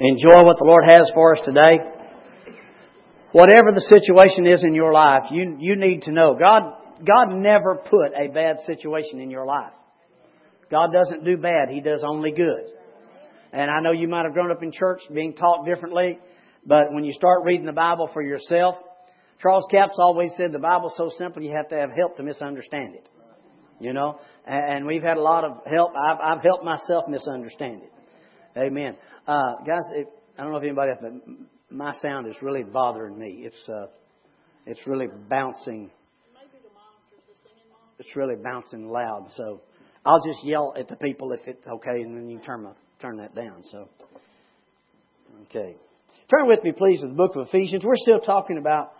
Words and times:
enjoy 0.00 0.42
what 0.42 0.56
the 0.58 0.64
Lord 0.64 0.84
has 0.88 1.10
for 1.14 1.36
us 1.36 1.42
today. 1.44 1.78
Whatever 3.32 3.70
the 3.72 3.82
situation 3.82 4.46
is 4.46 4.64
in 4.64 4.74
your 4.74 4.92
life, 4.92 5.24
you, 5.30 5.56
you 5.60 5.76
need 5.76 6.02
to 6.02 6.12
know 6.12 6.34
God, 6.34 6.74
God 7.06 7.28
never 7.30 7.76
put 7.76 8.12
a 8.18 8.28
bad 8.32 8.56
situation 8.66 9.20
in 9.20 9.30
your 9.30 9.46
life. 9.46 9.72
God 10.70 10.90
doesn't 10.92 11.24
do 11.24 11.36
bad, 11.36 11.68
He 11.68 11.80
does 11.80 12.02
only 12.04 12.32
good. 12.32 12.64
And 13.52 13.70
I 13.70 13.80
know 13.80 13.92
you 13.92 14.08
might 14.08 14.24
have 14.24 14.32
grown 14.32 14.50
up 14.50 14.62
in 14.62 14.72
church 14.72 15.00
being 15.12 15.34
taught 15.34 15.66
differently, 15.66 16.18
but 16.64 16.92
when 16.92 17.04
you 17.04 17.12
start 17.12 17.42
reading 17.44 17.66
the 17.66 17.72
Bible 17.72 18.08
for 18.12 18.22
yourself, 18.22 18.76
Charles 19.42 19.64
Capps 19.70 19.94
always 19.98 20.30
said 20.36 20.52
the 20.52 20.58
Bible's 20.58 20.94
so 20.96 21.10
simple 21.18 21.42
you 21.42 21.54
have 21.56 21.68
to 21.68 21.76
have 21.76 21.90
help 21.96 22.16
to 22.16 22.22
misunderstand 22.22 22.94
it. 22.94 23.08
You 23.80 23.92
know? 23.92 24.20
And 24.46 24.86
we've 24.86 25.02
had 25.02 25.16
a 25.16 25.22
lot 25.22 25.44
of 25.44 25.62
help. 25.66 25.92
I've, 25.96 26.18
I've 26.20 26.42
helped 26.42 26.64
myself 26.64 27.04
misunderstand 27.08 27.82
it. 27.82 27.92
Amen. 28.56 28.96
Uh, 29.26 29.56
guys, 29.66 29.82
it, 29.94 30.08
I 30.36 30.42
don't 30.42 30.52
know 30.52 30.58
if 30.58 30.64
anybody 30.64 30.90
else, 30.90 31.00
but 31.00 31.12
my 31.70 31.92
sound 32.02 32.26
is 32.26 32.34
really 32.42 32.64
bothering 32.64 33.16
me. 33.16 33.42
It's, 33.44 33.68
uh, 33.68 33.86
it's 34.66 34.80
really 34.86 35.06
bouncing. 35.28 35.90
It's 37.98 38.16
really 38.16 38.36
bouncing 38.36 38.88
loud. 38.88 39.28
So 39.36 39.60
I'll 40.04 40.24
just 40.26 40.44
yell 40.44 40.74
at 40.76 40.88
the 40.88 40.96
people 40.96 41.32
if 41.32 41.46
it's 41.46 41.66
okay, 41.66 42.02
and 42.02 42.16
then 42.16 42.28
you 42.28 42.40
turn 42.40 42.64
my, 42.64 42.70
turn 43.00 43.18
that 43.18 43.34
down. 43.34 43.62
So, 43.64 43.88
okay. 45.42 45.76
Turn 46.30 46.48
with 46.48 46.64
me, 46.64 46.72
please, 46.72 47.00
to 47.02 47.08
the 47.08 47.14
book 47.14 47.36
of 47.36 47.48
Ephesians. 47.48 47.84
We're 47.84 47.96
still 47.96 48.20
talking 48.20 48.56
about 48.58 48.92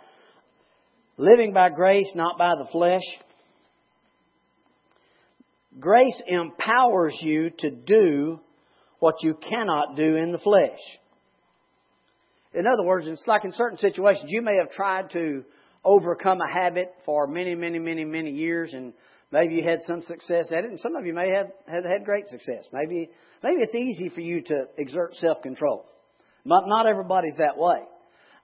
living 1.17 1.51
by 1.53 1.69
grace, 1.69 2.11
not 2.15 2.37
by 2.37 2.55
the 2.55 2.69
flesh. 2.71 3.01
Grace 5.79 6.21
empowers 6.27 7.17
you 7.21 7.49
to 7.59 7.71
do 7.71 8.39
what 9.01 9.15
you 9.23 9.33
cannot 9.33 9.95
do 9.95 10.15
in 10.15 10.31
the 10.31 10.37
flesh. 10.37 10.79
In 12.53 12.67
other 12.67 12.83
words, 12.83 13.07
it's 13.07 13.25
like 13.25 13.43
in 13.43 13.51
certain 13.51 13.79
situations, 13.79 14.25
you 14.27 14.43
may 14.43 14.57
have 14.57 14.71
tried 14.71 15.09
to 15.13 15.43
overcome 15.83 16.39
a 16.39 16.53
habit 16.53 16.93
for 17.03 17.25
many, 17.25 17.55
many, 17.55 17.79
many, 17.79 18.05
many 18.05 18.29
years, 18.29 18.71
and 18.73 18.93
maybe 19.31 19.55
you 19.55 19.63
had 19.63 19.79
some 19.87 20.03
success 20.03 20.51
at 20.51 20.65
it, 20.65 20.69
and 20.69 20.79
some 20.79 20.95
of 20.95 21.07
you 21.07 21.15
may 21.15 21.31
have, 21.31 21.47
have 21.65 21.83
had 21.83 22.05
great 22.05 22.27
success. 22.27 22.65
Maybe, 22.71 23.09
maybe 23.43 23.61
it's 23.61 23.73
easy 23.73 24.09
for 24.09 24.21
you 24.21 24.43
to 24.43 24.65
exert 24.77 25.15
self-control. 25.15 25.83
Not, 26.45 26.65
not 26.67 26.85
everybody's 26.85 27.35
that 27.39 27.57
way. 27.57 27.79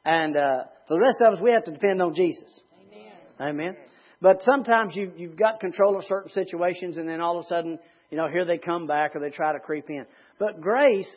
And 0.05 0.35
uh, 0.35 0.63
for 0.87 0.95
the 0.95 1.01
rest 1.01 1.17
of 1.21 1.33
us, 1.33 1.39
we 1.39 1.51
have 1.51 1.65
to 1.65 1.71
depend 1.71 2.01
on 2.01 2.15
Jesus. 2.15 2.49
Amen. 3.39 3.51
Amen. 3.51 3.77
But 4.21 4.41
sometimes 4.43 4.95
you, 4.95 5.11
you've 5.17 5.37
got 5.37 5.59
control 5.59 5.99
of 5.99 6.05
certain 6.05 6.31
situations, 6.31 6.97
and 6.97 7.07
then 7.07 7.21
all 7.21 7.37
of 7.37 7.45
a 7.45 7.47
sudden 7.47 7.77
you 8.09 8.17
know, 8.17 8.27
here 8.29 8.45
they 8.45 8.57
come 8.57 8.87
back 8.87 9.15
or 9.15 9.19
they 9.19 9.29
try 9.29 9.53
to 9.53 9.59
creep 9.59 9.89
in. 9.89 10.05
But 10.39 10.61
grace 10.61 11.09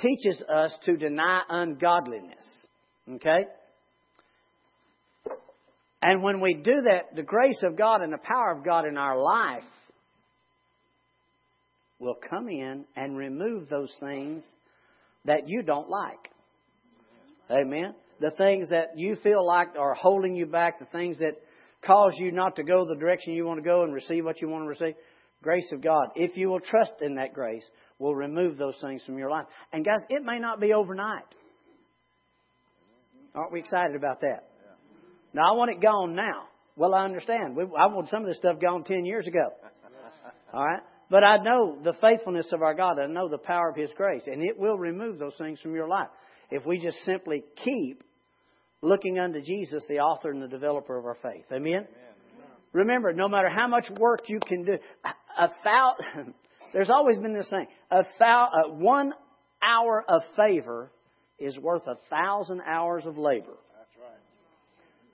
teaches 0.00 0.42
us 0.52 0.74
to 0.84 0.96
deny 0.96 1.42
ungodliness. 1.48 2.66
Okay? 3.14 3.46
And 6.00 6.22
when 6.22 6.40
we 6.40 6.54
do 6.54 6.82
that, 6.82 7.14
the 7.14 7.22
grace 7.22 7.62
of 7.62 7.76
God 7.76 8.02
and 8.02 8.12
the 8.12 8.18
power 8.18 8.52
of 8.56 8.64
God 8.64 8.86
in 8.86 8.96
our 8.96 9.20
life 9.20 9.62
will 12.00 12.16
come 12.28 12.48
in 12.48 12.84
and 12.96 13.16
remove 13.16 13.68
those 13.68 13.92
things 14.00 14.42
that 15.24 15.48
you 15.48 15.62
don't 15.62 15.88
like. 15.88 16.30
Amen. 17.48 17.94
The 18.20 18.32
things 18.32 18.70
that 18.70 18.92
you 18.96 19.16
feel 19.22 19.46
like 19.46 19.68
are 19.78 19.94
holding 19.94 20.34
you 20.34 20.46
back, 20.46 20.80
the 20.80 20.86
things 20.86 21.18
that 21.20 21.36
cause 21.86 22.14
you 22.16 22.32
not 22.32 22.56
to 22.56 22.64
go 22.64 22.86
the 22.86 22.96
direction 22.96 23.34
you 23.34 23.44
want 23.44 23.58
to 23.58 23.64
go 23.64 23.84
and 23.84 23.92
receive 23.92 24.24
what 24.24 24.40
you 24.40 24.48
want 24.48 24.64
to 24.64 24.68
receive 24.68 24.94
grace 25.42 25.70
of 25.72 25.82
God, 25.82 26.08
if 26.14 26.36
you 26.36 26.48
will 26.48 26.60
trust 26.60 26.92
in 27.00 27.16
that 27.16 27.34
grace, 27.34 27.64
will 27.98 28.14
remove 28.14 28.56
those 28.56 28.76
things 28.80 29.02
from 29.04 29.18
your 29.18 29.30
life. 29.30 29.46
And 29.72 29.84
guys, 29.84 30.00
it 30.08 30.22
may 30.22 30.38
not 30.38 30.60
be 30.60 30.72
overnight. 30.72 31.24
Aren't 33.34 33.52
we 33.52 33.60
excited 33.60 33.96
about 33.96 34.20
that? 34.20 34.48
Now, 35.34 35.52
I 35.52 35.56
want 35.56 35.70
it 35.70 35.80
gone 35.80 36.14
now. 36.14 36.44
Well, 36.76 36.94
I 36.94 37.04
understand. 37.04 37.56
I 37.58 37.86
want 37.86 38.08
some 38.08 38.22
of 38.22 38.28
this 38.28 38.36
stuff 38.36 38.60
gone 38.60 38.84
10 38.84 39.04
years 39.04 39.26
ago. 39.26 39.50
All 40.52 40.64
right? 40.64 40.80
But 41.10 41.24
I 41.24 41.38
know 41.38 41.78
the 41.82 41.94
faithfulness 42.00 42.52
of 42.52 42.62
our 42.62 42.74
God. 42.74 42.98
I 42.98 43.06
know 43.06 43.28
the 43.28 43.38
power 43.38 43.68
of 43.70 43.76
His 43.76 43.90
grace. 43.96 44.22
And 44.26 44.42
it 44.42 44.58
will 44.58 44.78
remove 44.78 45.18
those 45.18 45.34
things 45.38 45.60
from 45.60 45.74
your 45.74 45.88
life. 45.88 46.08
If 46.50 46.66
we 46.66 46.78
just 46.78 46.98
simply 47.04 47.44
keep 47.64 48.02
looking 48.82 49.18
unto 49.18 49.40
Jesus, 49.40 49.84
the 49.88 50.00
author 50.00 50.30
and 50.30 50.42
the 50.42 50.48
developer 50.48 50.98
of 50.98 51.04
our 51.04 51.16
faith. 51.22 51.44
Amen? 51.52 51.72
Amen. 51.72 51.86
Remember, 52.72 53.12
no 53.12 53.28
matter 53.28 53.48
how 53.54 53.68
much 53.68 53.88
work 53.98 54.22
you 54.28 54.40
can 54.40 54.64
do, 54.64 54.78
a 55.38 55.48
thou, 55.64 55.94
there's 56.72 56.90
always 56.90 57.18
been 57.18 57.34
this 57.34 57.50
thing. 57.50 57.66
A 57.90 58.04
thou, 58.18 58.48
uh, 58.52 58.72
one 58.72 59.12
hour 59.62 60.04
of 60.08 60.22
favor 60.36 60.90
is 61.38 61.58
worth 61.58 61.86
a 61.86 61.96
thousand 62.10 62.60
hours 62.66 63.04
of 63.06 63.18
labor. 63.18 63.56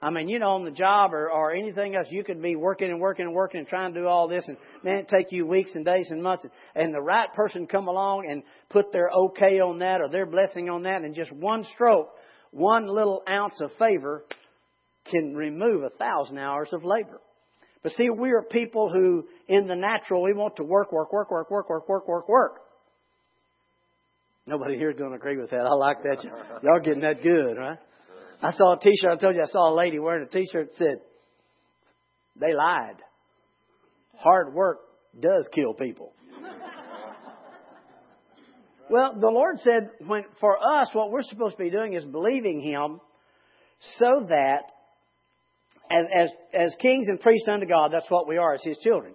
I 0.00 0.10
mean, 0.10 0.28
you 0.28 0.38
know, 0.38 0.50
on 0.50 0.64
the 0.64 0.70
job 0.70 1.12
or, 1.12 1.28
or 1.28 1.52
anything 1.52 1.96
else, 1.96 2.06
you 2.10 2.22
could 2.22 2.40
be 2.40 2.54
working 2.54 2.88
and 2.88 3.00
working 3.00 3.26
and 3.26 3.34
working 3.34 3.58
and 3.58 3.66
trying 3.66 3.94
to 3.94 4.00
do 4.00 4.06
all 4.06 4.28
this, 4.28 4.44
and 4.46 4.56
man, 4.84 4.98
it 4.98 5.08
take 5.08 5.32
you 5.32 5.44
weeks 5.44 5.74
and 5.74 5.84
days 5.84 6.06
and 6.10 6.22
months. 6.22 6.44
And 6.76 6.94
the 6.94 7.00
right 7.00 7.32
person 7.34 7.66
come 7.66 7.88
along 7.88 8.28
and 8.30 8.44
put 8.70 8.92
their 8.92 9.10
okay 9.10 9.58
on 9.58 9.80
that 9.80 10.00
or 10.00 10.08
their 10.08 10.26
blessing 10.26 10.70
on 10.70 10.84
that, 10.84 11.02
and 11.02 11.16
just 11.16 11.32
one 11.32 11.64
stroke, 11.74 12.10
one 12.52 12.86
little 12.86 13.22
ounce 13.28 13.60
of 13.60 13.72
favor 13.76 14.24
can 15.10 15.34
remove 15.34 15.82
a 15.82 15.90
thousand 15.90 16.38
hours 16.38 16.68
of 16.72 16.84
labor. 16.84 17.20
But 17.82 17.92
see, 17.92 18.10
we 18.10 18.32
are 18.32 18.42
people 18.42 18.90
who, 18.92 19.26
in 19.46 19.68
the 19.68 19.76
natural, 19.76 20.22
we 20.22 20.32
want 20.32 20.56
to 20.56 20.64
work, 20.64 20.92
work, 20.92 21.12
work, 21.12 21.30
work, 21.30 21.50
work, 21.50 21.70
work, 21.70 21.88
work, 21.88 22.08
work, 22.08 22.28
work. 22.28 22.60
Nobody 24.46 24.76
here 24.76 24.90
is 24.90 24.96
going 24.96 25.10
to 25.10 25.16
agree 25.16 25.36
with 25.36 25.50
that. 25.50 25.60
I 25.60 25.74
like 25.74 26.02
that. 26.02 26.24
Y'all 26.62 26.80
getting 26.80 27.02
that 27.02 27.22
good, 27.22 27.56
right? 27.56 27.78
I 28.42 28.52
saw 28.52 28.76
a 28.76 28.80
T-shirt. 28.80 29.10
I 29.10 29.16
told 29.16 29.36
you 29.36 29.42
I 29.42 29.50
saw 29.50 29.72
a 29.72 29.76
lady 29.76 29.98
wearing 29.98 30.26
a 30.26 30.30
T-shirt 30.30 30.68
that 30.68 30.76
said, 30.76 31.00
"They 32.40 32.54
lied. 32.54 32.96
Hard 34.16 34.54
work 34.54 34.78
does 35.18 35.48
kill 35.52 35.74
people." 35.74 36.12
well, 38.90 39.18
the 39.20 39.28
Lord 39.28 39.58
said, 39.60 39.90
when 40.06 40.24
for 40.40 40.56
us, 40.56 40.88
what 40.92 41.10
we're 41.10 41.22
supposed 41.22 41.58
to 41.58 41.62
be 41.62 41.70
doing 41.70 41.94
is 41.94 42.04
believing 42.04 42.60
Him, 42.60 43.00
so 43.98 44.26
that 44.28 44.72
as, 45.90 46.06
as, 46.14 46.30
as 46.52 46.74
kings 46.80 47.08
and 47.08 47.20
priests 47.20 47.48
unto 47.48 47.66
God, 47.66 47.92
that's 47.92 48.10
what 48.10 48.28
we 48.28 48.36
are 48.36 48.54
as 48.54 48.62
His 48.62 48.78
children. 48.78 49.14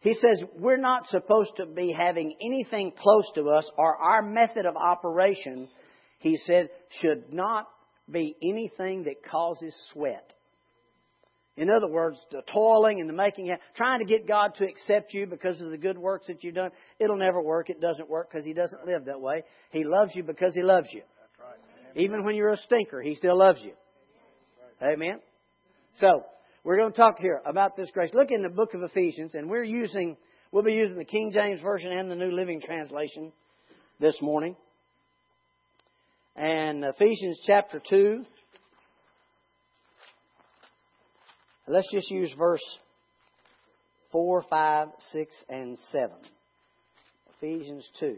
He 0.00 0.14
says 0.14 0.42
we're 0.58 0.78
not 0.78 1.06
supposed 1.06 1.52
to 1.58 1.66
be 1.66 1.94
having 1.96 2.34
anything 2.40 2.92
close 2.96 3.30
to 3.36 3.50
us, 3.50 3.70
or 3.78 3.96
our 3.96 4.22
method 4.22 4.66
of 4.66 4.76
operation, 4.76 5.68
he 6.18 6.36
said, 6.36 6.70
should 7.00 7.32
not 7.32 7.68
be 8.10 8.36
anything 8.42 9.04
that 9.04 9.24
causes 9.24 9.74
sweat. 9.92 10.34
In 11.56 11.68
other 11.70 11.88
words, 11.88 12.18
the 12.30 12.42
toiling 12.52 13.00
and 13.00 13.08
the 13.08 13.12
making, 13.12 13.54
trying 13.76 14.00
to 14.00 14.06
get 14.06 14.26
God 14.26 14.54
to 14.56 14.64
accept 14.64 15.12
you 15.12 15.26
because 15.26 15.60
of 15.60 15.70
the 15.70 15.76
good 15.76 15.98
works 15.98 16.26
that 16.26 16.42
you've 16.42 16.54
done, 16.54 16.70
it'll 16.98 17.18
never 17.18 17.42
work. 17.42 17.68
It 17.68 17.80
doesn't 17.80 18.08
work 18.08 18.30
because 18.30 18.44
He 18.44 18.54
doesn't 18.54 18.86
live 18.86 19.04
that 19.04 19.20
way. 19.20 19.44
He 19.70 19.84
loves 19.84 20.12
you 20.14 20.22
because 20.22 20.54
He 20.54 20.62
loves 20.62 20.88
you. 20.92 21.02
Even 21.94 22.24
when 22.24 22.34
you're 22.34 22.50
a 22.52 22.56
stinker, 22.56 23.02
He 23.02 23.14
still 23.14 23.38
loves 23.38 23.60
you. 23.62 23.72
Amen. 24.82 25.20
So, 25.96 26.24
we're 26.64 26.76
going 26.76 26.92
to 26.92 26.96
talk 26.96 27.18
here 27.18 27.40
about 27.44 27.76
this 27.76 27.90
grace. 27.92 28.10
Look 28.14 28.30
in 28.30 28.42
the 28.42 28.48
book 28.48 28.74
of 28.74 28.82
Ephesians, 28.82 29.34
and 29.34 29.50
we're 29.50 29.64
using, 29.64 30.16
we'll 30.50 30.62
be 30.62 30.72
using 30.72 30.96
the 30.96 31.04
King 31.04 31.30
James 31.32 31.60
Version 31.60 31.92
and 31.92 32.10
the 32.10 32.14
New 32.14 32.30
Living 32.30 32.60
Translation 32.60 33.32
this 34.00 34.16
morning. 34.22 34.56
And 36.34 36.84
Ephesians 36.84 37.40
chapter 37.46 37.80
2. 37.90 38.24
Let's 41.68 41.90
just 41.92 42.10
use 42.10 42.32
verse 42.38 42.62
4, 44.12 44.44
5, 44.48 44.88
6, 45.12 45.36
and 45.48 45.78
7. 45.90 46.10
Ephesians 47.36 47.84
2. 48.00 48.16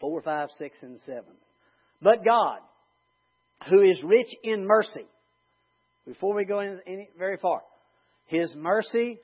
Four, 0.00 0.22
five, 0.22 0.48
six, 0.58 0.78
and 0.82 0.98
seven. 1.00 1.34
But 2.00 2.24
God, 2.24 2.58
who 3.68 3.82
is 3.82 4.02
rich 4.04 4.28
in 4.42 4.66
mercy, 4.66 5.06
before 6.06 6.34
we 6.34 6.44
go 6.44 6.60
any 6.60 7.08
very 7.18 7.36
far, 7.36 7.62
His 8.26 8.54
mercy 8.54 9.18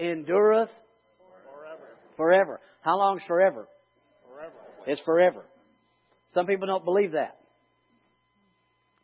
endureth 0.00 0.70
forever. 1.44 1.86
forever. 2.16 2.60
How 2.80 2.96
long 2.96 3.18
is 3.18 3.24
forever? 3.26 3.68
Forever. 4.28 4.52
It's 4.86 5.00
forever. 5.02 5.44
Some 6.32 6.46
people 6.46 6.66
don't 6.66 6.84
believe 6.84 7.12
that. 7.12 7.36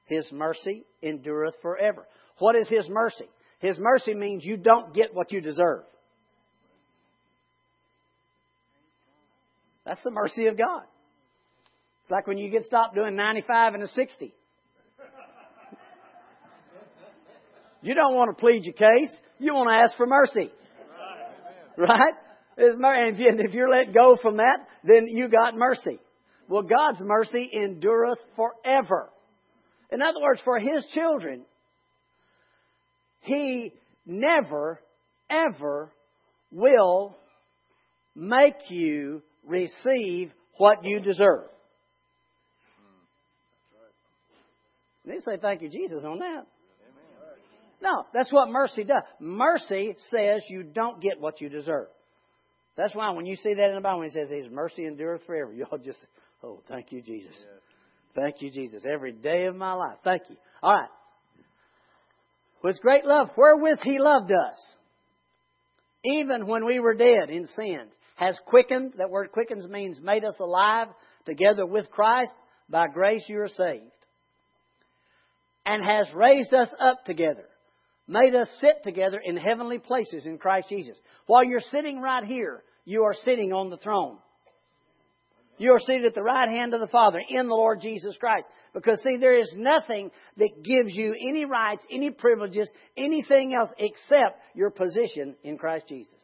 His 0.07 0.27
mercy 0.33 0.85
endureth 1.03 1.55
forever. 1.63 2.07
What 2.39 2.57
is 2.57 2.69
His 2.69 2.89
mercy? 2.89 3.29
His 3.61 3.77
mercy 3.79 4.15
means 4.15 4.45
you 4.45 4.57
don't 4.57 4.95
get 4.95 5.15
what 5.15 5.31
you 5.31 5.41
deserve. 5.41 5.85
That's 9.85 10.03
the 10.03 10.11
mercy 10.11 10.47
of 10.47 10.57
God. 10.57 10.83
It's 12.11 12.13
like 12.13 12.27
when 12.27 12.39
you 12.39 12.51
get 12.51 12.65
stopped 12.65 12.97
doing 12.97 13.15
95 13.15 13.75
and 13.75 13.85
a 13.85 13.87
60. 13.87 14.35
You 17.83 17.95
don't 17.95 18.17
want 18.17 18.37
to 18.37 18.41
plead 18.41 18.65
your 18.65 18.75
case. 18.75 19.17
You 19.39 19.55
want 19.55 19.71
to 19.71 19.77
ask 19.77 19.97
for 19.97 20.09
mercy. 20.09 20.51
Right? 21.77 22.15
And 22.57 23.41
if 23.41 23.55
you're 23.55 23.71
let 23.71 23.95
go 23.95 24.17
from 24.21 24.39
that, 24.39 24.57
then 24.83 25.07
you 25.07 25.29
got 25.29 25.55
mercy. 25.55 26.01
Well, 26.49 26.63
God's 26.63 26.99
mercy 27.01 27.49
endureth 27.55 28.19
forever. 28.35 29.09
In 29.93 30.03
other 30.03 30.21
words, 30.21 30.41
for 30.45 30.59
His 30.59 30.85
children, 30.93 31.43
He 33.21 33.73
never, 34.05 34.81
ever 35.31 35.93
will 36.51 37.17
make 38.17 38.69
you 38.69 39.23
receive 39.47 40.33
what 40.57 40.85
you 40.85 40.99
deserve. 40.99 41.45
They 45.05 45.19
say 45.21 45.39
thank 45.41 45.63
you, 45.63 45.69
Jesus, 45.69 46.05
on 46.05 46.19
that. 46.19 46.47
No, 47.83 48.05
that's 48.13 48.31
what 48.33 48.51
mercy 48.51 48.85
does. 48.85 49.03
Mercy 49.19 49.97
says 50.11 50.43
you 50.49 50.63
don't 50.63 51.01
get 51.01 51.19
what 51.21 51.41
you 51.41 51.49
deserve. 51.49 51.89
That's 52.77 52.95
why 52.95 53.11
when 53.11 53.27
you 53.27 53.37
see 53.37 53.55
that 53.55 53.69
in 53.71 53.75
the 53.75 53.81
Bible, 53.81 54.01
when 54.01 54.09
it 54.09 54.13
says 54.13 54.31
His 54.31 54.51
mercy 54.51 54.87
endureth 54.87 55.25
forever, 55.27 55.53
you 55.55 55.67
all 55.71 55.79
just, 55.79 55.99
oh, 56.43 56.63
thank 56.69 56.93
you, 56.93 57.03
Jesus. 57.03 57.35
Thank 58.15 58.37
you, 58.41 58.51
Jesus. 58.51 58.85
Every 58.91 59.13
day 59.13 59.47
of 59.47 59.57
my 59.57 59.73
life. 59.73 59.99
Thank 60.05 60.23
you. 60.29 60.37
All 60.63 60.73
right. 60.73 60.89
With 62.63 62.81
great 62.81 63.07
love, 63.07 63.31
wherewith 63.37 63.79
He 63.83 63.99
loved 63.99 64.31
us, 64.31 64.57
even 66.05 66.47
when 66.47 66.67
we 66.67 66.81
were 66.81 66.95
dead 66.95 67.31
in 67.31 67.47
sins, 67.47 67.93
has 68.17 68.39
quickened, 68.47 68.95
that 68.99 69.11
word 69.11 69.33
quickens 69.33 69.67
means 69.67 70.01
made 70.03 70.25
us 70.25 70.35
alive 70.41 70.89
together 71.25 71.65
with 71.65 71.91
Christ. 71.91 72.33
By 72.69 72.87
grace 72.89 73.25
you 73.29 73.41
are 73.41 73.49
saved. 73.49 73.91
And 75.71 75.85
has 75.85 76.13
raised 76.15 76.53
us 76.53 76.69
up 76.81 77.05
together 77.05 77.45
made 78.11 78.35
us 78.35 78.49
sit 78.61 78.83
together 78.83 79.21
in 79.25 79.37
heavenly 79.37 79.79
places 79.79 80.27
in 80.27 80.37
Christ 80.37 80.69
Jesus. 80.69 80.97
While 81.27 81.45
you're 81.45 81.61
sitting 81.71 82.01
right 82.01 82.25
here, 82.25 82.65
you 82.85 83.05
are 83.05 83.15
sitting 83.25 83.53
on 83.53 83.71
the 83.71 83.77
throne. 83.77 84.19
You 85.59 85.73
are 85.73 85.81
seated 85.81 86.07
at 86.07 86.15
the 86.15 86.23
right 86.23 86.49
hand 86.49 86.75
of 86.75 86.81
the 86.81 86.89
Father 86.89 87.21
in 87.29 87.47
the 87.47 87.55
Lord 87.55 87.81
Jesus 87.81 88.17
Christ. 88.19 88.47
Because 88.75 89.01
see, 89.03 89.19
there 89.19 89.39
is 89.39 89.53
nothing 89.57 90.11
that 90.39 90.65
gives 90.65 90.95
you 90.95 91.15
any 91.15 91.45
rights, 91.45 91.85
any 91.93 92.11
privileges, 92.11 92.69
anything 92.97 93.55
else 93.55 93.69
except 93.79 94.41
your 94.55 94.71
position 94.71 95.37
in 95.45 95.59
Christ 95.59 95.87
Jesus. 95.89 96.15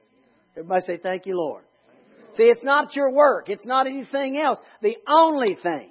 Everybody 0.57 0.85
say, 0.87 0.99
thank 1.01 1.27
you, 1.27 1.37
Lord. 1.37 1.65
See, 2.35 2.45
it's 2.45 2.65
not 2.65 2.97
your 2.97 3.13
work. 3.13 3.49
It's 3.49 3.67
not 3.67 3.87
anything 3.87 4.39
else. 4.39 4.59
The 4.83 4.97
only 5.07 5.57
thing. 5.63 5.91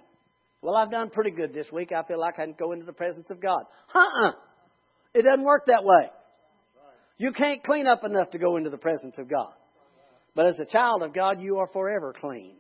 Well, 0.66 0.76
I've 0.76 0.90
done 0.90 1.12
pretty 1.12 1.30
good 1.30 1.54
this 1.54 1.68
week. 1.72 1.92
I 1.92 2.02
feel 2.08 2.20
like 2.20 2.40
I 2.40 2.46
can 2.46 2.56
go 2.58 2.72
into 2.72 2.88
the 2.88 2.92
presence 2.92 3.28
of 3.30 3.40
God. 3.40 3.66
Uh-uh. 3.94 4.32
It 5.14 5.22
doesn't 5.22 5.46
work 5.46 5.68
that 5.68 5.84
way. 5.84 6.10
You 7.20 7.34
can't 7.34 7.64
clean 7.64 7.86
up 7.86 8.04
enough 8.04 8.32
to 8.32 8.40
go 8.40 8.58
into 8.58 8.72
the 8.72 8.78
presence 8.78 9.14
of 9.20 9.30
God. 9.30 9.54
But 10.34 10.48
as 10.48 10.60
a 10.60 10.66
child 10.66 11.04
of 11.04 11.14
God, 11.14 11.40
you 11.40 11.60
are 11.60 11.68
forever 11.68 12.16
clean. 12.20 12.56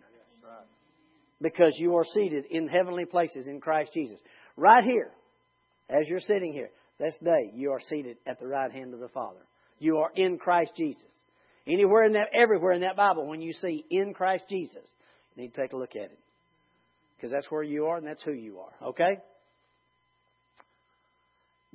Because 1.42 1.74
you 1.80 1.96
are 1.96 2.06
seated 2.14 2.46
in 2.52 2.68
heavenly 2.68 3.06
places 3.06 3.48
in 3.48 3.60
Christ 3.60 3.90
Jesus. 3.92 4.20
Right 4.56 4.84
here, 4.84 5.10
as 5.90 6.08
you're 6.08 6.20
sitting 6.20 6.54
here, 6.54 6.70
this 7.00 7.18
day, 7.24 7.50
you 7.56 7.72
are 7.72 7.82
seated 7.90 8.18
at 8.28 8.40
the 8.40 8.48
right 8.48 8.72
hand 8.72 8.94
of 8.94 9.00
the 9.00 9.10
Father. 9.10 9.42
You 9.80 9.98
are 9.98 10.12
in 10.16 10.38
Christ 10.38 10.74
Jesus. 10.78 11.02
Anywhere 11.68 12.04
in 12.04 12.14
that, 12.14 12.28
everywhere 12.40 12.74
in 12.74 12.82
that 12.82 12.96
Bible, 12.96 13.28
when 13.28 13.42
you 13.42 13.52
see 13.54 13.84
in 13.90 14.14
Christ 14.14 14.44
Jesus, 14.48 14.86
you 15.36 15.42
need 15.42 15.56
to 15.56 15.62
take 15.62 15.74
a 15.74 15.78
look 15.78 15.96
at 15.96 16.12
it. 16.12 16.20
Because 17.16 17.32
that's 17.32 17.50
where 17.50 17.64
you 17.64 17.86
are 17.86 17.98
and 17.98 18.06
that's 18.06 18.24
who 18.24 18.34
you 18.34 18.60
are. 18.60 18.90
Okay? 18.90 19.18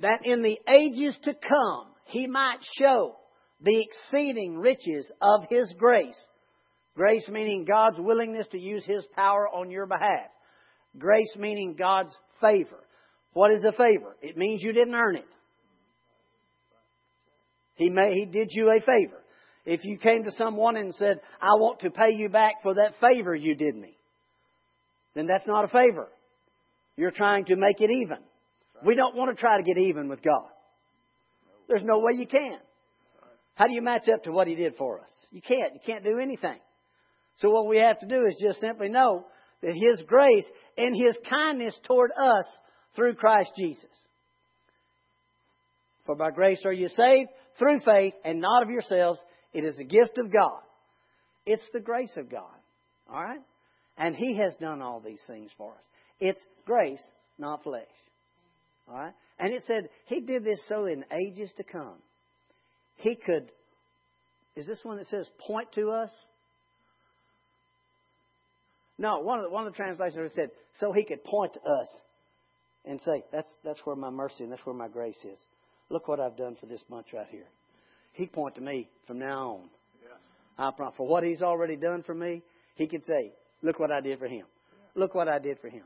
that 0.01 0.25
in 0.25 0.41
the 0.41 0.59
ages 0.67 1.17
to 1.23 1.33
come 1.33 1.87
he 2.05 2.27
might 2.27 2.57
show 2.77 3.15
the 3.61 3.81
exceeding 3.81 4.57
riches 4.57 5.09
of 5.21 5.45
his 5.49 5.73
grace. 5.77 6.17
Grace 6.95 7.27
meaning 7.29 7.65
God's 7.65 7.97
willingness 7.99 8.47
to 8.49 8.59
use 8.59 8.83
his 8.85 9.05
power 9.15 9.47
on 9.47 9.71
your 9.71 9.85
behalf. 9.85 10.29
Grace 10.97 11.33
meaning 11.37 11.75
God's 11.77 12.15
favor. 12.41 12.79
What 13.33 13.51
is 13.51 13.63
a 13.63 13.71
favor? 13.71 14.17
It 14.21 14.35
means 14.35 14.61
you 14.61 14.73
didn't 14.73 14.95
earn 14.95 15.15
it. 15.15 15.27
He, 17.75 17.89
may, 17.89 18.13
he 18.13 18.25
did 18.25 18.49
you 18.51 18.69
a 18.69 18.81
favor. 18.81 19.21
If 19.65 19.85
you 19.85 19.97
came 19.97 20.23
to 20.25 20.31
someone 20.33 20.75
and 20.75 20.93
said, 20.95 21.21
I 21.39 21.53
want 21.53 21.79
to 21.81 21.91
pay 21.91 22.11
you 22.11 22.27
back 22.27 22.55
for 22.61 22.73
that 22.73 22.95
favor 22.99 23.33
you 23.33 23.55
did 23.55 23.75
me, 23.75 23.95
then 25.15 25.27
that's 25.27 25.47
not 25.47 25.65
a 25.65 25.67
favor. 25.67 26.09
You're 26.95 27.11
trying 27.11 27.45
to 27.45 27.55
make 27.55 27.81
it 27.81 27.89
even. 27.89 28.17
We 28.85 28.95
don't 28.95 29.15
want 29.15 29.35
to 29.35 29.39
try 29.39 29.57
to 29.57 29.63
get 29.63 29.77
even 29.77 30.07
with 30.09 30.21
God. 30.21 30.49
There's 31.67 31.83
no 31.83 31.99
way 31.99 32.13
you 32.15 32.27
can. 32.27 32.57
How 33.55 33.67
do 33.67 33.73
you 33.73 33.81
match 33.81 34.09
up 34.09 34.23
to 34.23 34.31
what 34.31 34.47
He 34.47 34.55
did 34.55 34.75
for 34.75 34.99
us? 34.99 35.09
You 35.31 35.41
can't. 35.41 35.73
You 35.73 35.79
can't 35.85 36.03
do 36.03 36.19
anything. 36.19 36.57
So 37.37 37.49
what 37.49 37.67
we 37.67 37.77
have 37.77 37.99
to 37.99 38.07
do 38.07 38.25
is 38.27 38.35
just 38.41 38.59
simply 38.59 38.89
know 38.89 39.25
that 39.61 39.73
His 39.75 40.01
grace 40.07 40.45
and 40.77 40.95
His 40.95 41.17
kindness 41.29 41.77
toward 41.83 42.11
us 42.11 42.45
through 42.95 43.15
Christ 43.15 43.51
Jesus. 43.57 43.85
For 46.05 46.15
by 46.15 46.31
grace 46.31 46.61
are 46.65 46.73
you 46.73 46.87
saved 46.87 47.29
through 47.59 47.79
faith 47.79 48.13
and 48.25 48.41
not 48.41 48.63
of 48.63 48.69
yourselves. 48.69 49.19
It 49.53 49.63
is 49.63 49.77
a 49.79 49.83
gift 49.83 50.17
of 50.17 50.31
God. 50.31 50.61
It's 51.45 51.63
the 51.73 51.79
grace 51.79 52.15
of 52.17 52.29
God. 52.29 52.51
All 53.11 53.21
right? 53.21 53.41
And 53.97 54.15
He 54.15 54.37
has 54.37 54.53
done 54.59 54.81
all 54.81 54.99
these 54.99 55.21
things 55.27 55.51
for 55.57 55.71
us. 55.71 55.83
It's 56.19 56.39
grace, 56.65 57.01
not 57.37 57.63
flesh. 57.63 57.83
All 58.87 58.95
right? 58.95 59.13
And 59.39 59.53
it 59.53 59.63
said 59.65 59.89
he 60.05 60.21
did 60.21 60.45
this 60.45 60.61
so 60.69 60.85
in 60.85 61.03
ages 61.11 61.51
to 61.57 61.63
come. 61.63 61.95
He 62.97 63.15
could, 63.15 63.51
is 64.55 64.67
this 64.67 64.79
one 64.83 64.97
that 64.97 65.07
says 65.07 65.27
point 65.39 65.71
to 65.73 65.89
us? 65.89 66.11
No, 68.99 69.19
one 69.21 69.39
of 69.39 69.45
the, 69.45 69.49
one 69.49 69.65
of 69.65 69.73
the 69.73 69.77
translations 69.77 70.31
said 70.35 70.51
so 70.79 70.91
he 70.91 71.03
could 71.03 71.23
point 71.23 71.53
to 71.53 71.59
us 71.59 71.87
and 72.85 73.01
say, 73.01 73.23
that's, 73.31 73.49
that's 73.63 73.79
where 73.83 73.95
my 73.95 74.11
mercy 74.11 74.43
and 74.43 74.51
that's 74.51 74.63
where 74.63 74.75
my 74.75 74.87
grace 74.87 75.17
is. 75.25 75.39
Look 75.89 76.07
what 76.07 76.19
I've 76.19 76.37
done 76.37 76.55
for 76.59 76.67
this 76.67 76.83
bunch 76.87 77.07
right 77.11 77.27
here. 77.31 77.47
He 78.13 78.27
point 78.27 78.55
to 78.55 78.61
me 78.61 78.89
from 79.07 79.17
now 79.17 79.61
on. 79.63 79.69
Yeah. 80.03 80.67
I 80.67 80.69
promise. 80.71 80.93
For 80.97 81.07
what 81.07 81.23
he's 81.23 81.41
already 81.41 81.77
done 81.77 82.03
for 82.03 82.13
me, 82.13 82.43
he 82.75 82.85
could 82.85 83.05
say, 83.05 83.33
look 83.61 83.79
what 83.79 83.91
I 83.91 84.01
did 84.01 84.19
for 84.19 84.27
him. 84.27 84.45
Look 84.95 85.15
what 85.15 85.27
I 85.27 85.39
did 85.39 85.59
for 85.59 85.69
him 85.69 85.83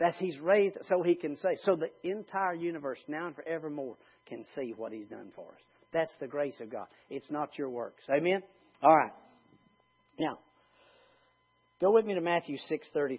that 0.00 0.14
He's 0.18 0.38
raised 0.40 0.76
so 0.88 1.02
He 1.02 1.14
can 1.14 1.36
say, 1.36 1.56
so 1.62 1.76
the 1.76 1.90
entire 2.02 2.54
universe 2.54 2.98
now 3.06 3.26
and 3.26 3.36
forevermore 3.36 3.96
can 4.26 4.44
see 4.56 4.74
what 4.76 4.92
He's 4.92 5.06
done 5.06 5.30
for 5.36 5.46
us. 5.46 5.60
That's 5.92 6.10
the 6.18 6.26
grace 6.26 6.58
of 6.60 6.70
God. 6.70 6.86
It's 7.08 7.30
not 7.30 7.56
your 7.56 7.68
works. 7.68 8.02
Amen? 8.10 8.42
All 8.82 8.96
right. 8.96 9.12
Now, 10.18 10.38
go 11.80 11.92
with 11.92 12.04
me 12.04 12.14
to 12.14 12.20
Matthew 12.20 12.56
6.33. 12.70 13.18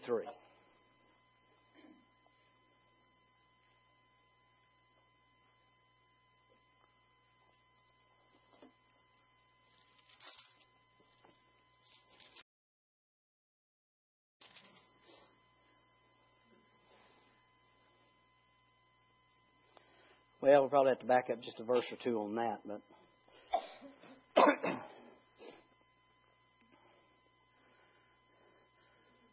Well, 20.51 20.63
we'll 20.63 20.70
probably 20.70 20.89
have 20.89 21.00
to 21.00 21.05
back 21.05 21.29
up 21.31 21.41
just 21.41 21.62
a 21.62 21.63
verse 21.63 21.86
or 21.89 21.98
two 22.03 22.20
on 22.20 22.36
that, 22.36 22.60
but. 22.65 22.81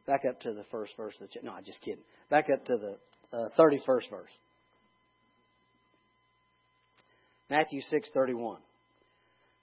back 0.07 0.21
up 0.29 0.41
to 0.43 0.53
the 0.53 0.63
first 0.71 0.93
verse 0.97 1.15
of 1.21 1.29
the 1.29 1.41
no, 1.43 1.51
I'm 1.55 1.65
just 1.65 1.81
kidding. 1.81 2.05
Back 2.31 2.47
up 2.55 2.65
to 2.67 2.77
the 2.77 2.99
uh, 3.37 3.49
31st 3.59 4.11
verse. 4.11 4.31
Matthew 7.51 7.81
6:31. 7.81 8.59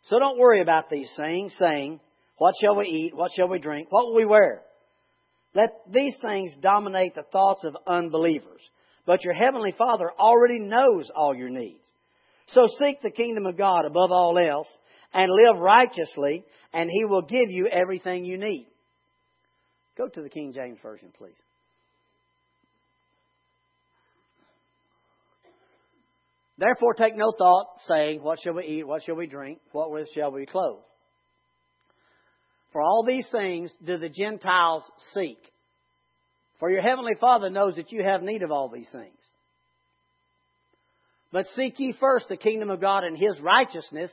So 0.01 0.19
don't 0.19 0.37
worry 0.37 0.61
about 0.61 0.89
these 0.89 1.09
things, 1.15 1.55
saying, 1.57 2.01
"What 2.37 2.53
shall 2.61 2.75
we 2.75 2.87
eat? 2.87 3.15
What 3.15 3.31
shall 3.33 3.47
we 3.47 3.59
drink? 3.59 3.87
What 3.91 4.07
will 4.07 4.15
we 4.15 4.25
wear?" 4.25 4.61
Let 5.53 5.69
these 5.89 6.17
things 6.21 6.53
dominate 6.59 7.15
the 7.15 7.23
thoughts 7.23 7.63
of 7.63 7.77
unbelievers. 7.87 8.61
But 9.05 9.23
your 9.23 9.33
Heavenly 9.33 9.73
Father 9.77 10.11
already 10.17 10.59
knows 10.59 11.09
all 11.15 11.35
your 11.35 11.49
needs. 11.49 11.85
So 12.47 12.67
seek 12.79 13.01
the 13.01 13.11
kingdom 13.11 13.45
of 13.45 13.57
God 13.57 13.85
above 13.85 14.11
all 14.11 14.37
else 14.37 14.67
and 15.13 15.31
live 15.31 15.59
righteously, 15.59 16.43
and 16.73 16.89
He 16.91 17.05
will 17.05 17.21
give 17.21 17.49
you 17.49 17.67
everything 17.67 18.25
you 18.25 18.37
need. 18.37 18.67
Go 19.97 20.07
to 20.07 20.21
the 20.21 20.29
King 20.29 20.53
James 20.53 20.77
Version, 20.81 21.09
please. 21.17 21.35
Therefore, 26.57 26.93
take 26.93 27.15
no 27.15 27.33
thought, 27.37 27.67
saying, 27.87 28.21
What 28.23 28.39
shall 28.41 28.53
we 28.53 28.65
eat? 28.65 28.87
What 28.87 29.03
shall 29.03 29.15
we 29.15 29.27
drink? 29.27 29.59
What 29.71 29.91
with 29.91 30.07
shall 30.13 30.31
we 30.31 30.45
clothe? 30.45 30.83
For 32.71 32.81
all 32.81 33.05
these 33.05 33.27
things 33.31 33.73
do 33.85 33.97
the 33.97 34.09
Gentiles 34.09 34.83
seek. 35.13 35.37
For 36.59 36.69
your 36.69 36.81
heavenly 36.81 37.15
Father 37.19 37.49
knows 37.49 37.75
that 37.75 37.91
you 37.91 38.03
have 38.03 38.23
need 38.23 38.43
of 38.43 38.51
all 38.51 38.69
these 38.69 38.89
things. 38.91 39.17
But 41.31 41.47
seek 41.55 41.79
ye 41.79 41.93
first 41.99 42.29
the 42.29 42.37
kingdom 42.37 42.69
of 42.69 42.79
God 42.79 43.03
and 43.03 43.17
his 43.17 43.39
righteousness, 43.41 44.11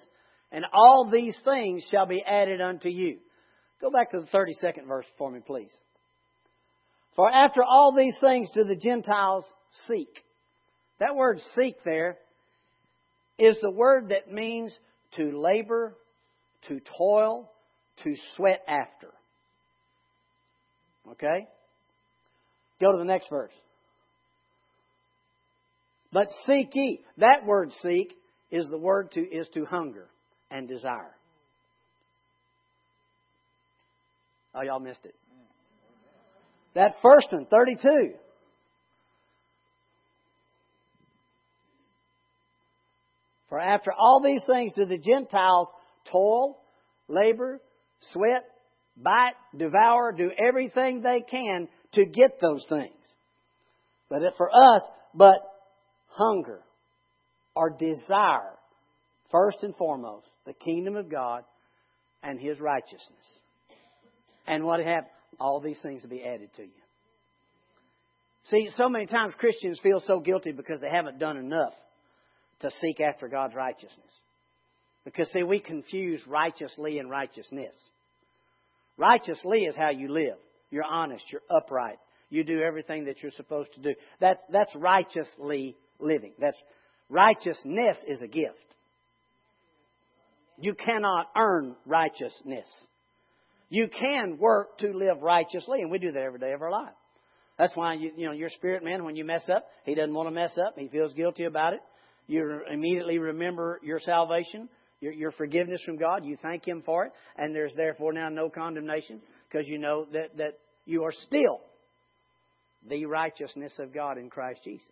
and 0.50 0.64
all 0.72 1.08
these 1.10 1.36
things 1.44 1.84
shall 1.90 2.06
be 2.06 2.22
added 2.26 2.60
unto 2.60 2.88
you. 2.88 3.18
Go 3.80 3.90
back 3.90 4.10
to 4.10 4.20
the 4.20 4.26
32nd 4.26 4.86
verse 4.86 5.06
for 5.18 5.30
me, 5.30 5.40
please. 5.44 5.70
For 7.14 7.30
after 7.30 7.62
all 7.62 7.94
these 7.94 8.16
things 8.20 8.50
do 8.54 8.64
the 8.64 8.76
Gentiles 8.76 9.44
seek. 9.86 10.24
That 10.98 11.14
word 11.14 11.40
seek 11.54 11.76
there 11.84 12.18
is 13.38 13.56
the 13.60 13.70
word 13.70 14.10
that 14.10 14.32
means 14.32 14.72
to 15.16 15.38
labor, 15.38 15.94
to 16.68 16.80
toil, 16.98 17.50
to 18.04 18.14
sweat 18.36 18.62
after. 18.66 19.08
Okay? 21.12 21.46
Go 22.82 22.90
to 22.90 22.98
the 22.98 23.04
next 23.04 23.30
verse. 23.30 23.52
But 26.12 26.26
seek 26.46 26.70
ye. 26.74 27.00
That 27.18 27.46
word 27.46 27.70
seek 27.80 28.12
is 28.50 28.68
the 28.68 28.76
word 28.76 29.12
to 29.12 29.20
is 29.20 29.48
to 29.54 29.64
hunger 29.64 30.08
and 30.50 30.68
desire. 30.68 31.14
Oh, 34.52 34.62
y'all 34.62 34.80
missed 34.80 35.04
it. 35.04 35.14
That 36.74 36.94
first 37.02 37.28
one, 37.30 37.46
32. 37.46 38.14
For 43.48 43.60
after 43.60 43.92
all 43.92 44.20
these 44.24 44.42
things 44.44 44.72
do 44.74 44.86
the 44.86 44.98
Gentiles 44.98 45.68
toil, 46.10 46.58
labor, 47.06 47.60
sweat, 48.12 48.44
bite, 48.96 49.34
devour, 49.56 50.12
do 50.12 50.30
everything 50.36 51.00
they 51.00 51.20
can 51.20 51.68
to 51.92 52.04
get 52.06 52.40
those 52.40 52.64
things. 52.68 52.92
But 54.08 54.22
for 54.36 54.50
us, 54.50 54.82
but 55.14 55.36
hunger 56.08 56.60
or 57.54 57.70
desire, 57.70 58.54
first 59.30 59.58
and 59.62 59.76
foremost, 59.76 60.26
the 60.46 60.52
kingdom 60.52 60.96
of 60.96 61.10
God 61.10 61.44
and 62.22 62.40
His 62.40 62.60
righteousness. 62.60 63.40
And 64.46 64.64
what 64.64 64.80
have 64.80 65.04
all 65.38 65.60
these 65.60 65.80
things 65.82 66.02
to 66.02 66.08
be 66.08 66.22
added 66.22 66.50
to 66.56 66.62
you. 66.62 66.68
See, 68.44 68.68
so 68.76 68.88
many 68.88 69.06
times 69.06 69.34
Christians 69.38 69.78
feel 69.82 70.00
so 70.00 70.18
guilty 70.20 70.52
because 70.52 70.80
they 70.80 70.90
haven't 70.90 71.18
done 71.18 71.36
enough 71.36 71.72
to 72.60 72.70
seek 72.80 73.00
after 73.00 73.28
God's 73.28 73.54
righteousness. 73.54 74.10
Because, 75.04 75.30
see, 75.32 75.42
we 75.42 75.60
confuse 75.60 76.20
righteously 76.26 76.98
and 76.98 77.10
righteousness. 77.10 77.74
Righteously 78.96 79.64
is 79.64 79.76
how 79.76 79.90
you 79.90 80.12
live. 80.12 80.36
You're 80.72 80.84
honest, 80.84 81.24
you're 81.30 81.42
upright, 81.54 81.98
you 82.30 82.42
do 82.42 82.60
everything 82.60 83.04
that 83.04 83.22
you're 83.22 83.30
supposed 83.32 83.72
to 83.74 83.80
do. 83.80 83.94
That's, 84.18 84.40
that's 84.50 84.74
righteously 84.74 85.76
living. 86.00 86.32
That's 86.40 86.56
righteousness 87.10 87.98
is 88.08 88.22
a 88.22 88.26
gift. 88.26 88.56
You 90.58 90.74
cannot 90.74 91.26
earn 91.36 91.76
righteousness. 91.86 92.66
You 93.68 93.88
can 93.88 94.38
work 94.38 94.78
to 94.78 94.92
live 94.92 95.22
righteously, 95.22 95.82
and 95.82 95.90
we 95.90 95.98
do 95.98 96.12
that 96.12 96.22
every 96.22 96.38
day 96.38 96.52
of 96.52 96.62
our 96.62 96.70
life. 96.70 96.94
That's 97.58 97.76
why 97.76 97.94
you, 97.94 98.12
you 98.16 98.26
know 98.26 98.32
your 98.32 98.48
spirit 98.48 98.82
man, 98.82 99.04
when 99.04 99.14
you 99.14 99.24
mess 99.24 99.48
up, 99.54 99.66
he 99.84 99.94
doesn't 99.94 100.14
want 100.14 100.28
to 100.28 100.34
mess 100.34 100.56
up. 100.58 100.74
He 100.78 100.88
feels 100.88 101.12
guilty 101.12 101.44
about 101.44 101.74
it. 101.74 101.80
You 102.26 102.62
immediately 102.72 103.18
remember 103.18 103.78
your 103.82 103.98
salvation, 103.98 104.68
your, 105.00 105.12
your 105.12 105.32
forgiveness 105.32 105.82
from 105.84 105.98
God. 105.98 106.24
You 106.24 106.36
thank 106.40 106.66
Him 106.66 106.82
for 106.84 107.04
it, 107.04 107.12
and 107.36 107.54
there's 107.54 107.74
therefore 107.74 108.12
now 108.12 108.28
no 108.30 108.48
condemnation 108.48 109.20
because 109.52 109.68
you 109.68 109.78
know 109.78 110.06
that 110.12 110.36
that 110.36 110.58
you 110.84 111.04
are 111.04 111.12
still 111.12 111.60
the 112.88 113.04
righteousness 113.06 113.72
of 113.78 113.94
God 113.94 114.18
in 114.18 114.30
Christ 114.30 114.60
Jesus. 114.64 114.86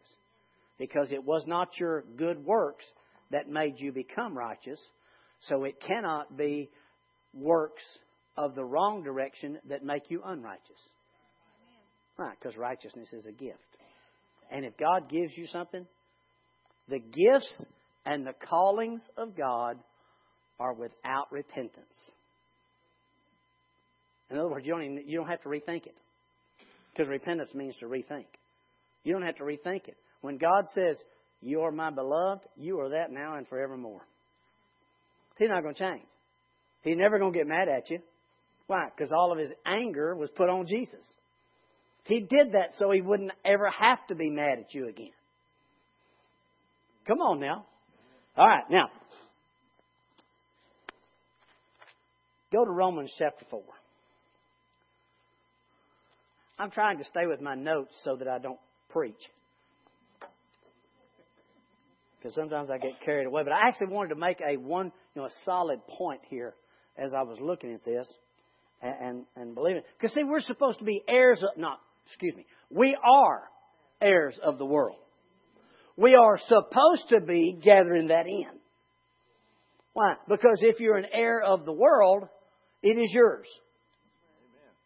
Because 0.79 1.11
it 1.11 1.25
was 1.25 1.45
not 1.47 1.69
your 1.79 2.05
good 2.17 2.45
works 2.45 2.85
that 3.31 3.49
made 3.49 3.75
you 3.79 3.93
become 3.93 4.37
righteous, 4.37 4.81
so 5.41 5.65
it 5.65 5.81
cannot 5.81 6.37
be 6.37 6.71
works 7.35 7.83
of 8.37 8.55
the 8.55 8.65
wrong 8.65 9.03
direction 9.03 9.59
that 9.69 9.85
make 9.85 10.05
you 10.09 10.23
unrighteous. 10.25 10.81
Right, 12.17 12.37
because 12.41 12.57
righteousness 12.57 13.09
is 13.13 13.27
a 13.27 13.33
gift. 13.33 13.59
And 14.51 14.65
if 14.65 14.77
God 14.77 15.11
gives 15.11 15.37
you 15.37 15.47
something, 15.47 15.87
the 16.89 16.99
gifts 16.99 17.65
and 18.05 18.27
the 18.27 18.35
callings 18.49 19.03
of 19.17 19.37
God 19.37 19.77
are 20.59 20.75
without 20.75 21.31
repentance. 21.31 22.13
In 24.31 24.39
other 24.39 24.49
words, 24.49 24.67
you 24.67 24.73
don't, 24.73 24.83
even, 24.83 25.03
you 25.07 25.19
don't 25.19 25.29
have 25.29 25.43
to 25.43 25.49
rethink 25.49 25.87
it. 25.87 26.01
Because 26.93 27.09
repentance 27.09 27.53
means 27.55 27.75
to 27.81 27.87
rethink. 27.87 28.27
You 29.05 29.13
don't 29.13 29.23
have 29.23 29.37
to 29.37 29.45
rethink 29.45 29.89
it. 29.89 29.97
When 30.21 30.39
God 30.39 30.67
says, 30.75 30.97
You 31.41 31.63
are 31.63 31.73
my 31.73 31.91
beloved, 31.91 32.43
you 32.57 32.81
are 32.81 32.91
that 32.91 33.11
now 33.11 33.37
and 33.37 33.49
forevermore. 33.49 34.03
He's 35.39 35.49
not 35.49 35.63
going 35.63 35.75
to 35.75 35.81
change. 35.81 36.07
He's 36.83 36.97
never 36.97 37.19
going 37.19 37.33
to 37.33 37.39
get 37.39 37.47
mad 37.47 37.69
at 37.69 37.91
you. 37.91 38.01
Why? 38.67 38.89
Because 38.95 39.13
all 39.13 39.33
of 39.33 39.39
his 39.39 39.51
anger 39.67 40.15
was 40.15 40.31
put 40.37 40.49
on 40.49 40.67
Jesus. 40.67 41.05
He 42.05 42.21
did 42.21 42.53
that 42.53 42.71
so 42.79 42.91
he 42.91 43.01
wouldn't 43.01 43.33
ever 43.45 43.71
have 43.71 43.99
to 44.09 44.15
be 44.15 44.31
mad 44.31 44.59
at 44.59 44.75
you 44.75 44.89
again. 44.89 45.13
Come 47.07 47.19
on 47.21 47.41
now. 47.41 47.67
All 48.37 48.47
right, 48.47 48.65
now. 48.71 48.91
Go 52.53 52.65
to 52.65 52.71
Romans 52.71 53.13
chapter 53.19 53.45
4. 53.51 53.63
I'm 56.61 56.71
trying 56.71 56.99
to 56.99 57.05
stay 57.05 57.27
with 57.27 57.41
my 57.41 57.55
notes 57.55 57.95
so 58.05 58.17
that 58.17 58.29
I 58.29 58.39
don't 58.39 58.59
preach. 58.91 59.17
Because 62.19 62.35
sometimes 62.35 62.69
I 62.69 62.77
get 62.77 63.01
carried 63.03 63.27
away. 63.27 63.45
But 63.45 63.55
I 63.55 63.67
actually 63.67 63.87
wanted 63.87 64.11
to 64.11 64.17
make 64.17 64.43
a 64.47 64.59
one, 64.59 64.93
you 65.15 65.23
know, 65.23 65.27
a 65.27 65.31
solid 65.47 65.81
point 65.87 66.21
here 66.29 66.53
as 66.99 67.15
I 67.15 67.23
was 67.23 67.39
looking 67.41 67.73
at 67.73 67.83
this 67.83 68.07
and, 68.83 68.95
and, 69.01 69.25
and 69.37 69.55
believe 69.55 69.77
it. 69.77 69.87
Because 69.99 70.15
see, 70.15 70.23
we're 70.23 70.43
supposed 70.43 70.81
to 70.81 70.85
be 70.85 71.03
heirs 71.09 71.43
of, 71.43 71.59
not, 71.59 71.81
excuse 72.09 72.37
me, 72.37 72.45
we 72.69 72.95
are 72.95 73.45
heirs 74.03 74.39
of 74.43 74.59
the 74.59 74.67
world. 74.67 74.99
We 75.97 76.15
are 76.15 76.37
supposed 76.47 77.09
to 77.09 77.23
be 77.23 77.59
gathering 77.63 78.09
that 78.09 78.27
in. 78.27 78.51
Why? 79.95 80.17
Because 80.29 80.59
if 80.61 80.79
you're 80.79 80.99
an 80.99 81.07
heir 81.11 81.41
of 81.41 81.65
the 81.65 81.73
world, 81.73 82.29
it 82.83 82.99
is 82.99 83.11
yours. 83.15 83.47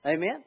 Amen. 0.06 0.22
Amen. 0.22 0.44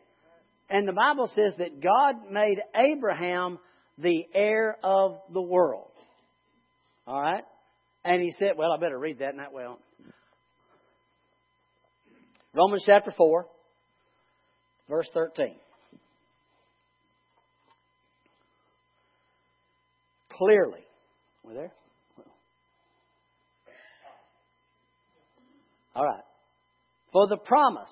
And 0.69 0.87
the 0.87 0.93
Bible 0.93 1.29
says 1.33 1.53
that 1.59 1.81
God 1.81 2.29
made 2.31 2.59
Abraham 2.75 3.59
the 3.97 4.25
heir 4.33 4.77
of 4.83 5.17
the 5.33 5.41
world. 5.41 5.91
All 7.05 7.21
right? 7.21 7.43
And 8.03 8.21
he 8.21 8.31
said, 8.37 8.51
well, 8.57 8.71
I 8.71 8.79
better 8.79 8.99
read 8.99 9.19
that, 9.19 9.35
not 9.35 9.53
well. 9.53 9.79
Romans 12.53 12.83
chapter 12.85 13.11
4, 13.15 13.45
verse 14.89 15.07
13. 15.13 15.55
Clearly. 20.31 20.81
We 21.43 21.53
there? 21.53 21.71
All 25.95 26.05
right. 26.05 26.23
For 27.11 27.27
the 27.27 27.37
promise 27.37 27.91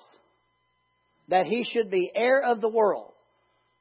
that 1.28 1.46
he 1.46 1.64
should 1.64 1.90
be 1.90 2.10
heir 2.14 2.42
of 2.42 2.60
the 2.60 2.68
world 2.68 3.12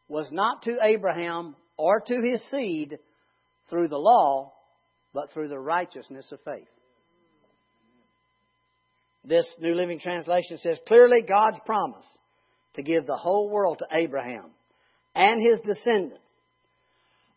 was 0.08 0.28
not 0.32 0.64
to 0.64 0.78
Abraham 0.82 1.56
or 1.78 2.00
to 2.00 2.22
his 2.22 2.42
seed 2.50 2.98
through 3.70 3.88
the 3.88 3.98
law, 3.98 4.54
but 5.14 5.32
through 5.32 5.48
the 5.48 5.60
righteousness 5.60 6.32
of 6.32 6.40
faith. 6.44 6.68
This 9.24 9.48
New 9.60 9.74
Living 9.74 10.00
Translation 10.00 10.60
says 10.60 10.78
clearly 10.88 11.22
God's 11.22 11.58
promise 11.66 12.06
to 12.76 12.84
give 12.84 13.08
the 13.08 13.16
whole 13.16 13.50
world 13.50 13.80
to 13.80 13.98
Abraham 13.98 14.52
and 15.16 15.42
his 15.42 15.60
descendants 15.62 16.20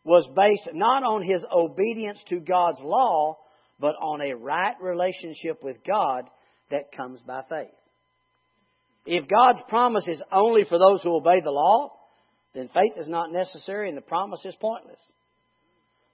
was 0.05 0.29
based 0.35 0.69
not 0.75 1.03
on 1.03 1.23
his 1.23 1.45
obedience 1.53 2.19
to 2.29 2.41
God's 2.41 2.81
law, 2.81 3.39
but 3.79 3.95
on 4.01 4.21
a 4.21 4.35
right 4.35 4.75
relationship 4.81 5.63
with 5.63 5.77
God 5.87 6.25
that 6.71 6.93
comes 6.97 7.21
by 7.27 7.43
faith. 7.49 7.69
If 9.11 9.27
God's 9.27 9.63
promise 9.69 10.07
is 10.07 10.23
only 10.31 10.65
for 10.69 10.79
those 10.79 11.03
who 11.03 11.17
obey 11.17 11.41
the 11.41 11.51
law, 11.51 11.95
then 12.55 12.69
faith 12.69 12.93
is 12.99 13.09
not 13.09 13.33
necessary 13.33 13.89
and 13.89 13.97
the 13.97 14.03
promise 14.03 14.45
is 14.45 14.55
pointless. 14.61 15.01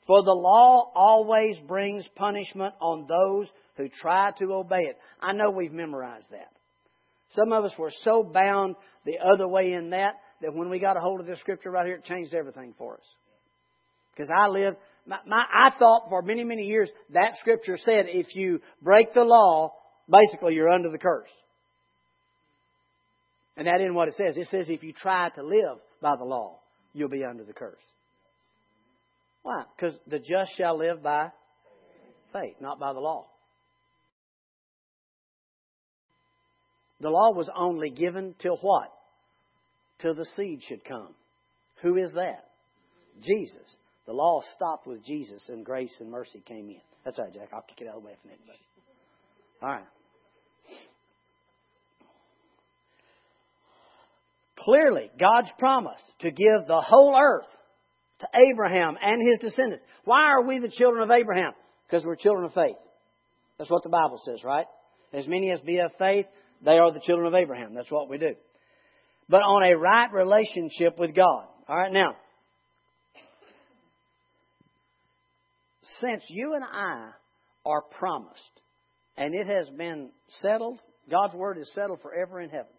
For 0.07 0.23
the 0.23 0.31
law 0.31 0.93
always 0.95 1.59
brings 1.67 2.07
punishment 2.15 2.73
on 2.81 3.09
those 3.09 3.49
who 3.77 3.89
try 3.89 4.31
to 4.39 4.53
obey 4.53 4.83
it. 4.83 4.97
I 5.21 5.33
know 5.33 5.51
we've 5.51 5.73
memorized 5.73 6.31
that. 6.31 6.53
Some 7.31 7.53
of 7.53 7.65
us 7.65 7.73
were 7.77 7.91
so 8.05 8.23
bound 8.23 8.77
the 9.05 9.19
other 9.19 9.49
way 9.49 9.73
in 9.73 9.91
that 9.91 10.13
that 10.43 10.55
when 10.55 10.71
we 10.71 10.79
got 10.79 10.97
a 10.97 11.01
hold 11.01 11.19
of 11.19 11.27
this 11.27 11.41
scripture 11.41 11.73
right 11.73 11.87
here, 11.87 11.97
it 11.97 12.05
changed 12.05 12.33
everything 12.33 12.75
for 12.79 12.95
us. 12.95 13.07
Because 14.15 14.31
I 14.31 14.47
lived, 14.47 14.77
my, 15.05 15.19
my, 15.27 15.43
I 15.53 15.71
thought 15.77 16.07
for 16.11 16.23
many, 16.23 16.45
many 16.45 16.67
years 16.67 16.91
that 17.13 17.39
scripture 17.41 17.77
said 17.77 18.05
if 18.07 18.37
you 18.37 18.61
break 18.83 19.15
the 19.15 19.25
law, 19.25 19.73
basically 20.09 20.55
you're 20.55 20.71
under 20.71 20.93
the 20.93 20.99
curse. 20.99 21.29
And 23.57 23.67
that 23.67 23.81
isn't 23.81 23.95
what 23.95 24.09
it 24.09 24.15
says. 24.15 24.37
It 24.37 24.49
says 24.51 24.67
if 24.69 24.83
you 24.83 24.93
try 24.93 25.29
to 25.31 25.43
live 25.43 25.79
by 26.01 26.17
the 26.17 26.25
law, 26.25 26.59
you'll 26.93 27.09
be 27.09 27.25
under 27.25 27.45
the 27.45 27.53
curse. 27.53 27.77
Why? 29.43 29.65
Because 29.77 29.97
the 30.07 30.19
just 30.19 30.57
shall 30.57 30.79
live 30.79 31.03
by 31.03 31.29
faith, 32.33 32.57
not 32.61 32.81
by 32.81 32.93
the 32.93 33.01
law. 33.01 33.27
The 37.01 37.11
law 37.11 37.33
was 37.33 37.51
only 37.55 37.91
given 37.91 38.35
till 38.39 38.57
what? 38.57 38.91
Till 40.01 40.15
the 40.15 40.25
seed 40.37 40.63
should 40.67 40.85
come. 40.85 41.15
Who 41.83 41.97
is 41.97 42.13
that? 42.15 42.47
Jesus. 43.21 43.77
The 44.07 44.13
law 44.13 44.41
stopped 44.55 44.87
with 44.87 45.05
Jesus 45.05 45.43
and 45.49 45.65
grace 45.65 45.95
and 46.01 46.11
mercy 46.11 46.43
came 46.47 46.69
in. 46.71 46.81
That's 47.05 47.19
right, 47.19 47.33
Jack. 47.33 47.49
I'll 47.53 47.63
kick 47.63 47.83
it 47.83 47.89
out 47.89 47.97
of 47.97 48.03
the 48.03 48.09
way 48.09 48.17
from 48.23 48.31
anybody. 48.31 48.59
All 49.63 49.69
right. 49.69 49.85
Clearly, 54.59 55.11
God's 55.19 55.51
promise 55.59 56.01
to 56.21 56.31
give 56.31 56.67
the 56.67 56.81
whole 56.81 57.19
earth 57.21 57.47
to 58.21 58.27
Abraham 58.35 58.97
and 59.03 59.21
his 59.29 59.41
descendants. 59.41 59.85
Why 60.05 60.23
are 60.31 60.47
we 60.47 60.61
the 60.61 60.69
children 60.69 61.03
of 61.03 61.11
Abraham? 61.11 61.53
Because 61.87 62.05
we're 62.05 62.17
children 62.17 62.45
of 62.45 62.55
faith. 62.55 62.77
That's 63.59 63.71
what 63.71 63.83
the 63.83 63.89
Bible 63.89 64.21
says, 64.25 64.43
right? 64.45 64.67
As 65.13 65.27
many 65.27 65.51
as 65.51 65.61
be 65.61 65.79
of 65.79 65.93
faith, 65.99 66.27
they 66.65 66.79
are 66.79 66.93
the 66.93 67.01
children 67.01 67.27
of 67.27 67.35
Abraham. 67.35 67.75
That's 67.75 67.91
what 67.91 68.09
we 68.09 68.19
do. 68.19 68.35
But 69.29 69.43
on 69.43 69.71
a 69.71 69.77
right 69.77 70.13
relationship 70.13 70.99
with 70.99 71.15
God. 71.15 71.47
All 71.69 71.77
right, 71.77 71.93
now, 71.93 72.17
since 76.01 76.23
you 76.29 76.55
and 76.55 76.65
I 76.65 77.11
are 77.65 77.83
promised, 77.83 78.41
and 79.17 79.35
it 79.35 79.47
has 79.47 79.69
been 79.71 80.11
settled, 80.29 80.81
God's 81.11 81.35
word 81.35 81.59
is 81.59 81.71
settled 81.75 82.01
forever 82.03 82.41
in 82.41 82.51
heaven. 82.51 82.73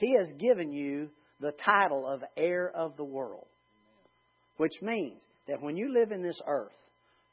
He 0.00 0.14
has 0.14 0.32
given 0.38 0.72
you 0.72 1.10
the 1.40 1.52
title 1.62 2.06
of 2.06 2.22
heir 2.34 2.70
of 2.74 2.96
the 2.96 3.04
world, 3.04 3.46
which 4.56 4.72
means 4.80 5.20
that 5.46 5.60
when 5.60 5.76
you 5.76 5.92
live 5.92 6.10
in 6.10 6.22
this 6.22 6.40
earth, 6.46 6.72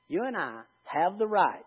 you 0.10 0.24
and 0.26 0.36
I 0.36 0.62
have 0.84 1.18
the 1.18 1.28
right, 1.28 1.64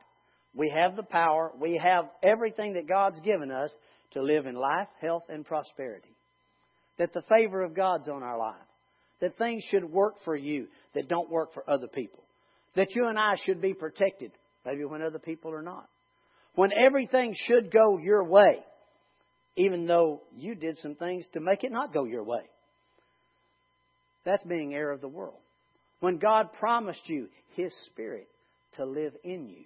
we 0.55 0.71
have 0.75 0.97
the 0.97 1.03
power, 1.03 1.53
we 1.59 1.81
have 1.83 2.05
everything 2.23 2.75
that 2.75 2.87
God's 2.87 3.19
given 3.21 3.51
us 3.51 3.71
to 4.13 4.23
live 4.23 4.45
in 4.45 4.55
life, 4.55 4.89
health, 5.01 5.23
and 5.31 5.45
prosperity. 5.45 6.15
That 6.99 7.15
the 7.15 7.23
favor 7.31 7.63
of 7.63 7.75
God's 7.75 8.09
on 8.09 8.23
our 8.23 8.39
life. 8.39 8.57
That 9.23 9.39
things 9.39 9.63
should 9.71 9.85
work 9.85 10.17
for 10.25 10.37
you 10.37 10.67
that 10.95 11.09
don't 11.09 11.31
work 11.31 11.55
for 11.55 11.69
other 11.69 11.89
people. 11.89 12.23
That 12.77 12.95
you 12.95 13.09
and 13.09 13.19
I 13.19 13.37
should 13.45 13.63
be 13.63 13.73
protected, 13.73 14.33
maybe 14.67 14.85
when 14.85 15.03
other 15.03 15.19
people 15.19 15.53
are 15.53 15.63
not. 15.63 15.89
When 16.57 16.73
everything 16.73 17.35
should 17.47 17.71
go 17.71 17.99
your 17.99 18.25
way, 18.25 18.65
even 19.57 19.87
though 19.87 20.23
you 20.37 20.55
did 20.55 20.79
some 20.79 20.95
things 20.95 21.25
to 21.33 21.41
make 21.41 21.65
it 21.65 21.73
not 21.73 21.93
go 21.93 22.05
your 22.05 22.25
way. 22.25 22.43
That's 24.25 24.43
being 24.45 24.75
heir 24.75 24.91
of 24.91 25.01
the 25.01 25.09
world. 25.09 25.39
When 26.01 26.19
God 26.19 26.53
promised 26.55 27.09
you 27.09 27.29
His 27.55 27.75
Spirit 27.87 28.29
to 28.77 28.85
live 28.85 29.13
in 29.25 29.49
you, 29.49 29.65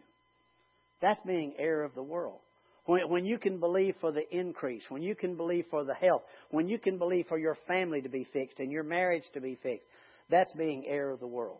that's 1.00 1.20
being 1.26 1.54
heir 1.58 1.82
of 1.82 1.94
the 1.94 2.02
world. 2.02 2.38
When, 2.86 3.08
when 3.08 3.24
you 3.24 3.38
can 3.38 3.58
believe 3.58 3.94
for 4.00 4.12
the 4.12 4.24
increase, 4.30 4.84
when 4.88 5.02
you 5.02 5.14
can 5.14 5.36
believe 5.36 5.66
for 5.70 5.84
the 5.84 5.94
health, 5.94 6.22
when 6.50 6.68
you 6.68 6.78
can 6.78 6.98
believe 6.98 7.26
for 7.28 7.38
your 7.38 7.56
family 7.66 8.02
to 8.02 8.08
be 8.08 8.26
fixed 8.32 8.58
and 8.58 8.70
your 8.70 8.82
marriage 8.82 9.24
to 9.34 9.40
be 9.40 9.56
fixed, 9.62 9.86
that's 10.30 10.52
being 10.52 10.84
heir 10.86 11.10
of 11.10 11.20
the 11.20 11.26
world. 11.26 11.58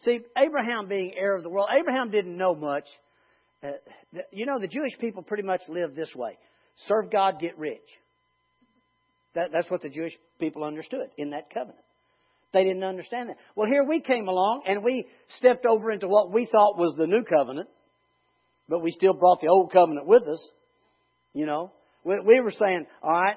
See, 0.00 0.20
Abraham 0.36 0.88
being 0.88 1.14
heir 1.16 1.34
of 1.34 1.42
the 1.42 1.48
world, 1.48 1.68
Abraham 1.72 2.10
didn't 2.10 2.36
know 2.36 2.54
much. 2.54 2.84
Uh, 3.62 3.68
you 4.30 4.46
know, 4.46 4.58
the 4.60 4.68
Jewish 4.68 4.98
people 5.00 5.22
pretty 5.22 5.42
much 5.42 5.62
lived 5.68 5.96
this 5.96 6.14
way 6.14 6.38
serve 6.88 7.10
God, 7.10 7.40
get 7.40 7.58
rich. 7.58 7.86
That, 9.34 9.50
that's 9.52 9.70
what 9.70 9.82
the 9.82 9.88
Jewish 9.88 10.12
people 10.38 10.64
understood 10.64 11.08
in 11.16 11.30
that 11.30 11.52
covenant. 11.52 11.84
They 12.52 12.64
didn't 12.64 12.84
understand 12.84 13.28
that. 13.28 13.36
Well, 13.54 13.68
here 13.68 13.84
we 13.84 14.00
came 14.00 14.28
along 14.28 14.62
and 14.66 14.82
we 14.82 15.06
stepped 15.38 15.66
over 15.66 15.90
into 15.90 16.08
what 16.08 16.32
we 16.32 16.46
thought 16.46 16.78
was 16.78 16.94
the 16.96 17.06
new 17.06 17.22
covenant, 17.22 17.68
but 18.68 18.82
we 18.82 18.92
still 18.92 19.12
brought 19.12 19.40
the 19.40 19.48
old 19.48 19.72
covenant 19.72 20.06
with 20.06 20.22
us. 20.22 20.50
You 21.34 21.44
know, 21.44 21.72
we, 22.04 22.18
we 22.20 22.40
were 22.40 22.52
saying, 22.52 22.86
all 23.02 23.10
right, 23.10 23.36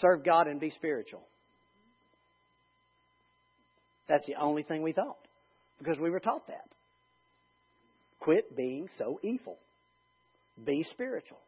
serve 0.00 0.24
God 0.24 0.48
and 0.48 0.58
be 0.58 0.70
spiritual. 0.70 1.22
That's 4.08 4.26
the 4.26 4.34
only 4.34 4.64
thing 4.64 4.82
we 4.82 4.92
thought 4.92 5.18
because 5.78 5.98
we 5.98 6.10
were 6.10 6.20
taught 6.20 6.46
that. 6.48 6.68
Quit 8.20 8.56
being 8.56 8.88
so 8.98 9.20
evil. 9.22 9.58
Be 10.62 10.84
spiritual. 10.90 11.38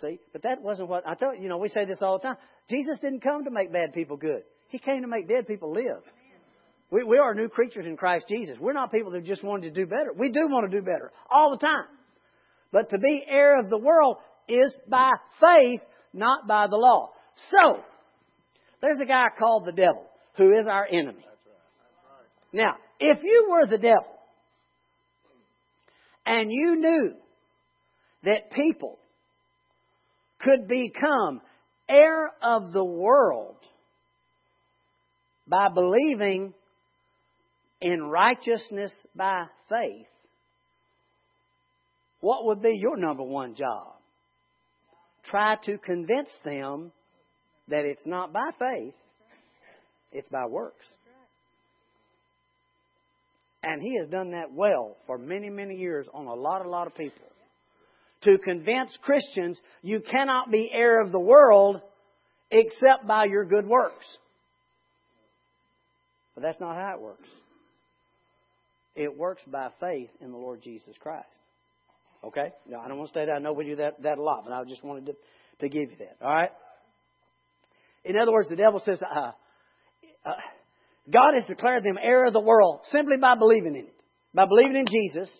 See? 0.00 0.18
But 0.32 0.42
that 0.42 0.62
wasn't 0.62 0.88
what 0.88 1.06
I 1.06 1.14
tell 1.14 1.34
you, 1.34 1.42
you 1.42 1.48
know, 1.48 1.58
we 1.58 1.68
say 1.68 1.84
this 1.84 1.98
all 2.02 2.18
the 2.18 2.22
time. 2.22 2.36
Jesus 2.68 2.98
didn't 3.00 3.20
come 3.20 3.44
to 3.44 3.50
make 3.50 3.72
bad 3.72 3.92
people 3.92 4.16
good. 4.16 4.42
He 4.68 4.78
came 4.78 5.02
to 5.02 5.08
make 5.08 5.28
dead 5.28 5.46
people 5.46 5.72
live. 5.72 6.02
We, 6.90 7.04
we 7.04 7.18
are 7.18 7.34
new 7.34 7.48
creatures 7.48 7.86
in 7.86 7.96
Christ 7.96 8.26
Jesus. 8.28 8.56
We're 8.60 8.72
not 8.72 8.92
people 8.92 9.12
that 9.12 9.24
just 9.24 9.44
wanted 9.44 9.74
to 9.74 9.80
do 9.80 9.86
better. 9.86 10.12
We 10.16 10.30
do 10.30 10.46
want 10.48 10.70
to 10.70 10.76
do 10.76 10.84
better 10.84 11.12
all 11.30 11.50
the 11.50 11.64
time. 11.64 11.86
But 12.72 12.90
to 12.90 12.98
be 12.98 13.24
heir 13.28 13.60
of 13.60 13.68
the 13.68 13.78
world 13.78 14.16
is 14.48 14.72
by 14.88 15.10
faith, 15.40 15.80
not 16.12 16.46
by 16.46 16.66
the 16.68 16.76
law. 16.76 17.10
So, 17.50 17.80
there's 18.80 19.00
a 19.00 19.06
guy 19.06 19.26
called 19.38 19.66
the 19.66 19.72
devil 19.72 20.06
who 20.36 20.56
is 20.56 20.66
our 20.68 20.86
enemy. 20.86 21.24
Now, 22.52 22.74
if 22.98 23.18
you 23.22 23.48
were 23.50 23.66
the 23.66 23.78
devil 23.78 24.18
and 26.26 26.50
you 26.50 26.76
knew 26.76 27.14
that 28.24 28.50
people 28.52 28.98
could 30.40 30.68
become 30.68 31.40
heir 31.88 32.30
of 32.42 32.72
the 32.72 32.84
world 32.84 33.56
by 35.46 35.68
believing 35.74 36.54
in 37.80 38.02
righteousness 38.02 38.92
by 39.16 39.44
faith, 39.68 40.06
what 42.20 42.46
would 42.46 42.62
be 42.62 42.76
your 42.76 42.96
number 42.96 43.22
one 43.22 43.54
job? 43.54 43.94
Try 45.24 45.56
to 45.64 45.78
convince 45.78 46.28
them 46.44 46.92
that 47.68 47.84
it's 47.84 48.06
not 48.06 48.32
by 48.32 48.50
faith, 48.58 48.94
it's 50.12 50.28
by 50.28 50.46
works. 50.46 50.84
And 53.62 53.82
he 53.82 53.96
has 53.98 54.06
done 54.08 54.30
that 54.30 54.52
well 54.52 54.96
for 55.06 55.18
many, 55.18 55.50
many 55.50 55.74
years 55.76 56.06
on 56.14 56.26
a 56.26 56.34
lot, 56.34 56.64
a 56.64 56.68
lot 56.68 56.86
of 56.86 56.94
people. 56.94 57.29
To 58.24 58.38
convince 58.38 58.96
Christians 59.02 59.58
you 59.82 60.00
cannot 60.00 60.50
be 60.50 60.70
heir 60.72 61.00
of 61.00 61.10
the 61.10 61.18
world 61.18 61.80
except 62.50 63.06
by 63.06 63.24
your 63.24 63.44
good 63.44 63.66
works. 63.66 64.04
But 66.34 66.42
that's 66.42 66.60
not 66.60 66.74
how 66.76 66.94
it 66.94 67.00
works. 67.00 67.28
It 68.94 69.16
works 69.16 69.42
by 69.46 69.68
faith 69.80 70.10
in 70.20 70.32
the 70.32 70.36
Lord 70.36 70.62
Jesus 70.62 70.94
Christ. 71.00 71.26
Okay? 72.24 72.52
Now, 72.68 72.80
I 72.80 72.88
don't 72.88 72.98
want 72.98 73.12
to 73.12 73.18
say 73.18 73.26
that. 73.26 73.32
I 73.32 73.38
know 73.38 73.52
we 73.52 73.64
do 73.64 73.76
that, 73.76 74.02
that 74.02 74.18
a 74.18 74.22
lot, 74.22 74.44
but 74.44 74.52
I 74.52 74.62
just 74.64 74.84
wanted 74.84 75.06
to, 75.06 75.12
to 75.60 75.68
give 75.68 75.90
you 75.90 75.96
that. 75.98 76.16
All 76.20 76.32
right? 76.32 76.50
In 78.04 78.16
other 78.16 78.32
words, 78.32 78.48
the 78.48 78.56
devil 78.56 78.82
says, 78.84 79.00
uh, 79.02 79.32
uh, 80.24 80.30
God 81.10 81.34
has 81.34 81.46
declared 81.46 81.84
them 81.84 81.98
heir 82.02 82.26
of 82.26 82.32
the 82.32 82.40
world 82.40 82.80
simply 82.90 83.16
by 83.16 83.34
believing 83.36 83.74
in 83.74 83.86
it. 83.86 83.94
By 84.34 84.46
believing 84.46 84.76
in 84.76 84.86
Jesus. 84.86 85.30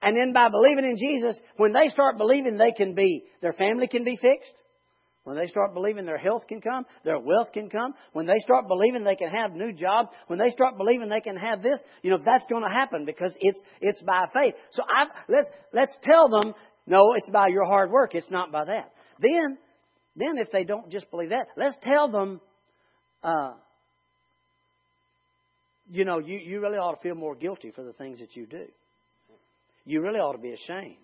And 0.00 0.16
then 0.16 0.32
by 0.32 0.48
believing 0.48 0.84
in 0.84 0.96
Jesus, 0.96 1.40
when 1.56 1.72
they 1.72 1.88
start 1.88 2.18
believing 2.18 2.56
they 2.56 2.72
can 2.72 2.94
be, 2.94 3.24
their 3.42 3.52
family 3.52 3.88
can 3.88 4.04
be 4.04 4.16
fixed. 4.16 4.54
When 5.24 5.36
they 5.36 5.46
start 5.46 5.74
believing 5.74 6.06
their 6.06 6.16
health 6.16 6.46
can 6.48 6.62
come, 6.62 6.86
their 7.04 7.18
wealth 7.18 7.52
can 7.52 7.68
come, 7.68 7.92
when 8.14 8.24
they 8.24 8.38
start 8.38 8.66
believing 8.66 9.04
they 9.04 9.16
can 9.16 9.28
have 9.28 9.52
new 9.52 9.74
jobs, 9.74 10.08
when 10.28 10.38
they 10.38 10.48
start 10.48 10.78
believing 10.78 11.10
they 11.10 11.20
can 11.20 11.36
have 11.36 11.62
this, 11.62 11.78
you 12.02 12.10
know, 12.10 12.18
that's 12.24 12.46
going 12.48 12.62
to 12.62 12.70
happen 12.70 13.04
because 13.04 13.34
it's, 13.38 13.60
it's 13.82 14.00
by 14.02 14.24
faith. 14.32 14.54
So 14.70 14.82
I, 14.84 15.04
let's, 15.30 15.48
let's 15.74 15.92
tell 16.02 16.30
them, 16.30 16.54
no, 16.86 17.12
it's 17.14 17.28
by 17.28 17.48
your 17.48 17.66
hard 17.66 17.90
work. 17.90 18.14
It's 18.14 18.30
not 18.30 18.50
by 18.50 18.64
that. 18.64 18.92
Then, 19.20 19.58
then 20.16 20.38
if 20.38 20.50
they 20.50 20.64
don't 20.64 20.90
just 20.90 21.10
believe 21.10 21.28
that, 21.30 21.48
let's 21.58 21.76
tell 21.82 22.08
them, 22.10 22.40
uh, 23.22 23.52
you 25.90 26.06
know, 26.06 26.20
you, 26.20 26.38
you 26.38 26.60
really 26.60 26.78
ought 26.78 26.94
to 26.94 27.02
feel 27.02 27.16
more 27.16 27.34
guilty 27.34 27.70
for 27.70 27.82
the 27.84 27.92
things 27.92 28.20
that 28.20 28.34
you 28.34 28.46
do. 28.46 28.64
You 29.88 30.02
really 30.02 30.20
ought 30.20 30.32
to 30.32 30.38
be 30.38 30.52
ashamed. 30.52 30.96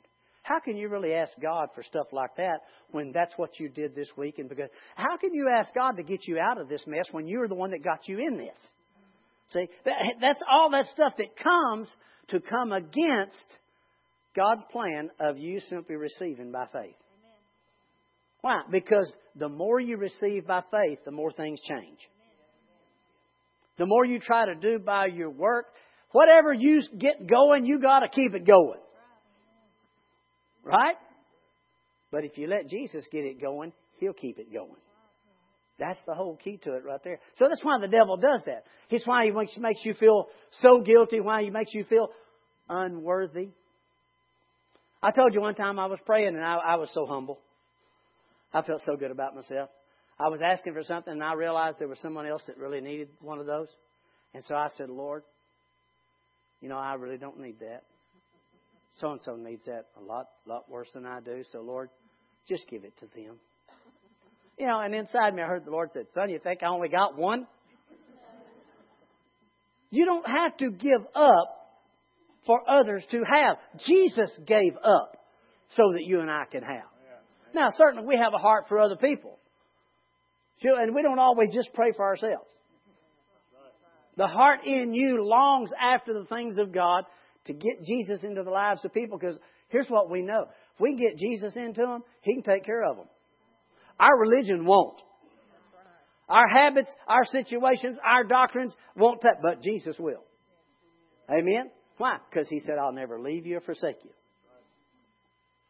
How 0.43 0.61
can 0.61 0.77
you 0.77 0.91
really 0.91 1.15
ask 1.15 1.33
God 1.41 1.71
for 1.75 1.83
stuff 1.83 2.09
like 2.13 2.37
that 2.37 2.59
when 2.91 3.13
that's 3.13 3.33
what 3.39 3.59
you 3.59 3.71
did 3.71 3.95
this 3.95 4.11
week? 4.15 4.39
And 4.39 4.47
because 4.47 4.69
how 4.95 5.17
can 5.17 5.33
you 5.33 5.49
ask 5.49 5.73
God 5.75 5.93
to 5.93 6.03
get 6.03 6.29
you 6.29 6.39
out 6.39 6.61
of 6.61 6.69
this 6.69 6.85
mess 6.87 7.07
when 7.11 7.27
you're 7.27 7.49
the 7.49 7.55
one 7.55 7.71
that 7.71 7.83
got 7.83 8.07
you 8.07 8.19
in 8.19 8.37
this? 8.37 8.59
See, 9.55 9.67
that's 10.21 10.43
all 10.51 10.69
that 10.73 10.85
stuff 10.93 11.15
that 11.17 11.35
comes 11.43 11.89
to 12.29 12.41
come 12.41 12.73
against 12.73 13.47
God's 14.37 14.63
plan 14.71 15.09
of 15.19 15.39
you 15.39 15.61
simply 15.71 15.97
receiving 15.97 16.53
by 16.53 16.67
faith. 16.71 16.97
Why? 18.43 18.61
Because 18.71 19.11
the 19.35 19.49
more 19.49 19.81
you 19.81 19.97
receive 19.97 20.47
by 20.47 20.61
faith, 20.71 20.99
the 21.07 21.11
more 21.11 21.31
things 21.31 21.59
change. 21.67 21.99
The 23.79 23.87
more 23.87 24.05
you 24.05 24.19
try 24.19 24.45
to 24.45 24.55
do 24.55 24.79
by 24.79 25.07
your 25.07 25.31
work, 25.31 25.69
whatever 26.15 26.53
you 26.53 26.81
get 26.97 27.27
going, 27.27 27.67
you 27.67 27.81
got 27.81 28.01
to 28.01 28.09
keep 28.09 28.35
it 28.35 28.47
going. 28.47 28.79
Right? 30.63 30.95
But 32.13 32.25
if 32.25 32.39
you 32.39 32.47
let 32.47 32.69
Jesus 32.69 33.05
get 33.11 33.25
it 33.25 33.41
going, 33.41 33.73
He'll 33.99 34.13
keep 34.13 34.39
it 34.39 34.53
going. 34.53 34.77
That's 35.79 36.01
the 36.07 36.15
whole 36.15 36.37
key 36.37 36.59
to 36.65 36.75
it 36.75 36.85
right 36.85 37.03
there. 37.03 37.19
So 37.39 37.47
that's 37.49 37.65
why 37.65 37.81
the 37.81 37.89
devil 37.89 38.17
does 38.17 38.43
that. 38.47 38.65
It's 38.91 39.07
why 39.07 39.25
he 39.25 39.33
makes, 39.33 39.57
makes 39.59 39.85
you 39.85 39.95
feel 39.95 40.27
so 40.63 40.81
guilty, 40.81 41.21
why 41.21 41.43
he 41.43 41.51
makes 41.51 41.75
you 41.75 41.85
feel 41.85 42.09
unworthy. 42.69 43.49
I 45.03 45.11
told 45.11 45.35
you 45.35 45.41
one 45.41 45.57
time 45.57 45.81
I 45.81 45.87
was 45.87 45.99
praying 46.07 46.37
and 46.37 46.45
I, 46.45 46.55
I 46.55 46.77
was 46.77 46.91
so 46.95 47.07
humble. 47.07 47.41
I 48.53 48.63
felt 48.63 48.83
so 48.87 48.97
good 48.97 49.11
about 49.11 49.35
myself. 49.35 49.69
I 50.19 50.29
was 50.29 50.41
asking 50.41 50.75
for 50.75 50.85
something 50.85 51.13
and 51.13 51.25
I 51.25 51.35
realized 51.35 51.79
there 51.81 51.89
was 51.89 51.99
someone 51.99 52.27
else 52.27 52.43
that 52.47 52.57
really 52.57 52.81
needed 52.81 53.09
one 53.21 53.41
of 53.41 53.47
those. 53.47 53.69
And 54.33 54.45
so 54.45 54.55
I 54.55 54.69
said, 54.77 54.91
Lord, 54.91 55.25
you 56.65 56.71
know, 56.71 56.79
I 56.79 56.95
really 56.95 57.19
don't 57.19 57.39
need 57.39 57.61
that. 57.61 57.83
So 58.99 59.13
and 59.13 59.21
so 59.21 59.37
needs 59.37 59.67
that 59.67 59.85
a 60.01 60.03
lot, 60.03 60.29
lot 60.47 60.71
worse 60.71 60.89
than 60.95 61.05
I 61.05 61.21
do. 61.21 61.43
So 61.53 61.61
Lord, 61.61 61.91
just 62.49 62.67
give 62.71 62.85
it 62.85 62.97
to 63.01 63.07
them. 63.15 63.37
You 64.59 64.69
know, 64.69 64.81
and 64.81 64.95
inside 64.95 65.35
me 65.35 65.43
I 65.43 65.47
heard 65.47 65.67
the 65.67 65.71
Lord 65.71 65.91
said, 65.93 66.07
Son, 66.15 66.31
you 66.31 66.39
think 66.39 66.63
I 66.63 66.69
only 66.69 66.89
got 66.89 67.19
one? 67.19 67.47
You 69.91 70.07
don't 70.07 70.27
have 70.27 70.57
to 70.57 70.71
give 70.71 71.03
up 71.15 71.49
for 72.47 72.63
others 72.67 73.05
to 73.11 73.19
have. 73.31 73.59
Jesus 73.87 74.31
gave 74.47 74.75
up 74.83 75.19
so 75.77 75.83
that 75.93 76.03
you 76.03 76.21
and 76.21 76.31
I 76.31 76.45
can 76.51 76.63
have. 76.63 76.89
Now, 77.55 77.69
certainly 77.77 78.07
we 78.07 78.17
have 78.17 78.33
a 78.33 78.39
heart 78.39 78.69
for 78.71 78.81
other 78.81 78.97
people. 78.97 79.39
And 80.63 80.95
we 80.95 81.03
don't 81.03 81.19
always 81.19 81.53
just 81.53 81.75
pray 81.75 81.93
for 81.95 82.07
ourselves. 82.07 82.49
The 84.17 84.27
heart 84.27 84.61
in 84.65 84.95
you 84.95 85.25
longs 85.25 85.71
after 85.81 86.15
the 86.15 86.25
things 86.27 86.59
of 86.59 86.73
God 86.73 87.05
to 87.47 87.53
get 87.53 87.85
Jesus 87.85 88.23
into 88.23 88.43
the 88.43 88.51
lives 88.51 88.85
of 88.85 88.93
people 88.93 89.19
because 89.19 89.39
here's 89.69 89.89
what 89.89 90.11
we 90.11 90.23
know. 90.23 90.47
If 90.75 90.81
we 90.81 90.97
get 90.97 91.19
Jesus 91.19 91.57
into 91.57 91.83
them, 91.83 92.03
He 92.23 92.35
can 92.35 92.43
take 92.43 92.65
care 92.65 92.85
of 92.85 92.97
them. 92.97 93.07
Our 93.99 94.19
religion 94.19 94.65
won't. 94.65 95.01
Our 96.29 96.49
habits, 96.49 96.91
our 97.07 97.25
situations, 97.27 97.99
our 98.05 98.25
doctrines 98.25 98.75
won't 98.97 99.21
touch, 99.21 99.37
but 99.43 99.63
Jesus 99.63 99.97
will. 99.99 100.25
Amen? 101.31 101.71
Why? 101.99 102.17
Because 102.31 102.49
he 102.49 102.61
said, 102.61 102.77
I'll 102.81 102.93
never 102.93 103.21
leave 103.21 103.47
you 103.47 103.59
or 103.59 103.61
forsake 103.61 103.97
you. 104.03 104.11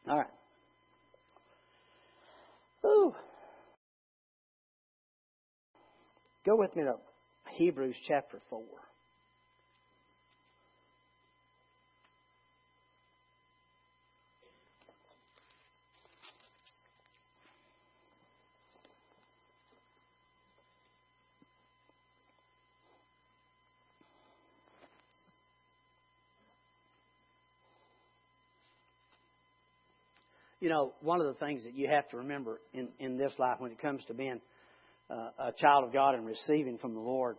All 0.08 0.18
right. 0.18 0.26
Ooh. 2.86 3.14
Go 6.46 6.56
with 6.56 6.74
me 6.76 6.84
to 6.84 6.94
Hebrews 7.54 7.96
chapter 8.06 8.40
4. 8.50 8.62
you 30.64 30.70
know, 30.70 30.94
one 31.02 31.20
of 31.20 31.26
the 31.26 31.34
things 31.34 31.62
that 31.64 31.74
you 31.74 31.86
have 31.88 32.08
to 32.08 32.16
remember 32.16 32.58
in, 32.72 32.88
in 32.98 33.18
this 33.18 33.34
life 33.38 33.60
when 33.60 33.70
it 33.70 33.78
comes 33.82 34.02
to 34.06 34.14
being 34.14 34.40
Uh, 35.10 35.48
a 35.48 35.52
child 35.52 35.84
of 35.84 35.92
God 35.92 36.14
and 36.14 36.24
receiving 36.24 36.78
from 36.78 36.94
the 36.94 37.00
Lord 37.00 37.36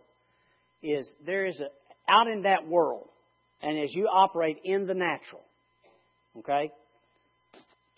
is 0.82 1.12
there 1.26 1.46
is 1.46 1.60
a, 1.60 1.66
out 2.08 2.28
in 2.28 2.42
that 2.42 2.68
world, 2.68 3.08
and 3.60 3.76
as 3.76 3.92
you 3.92 4.06
operate 4.06 4.58
in 4.62 4.86
the 4.86 4.94
natural, 4.94 5.42
okay? 6.38 6.70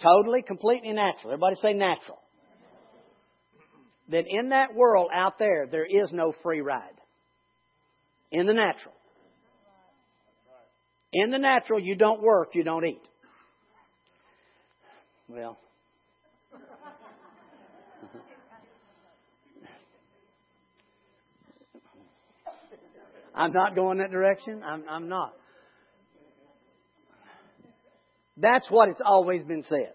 Totally, 0.02 0.42
completely 0.42 0.92
natural. 0.92 1.32
Everybody 1.32 1.56
say 1.60 1.74
natural. 1.74 2.18
Then 4.08 4.24
in 4.26 4.50
that 4.50 4.74
world 4.74 5.10
out 5.14 5.38
there, 5.38 5.66
there 5.70 5.84
is 5.84 6.10
no 6.12 6.32
free 6.42 6.62
ride. 6.62 6.98
In 8.32 8.46
the 8.46 8.54
natural. 8.54 8.94
In 11.12 11.30
the 11.30 11.38
natural, 11.38 11.80
you 11.80 11.94
don't 11.94 12.22
work, 12.22 12.54
you 12.54 12.64
don't 12.64 12.86
eat. 12.86 13.02
Well, 15.28 15.58
I'm 23.38 23.52
not 23.52 23.76
going 23.76 23.98
that 23.98 24.10
direction. 24.10 24.62
I'm, 24.64 24.82
I'm 24.90 25.08
not. 25.08 25.32
That's 28.36 28.68
what 28.68 28.88
it's 28.88 29.00
always 29.04 29.44
been 29.44 29.62
said. 29.62 29.92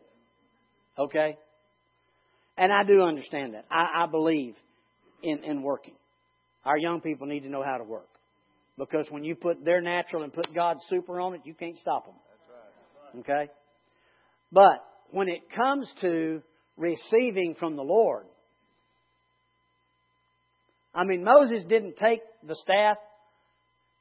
Okay? 0.97 1.38
And 2.58 2.71
I 2.71 2.84
do 2.86 3.01
understand 3.01 3.53
that. 3.53 3.65
I, 3.69 4.03
I 4.03 4.06
believe 4.08 4.56
in, 5.21 5.43
in 5.43 5.62
working. 5.62 5.95
Our 6.63 6.77
young 6.77 7.01
people 7.01 7.27
need 7.27 7.41
to 7.41 7.49
know 7.49 7.63
how 7.63 7.77
to 7.77 7.84
work. 7.84 8.08
Because 8.77 9.08
when 9.10 9.25
you 9.25 9.36
put 9.36 9.63
their 9.65 9.82
natural 9.82 10.23
and 10.23 10.32
put 10.32 10.53
God's 10.56 10.79
super 10.89 11.19
on 11.19 11.36
it, 11.36 11.41
you 11.43 11.53
can't 11.53 11.77
stop 11.77 12.06
them. 12.06 12.15
Okay? 13.19 13.51
But 14.53 14.86
when 15.12 15.27
it 15.27 15.41
comes 15.53 15.91
to 15.99 16.41
receiving 16.77 17.56
from 17.60 17.75
the 17.75 17.84
Lord, 17.84 18.23
I 20.95 21.03
mean, 21.03 21.25
Moses 21.25 21.65
didn't 21.65 21.97
take 21.97 22.21
the 22.47 22.56
staff 22.56 22.97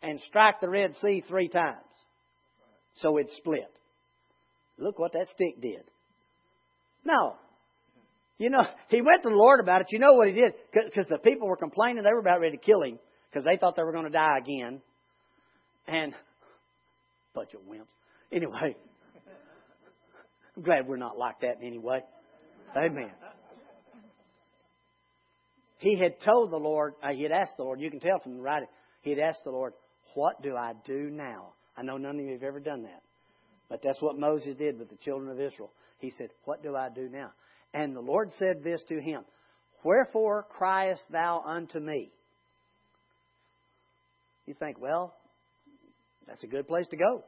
and 0.03 0.21
strike 0.29 0.61
the 0.61 0.69
Red 0.69 0.95
Sea 1.01 1.25
three 1.27 1.49
times 1.49 1.79
so 2.97 3.17
it 3.17 3.31
split. 3.39 3.71
Look 4.79 4.99
what 4.99 5.13
that 5.13 5.27
stick 5.35 5.61
did. 5.61 5.83
No. 7.05 7.37
You 8.39 8.51
know, 8.51 8.65
he 8.89 9.01
went 9.01 9.23
to 9.23 9.29
the 9.29 9.35
Lord 9.35 9.61
about 9.61 9.83
it. 9.83 9.89
You 9.91 9.99
know 9.99 10.15
what 10.15 10.29
he 10.29 10.35
did? 10.35 10.53
Because 10.73 11.07
the 11.09 11.19
people 11.19 11.49
were 11.49 11.57
complaining. 11.57 12.03
They 12.03 12.13
were 12.13 12.21
about 12.21 12.41
ready 12.41 12.57
to 12.57 12.63
kill 12.63 12.83
him 12.83 12.99
because 13.31 13.45
they 13.45 13.57
thought 13.57 13.77
they 13.77 13.83
were 13.83 13.93
going 13.93 14.05
to 14.05 14.11
die 14.11 14.39
again. 14.39 14.81
And, 15.87 16.15
bunch 17.35 17.55
of 17.55 17.61
wimps. 17.61 17.93
Anyway, 18.31 18.55
I'm 20.57 20.63
glad 20.63 20.87
we're 20.87 20.97
not 20.97 21.19
like 21.19 21.41
that 21.41 21.61
in 21.61 21.67
any 21.67 21.79
way. 21.79 22.01
Amen. 22.77 23.11
He 25.79 25.97
had 25.97 26.21
told 26.21 26.53
the 26.53 26.57
Lord, 26.57 26.95
uh, 27.03 27.13
he 27.13 27.25
had 27.25 27.33
asked 27.33 27.57
the 27.57 27.65
Lord, 27.65 27.81
you 27.81 27.91
can 27.91 27.99
tell 27.99 28.21
from 28.21 28.37
the 28.37 28.41
writing, 28.41 28.69
he 29.03 29.11
had 29.11 29.19
asked 29.19 29.43
the 29.45 29.51
Lord, 29.51 29.73
What 30.15 30.43
do 30.43 30.57
I 30.57 30.73
do 30.85 31.11
now? 31.11 31.53
I 31.77 31.83
know 31.83 31.97
none 31.97 32.19
of 32.19 32.25
you 32.25 32.33
have 32.33 32.43
ever 32.43 32.61
done 32.61 32.83
that. 32.83 33.03
But 33.69 33.81
that's 33.83 34.01
what 34.03 34.19
Moses 34.19 34.57
did 34.57 34.79
with 34.79 34.91
the 34.91 34.97
children 34.97 35.31
of 35.31 35.41
Israel. 35.41 35.73
He 35.99 36.13
said, 36.19 36.29
What 36.45 36.63
do 36.63 36.77
I 36.77 36.89
do 36.89 37.09
now? 37.09 37.33
And 37.73 37.97
the 37.97 38.01
Lord 38.01 38.31
said 38.39 38.63
this 38.63 38.83
to 38.89 39.01
him 39.01 39.23
Wherefore 39.83 40.47
criest 40.51 41.03
thou 41.11 41.43
unto 41.47 41.81
me? 41.81 42.11
You 44.47 44.55
think, 44.55 44.81
well, 44.81 45.15
that's 46.27 46.43
a 46.43 46.49
good 46.49 46.69
place 46.69 46.87
to 46.89 46.97
go. 46.97 47.25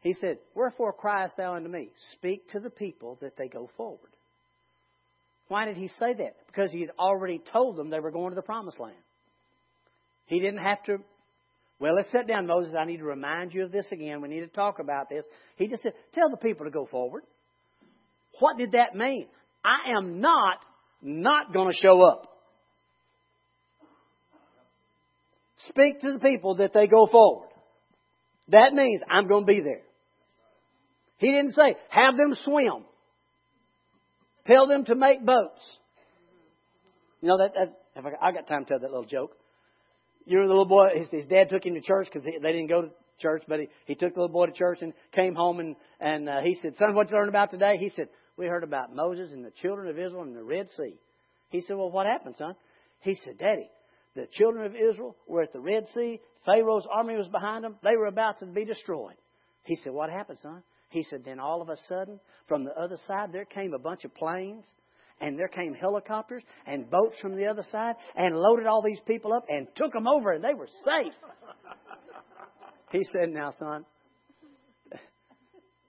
He 0.00 0.14
said, 0.14 0.38
Wherefore 0.54 0.92
criest 0.92 1.36
thou 1.36 1.56
unto 1.56 1.68
me? 1.68 1.90
Speak 2.14 2.48
to 2.50 2.60
the 2.60 2.70
people 2.70 3.18
that 3.20 3.36
they 3.36 3.48
go 3.48 3.68
forward. 3.76 4.10
Why 5.48 5.66
did 5.66 5.76
he 5.76 5.88
say 5.88 6.14
that? 6.14 6.36
Because 6.46 6.70
he 6.72 6.80
had 6.80 6.92
already 6.98 7.42
told 7.52 7.76
them 7.76 7.90
they 7.90 8.00
were 8.00 8.12
going 8.12 8.30
to 8.30 8.36
the 8.36 8.42
promised 8.42 8.80
land. 8.80 8.94
He 10.30 10.38
didn't 10.38 10.62
have 10.62 10.80
to, 10.84 10.98
well, 11.80 11.96
let's 11.96 12.10
sit 12.12 12.28
down, 12.28 12.46
Moses. 12.46 12.72
I 12.78 12.84
need 12.84 12.98
to 12.98 13.04
remind 13.04 13.52
you 13.52 13.64
of 13.64 13.72
this 13.72 13.86
again. 13.90 14.20
We 14.20 14.28
need 14.28 14.40
to 14.40 14.46
talk 14.46 14.78
about 14.78 15.08
this. 15.08 15.24
He 15.56 15.66
just 15.66 15.82
said, 15.82 15.92
Tell 16.14 16.30
the 16.30 16.36
people 16.36 16.66
to 16.66 16.70
go 16.70 16.86
forward. 16.86 17.24
What 18.38 18.56
did 18.56 18.72
that 18.72 18.94
mean? 18.94 19.26
I 19.64 19.96
am 19.96 20.20
not 20.20 20.58
not 21.02 21.52
going 21.52 21.72
to 21.72 21.76
show 21.76 22.00
up. 22.06 22.28
Speak 25.68 26.00
to 26.02 26.12
the 26.12 26.20
people 26.20 26.56
that 26.56 26.72
they 26.72 26.86
go 26.86 27.08
forward. 27.10 27.48
That 28.48 28.72
means 28.72 29.00
I'm 29.10 29.26
going 29.26 29.46
to 29.46 29.52
be 29.52 29.60
there. 29.60 29.82
He 31.18 31.32
didn't 31.32 31.54
say, 31.54 31.74
have 31.88 32.16
them 32.16 32.34
swim. 32.44 32.84
Tell 34.46 34.68
them 34.68 34.84
to 34.84 34.94
make 34.94 35.24
boats. 35.24 35.60
You 37.20 37.28
know, 37.28 37.38
that, 37.38 37.52
that's, 37.56 37.70
I, 38.22 38.32
got 38.32 38.46
time 38.46 38.64
to 38.64 38.68
tell 38.68 38.78
that 38.78 38.90
little 38.90 39.04
joke. 39.04 39.36
You 40.30 40.36
know, 40.36 40.42
the 40.42 40.50
little 40.50 40.64
boy, 40.64 40.90
his, 40.94 41.08
his 41.10 41.26
dad 41.26 41.48
took 41.48 41.66
him 41.66 41.74
to 41.74 41.80
church 41.80 42.06
because 42.06 42.24
they 42.24 42.52
didn't 42.52 42.68
go 42.68 42.82
to 42.82 42.90
church, 43.18 43.42
but 43.48 43.58
he, 43.58 43.68
he 43.86 43.94
took 43.96 44.14
the 44.14 44.20
little 44.20 44.32
boy 44.32 44.46
to 44.46 44.52
church 44.52 44.78
and 44.80 44.92
came 45.12 45.34
home 45.34 45.58
and, 45.58 45.74
and 45.98 46.28
uh, 46.28 46.40
he 46.40 46.56
said, 46.62 46.76
son, 46.76 46.94
what 46.94 47.10
you 47.10 47.16
learned 47.16 47.30
about 47.30 47.50
today? 47.50 47.78
He 47.80 47.88
said, 47.96 48.06
we 48.36 48.46
heard 48.46 48.62
about 48.62 48.94
Moses 48.94 49.32
and 49.32 49.44
the 49.44 49.50
children 49.60 49.88
of 49.88 49.98
Israel 49.98 50.22
and 50.22 50.36
the 50.36 50.44
Red 50.44 50.68
Sea. 50.76 50.94
He 51.48 51.62
said, 51.62 51.76
well, 51.76 51.90
what 51.90 52.06
happened, 52.06 52.36
son? 52.38 52.54
He 53.00 53.16
said, 53.24 53.38
Daddy, 53.38 53.68
the 54.14 54.28
children 54.30 54.66
of 54.66 54.76
Israel 54.76 55.16
were 55.26 55.42
at 55.42 55.52
the 55.52 55.58
Red 55.58 55.88
Sea. 55.96 56.20
Pharaoh's 56.46 56.86
army 56.88 57.16
was 57.16 57.26
behind 57.26 57.64
them. 57.64 57.74
They 57.82 57.96
were 57.96 58.06
about 58.06 58.38
to 58.38 58.46
be 58.46 58.64
destroyed. 58.64 59.16
He 59.64 59.74
said, 59.82 59.92
what 59.92 60.10
happened, 60.10 60.38
son? 60.40 60.62
He 60.90 61.02
said, 61.02 61.24
then 61.24 61.40
all 61.40 61.60
of 61.60 61.70
a 61.70 61.76
sudden, 61.88 62.20
from 62.46 62.62
the 62.62 62.80
other 62.80 62.98
side, 63.08 63.32
there 63.32 63.46
came 63.46 63.74
a 63.74 63.80
bunch 63.80 64.04
of 64.04 64.14
planes, 64.14 64.64
and 65.20 65.38
there 65.38 65.48
came 65.48 65.74
helicopters 65.74 66.42
and 66.66 66.90
boats 66.90 67.16
from 67.20 67.36
the 67.36 67.46
other 67.46 67.62
side, 67.70 67.96
and 68.16 68.36
loaded 68.36 68.66
all 68.66 68.82
these 68.82 69.00
people 69.06 69.32
up 69.32 69.44
and 69.48 69.68
took 69.74 69.92
them 69.92 70.06
over, 70.08 70.32
and 70.32 70.42
they 70.42 70.54
were 70.54 70.68
safe. 70.84 71.12
he 72.92 73.04
said, 73.12 73.30
now, 73.30 73.52
son, 73.58 73.84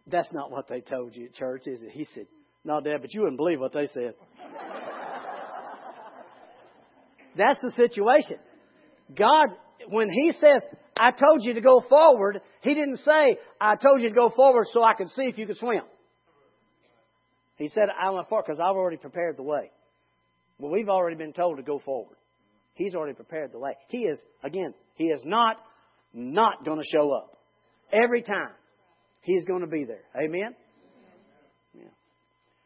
that's 0.08 0.32
not 0.34 0.52
what 0.52 0.68
they 0.68 0.82
told 0.82 1.16
you 1.16 1.26
at 1.26 1.34
church, 1.34 1.64
is 1.66 1.82
it? 1.82 1.92
He 1.92 2.06
said, 2.14 2.26
no, 2.64 2.82
Dad, 2.82 2.98
but 3.02 3.14
you 3.14 3.22
wouldn't 3.22 3.38
believe 3.38 3.60
what 3.60 3.74
they 3.74 3.88
said. 3.94 4.14
that's 7.38 7.60
the 7.62 7.72
situation. 7.72 8.38
God, 9.16 9.48
when 9.88 10.10
He 10.10 10.32
says, 10.34 10.62
I 11.02 11.12
told 11.12 11.44
you 11.44 11.56
to 11.56 11.62
go 11.62 11.84
forward. 11.90 12.42
He 12.62 12.76
didn't 12.76 12.98
say, 12.98 13.38
I 13.60 13.76
told 13.76 14.02
you 14.02 14.10
to 14.10 14.16
go 14.16 14.30
forward 14.30 14.68
so 14.72 14.84
I 14.84 14.94
could 14.94 15.10
see 15.10 15.24
if 15.24 15.38
you 15.38 15.48
could 15.48 15.58
swim. 15.58 15.82
He 17.62 17.70
said, 17.70 17.90
I 17.90 18.10
went 18.10 18.28
forward 18.28 18.46
because 18.48 18.60
I've 18.60 18.76
already 18.76 18.98
prepared 18.98 19.38
the 19.38 19.44
way. 19.44 19.70
Well, 20.58 20.72
we've 20.72 20.90
already 20.90 21.16
been 21.16 21.32
told 21.32 21.58
to 21.58 21.64
go 21.64 21.78
forward. 21.78 22.18
He's 22.74 22.96
already 22.96 23.14
prepared 23.14 23.52
the 23.52 23.60
way. 23.60 23.74
He 23.88 24.00
is, 24.00 24.20
again, 24.44 24.74
he 24.96 25.04
is 25.06 25.22
not, 25.24 25.58
not 26.12 26.66
going 26.66 26.80
to 26.80 26.86
show 26.92 27.12
up. 27.12 27.38
Every 27.94 28.24
time. 28.24 28.50
He's 29.22 29.46
going 29.46 29.62
to 29.62 29.68
be 29.68 29.84
there. 29.84 30.02
Amen? 30.16 30.56
Yeah. 31.76 31.84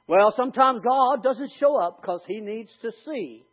Well, 0.08 0.34
sometimes 0.38 0.80
God 0.82 1.22
doesn't 1.22 1.52
show 1.60 1.76
up 1.76 2.00
because 2.00 2.22
He 2.26 2.40
needs 2.40 2.72
to 2.82 2.92
see. 3.06 3.44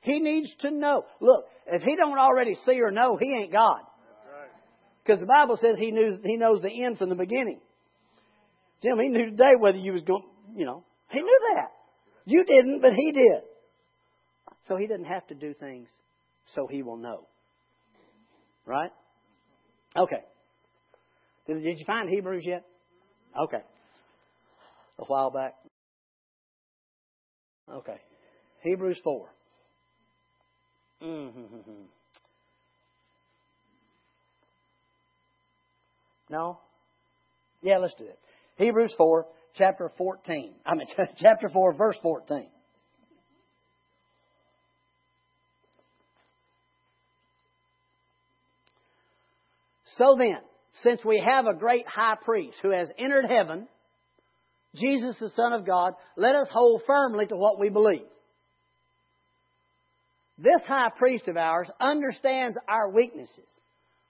He 0.00 0.20
needs 0.20 0.48
to 0.60 0.70
know. 0.70 1.04
Look, 1.20 1.44
if 1.66 1.82
He 1.82 1.96
don't 1.96 2.18
already 2.18 2.54
see 2.64 2.80
or 2.80 2.90
know, 2.90 3.18
He 3.20 3.34
ain't 3.34 3.52
God. 3.52 3.80
Because 5.04 5.20
the 5.20 5.26
Bible 5.26 5.58
says 5.60 5.76
He 5.78 5.90
knew 5.90 6.18
He 6.24 6.38
knows 6.38 6.62
the 6.62 6.82
end 6.82 6.96
from 6.96 7.10
the 7.10 7.14
beginning. 7.14 7.60
Jim, 8.82 8.98
He 8.98 9.08
knew 9.10 9.26
today 9.26 9.52
whether 9.58 9.76
you 9.76 9.92
was 9.92 10.04
going. 10.04 10.24
You 10.54 10.64
know, 10.66 10.84
He 11.10 11.20
knew 11.20 11.40
that. 11.54 11.70
You 12.24 12.44
didn't, 12.44 12.80
but 12.80 12.92
He 12.94 13.12
did. 13.12 13.42
So 14.66 14.76
He 14.76 14.86
didn't 14.86 15.06
have 15.06 15.26
to 15.28 15.34
do 15.34 15.54
things 15.54 15.88
so 16.54 16.66
He 16.70 16.82
will 16.82 16.96
know. 16.96 17.26
Right? 18.66 18.90
Okay. 19.96 20.22
Did, 21.46 21.62
did 21.62 21.78
you 21.78 21.84
find 21.86 22.08
Hebrews 22.08 22.44
yet? 22.46 22.64
Okay. 23.38 23.62
A 24.98 25.04
while 25.04 25.30
back. 25.30 25.54
Okay. 27.72 27.96
Hebrews 28.62 29.00
4. 29.04 29.28
Mm-hmm. 31.02 31.72
No? 36.30 36.58
Yeah, 37.62 37.78
let's 37.78 37.94
do 37.94 38.04
it. 38.04 38.18
Hebrews 38.56 38.94
4, 38.96 39.26
chapter 39.58 39.90
14. 39.98 40.54
I 40.64 40.74
mean, 40.74 40.86
chapter 41.18 41.48
4, 41.48 41.74
verse 41.74 41.96
14. 42.02 42.46
So 49.96 50.14
then, 50.16 50.38
since 50.84 51.04
we 51.04 51.22
have 51.26 51.46
a 51.46 51.58
great 51.58 51.86
high 51.88 52.16
priest 52.24 52.58
who 52.62 52.70
has 52.70 52.88
entered 52.98 53.26
heaven, 53.28 53.66
Jesus 54.76 55.16
the 55.18 55.30
Son 55.30 55.52
of 55.52 55.66
God, 55.66 55.94
let 56.16 56.36
us 56.36 56.48
hold 56.52 56.82
firmly 56.86 57.26
to 57.26 57.36
what 57.36 57.58
we 57.58 57.68
believe. 57.68 58.06
This 60.38 60.62
high 60.66 60.90
priest 60.96 61.26
of 61.26 61.36
ours 61.36 61.68
understands 61.80 62.56
our 62.68 62.90
weaknesses, 62.90 63.48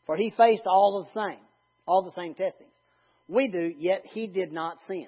for 0.04 0.14
he 0.14 0.30
faced 0.36 0.64
all 0.66 1.02
the 1.02 1.18
same, 1.18 1.40
all 1.86 2.02
the 2.02 2.20
same 2.20 2.34
testings. 2.34 2.68
We 3.26 3.48
do, 3.48 3.72
yet 3.78 4.02
he 4.12 4.26
did 4.26 4.52
not 4.52 4.76
sin. 4.86 5.06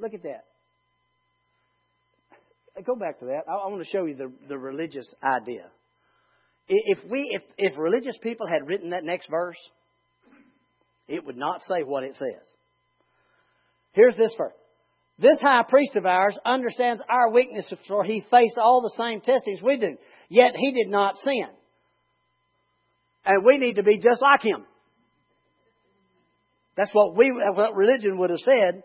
Look 0.00 0.14
at 0.14 0.22
that. 0.22 0.44
Go 2.86 2.96
back 2.96 3.18
to 3.20 3.26
that. 3.26 3.42
I 3.46 3.68
want 3.68 3.82
to 3.82 3.90
show 3.90 4.06
you 4.06 4.14
the, 4.14 4.32
the 4.48 4.56
religious 4.56 5.12
idea. 5.22 5.66
If 6.68 6.98
we, 7.10 7.28
if, 7.32 7.42
if 7.58 7.78
religious 7.78 8.16
people 8.22 8.46
had 8.46 8.66
written 8.66 8.90
that 8.90 9.04
next 9.04 9.28
verse, 9.28 9.58
it 11.08 11.26
would 11.26 11.36
not 11.36 11.60
say 11.68 11.82
what 11.82 12.04
it 12.04 12.14
says. 12.14 12.46
Here's 13.92 14.16
this 14.16 14.34
verse. 14.38 14.52
This 15.18 15.38
high 15.40 15.64
priest 15.68 15.96
of 15.96 16.06
ours 16.06 16.38
understands 16.46 17.02
our 17.10 17.30
weaknesses, 17.30 17.78
for 17.86 18.04
he 18.04 18.24
faced 18.30 18.56
all 18.56 18.80
the 18.80 18.94
same 18.96 19.20
testings 19.20 19.60
we 19.60 19.76
do. 19.76 19.96
Yet 20.30 20.52
he 20.56 20.72
did 20.72 20.88
not 20.88 21.16
sin. 21.18 21.48
And 23.26 23.44
we 23.44 23.58
need 23.58 23.74
to 23.74 23.82
be 23.82 23.98
just 23.98 24.22
like 24.22 24.42
him. 24.42 24.64
That's 26.76 26.90
what 26.94 27.14
we, 27.14 27.30
what 27.32 27.74
religion 27.74 28.16
would 28.18 28.30
have 28.30 28.38
said 28.38 28.82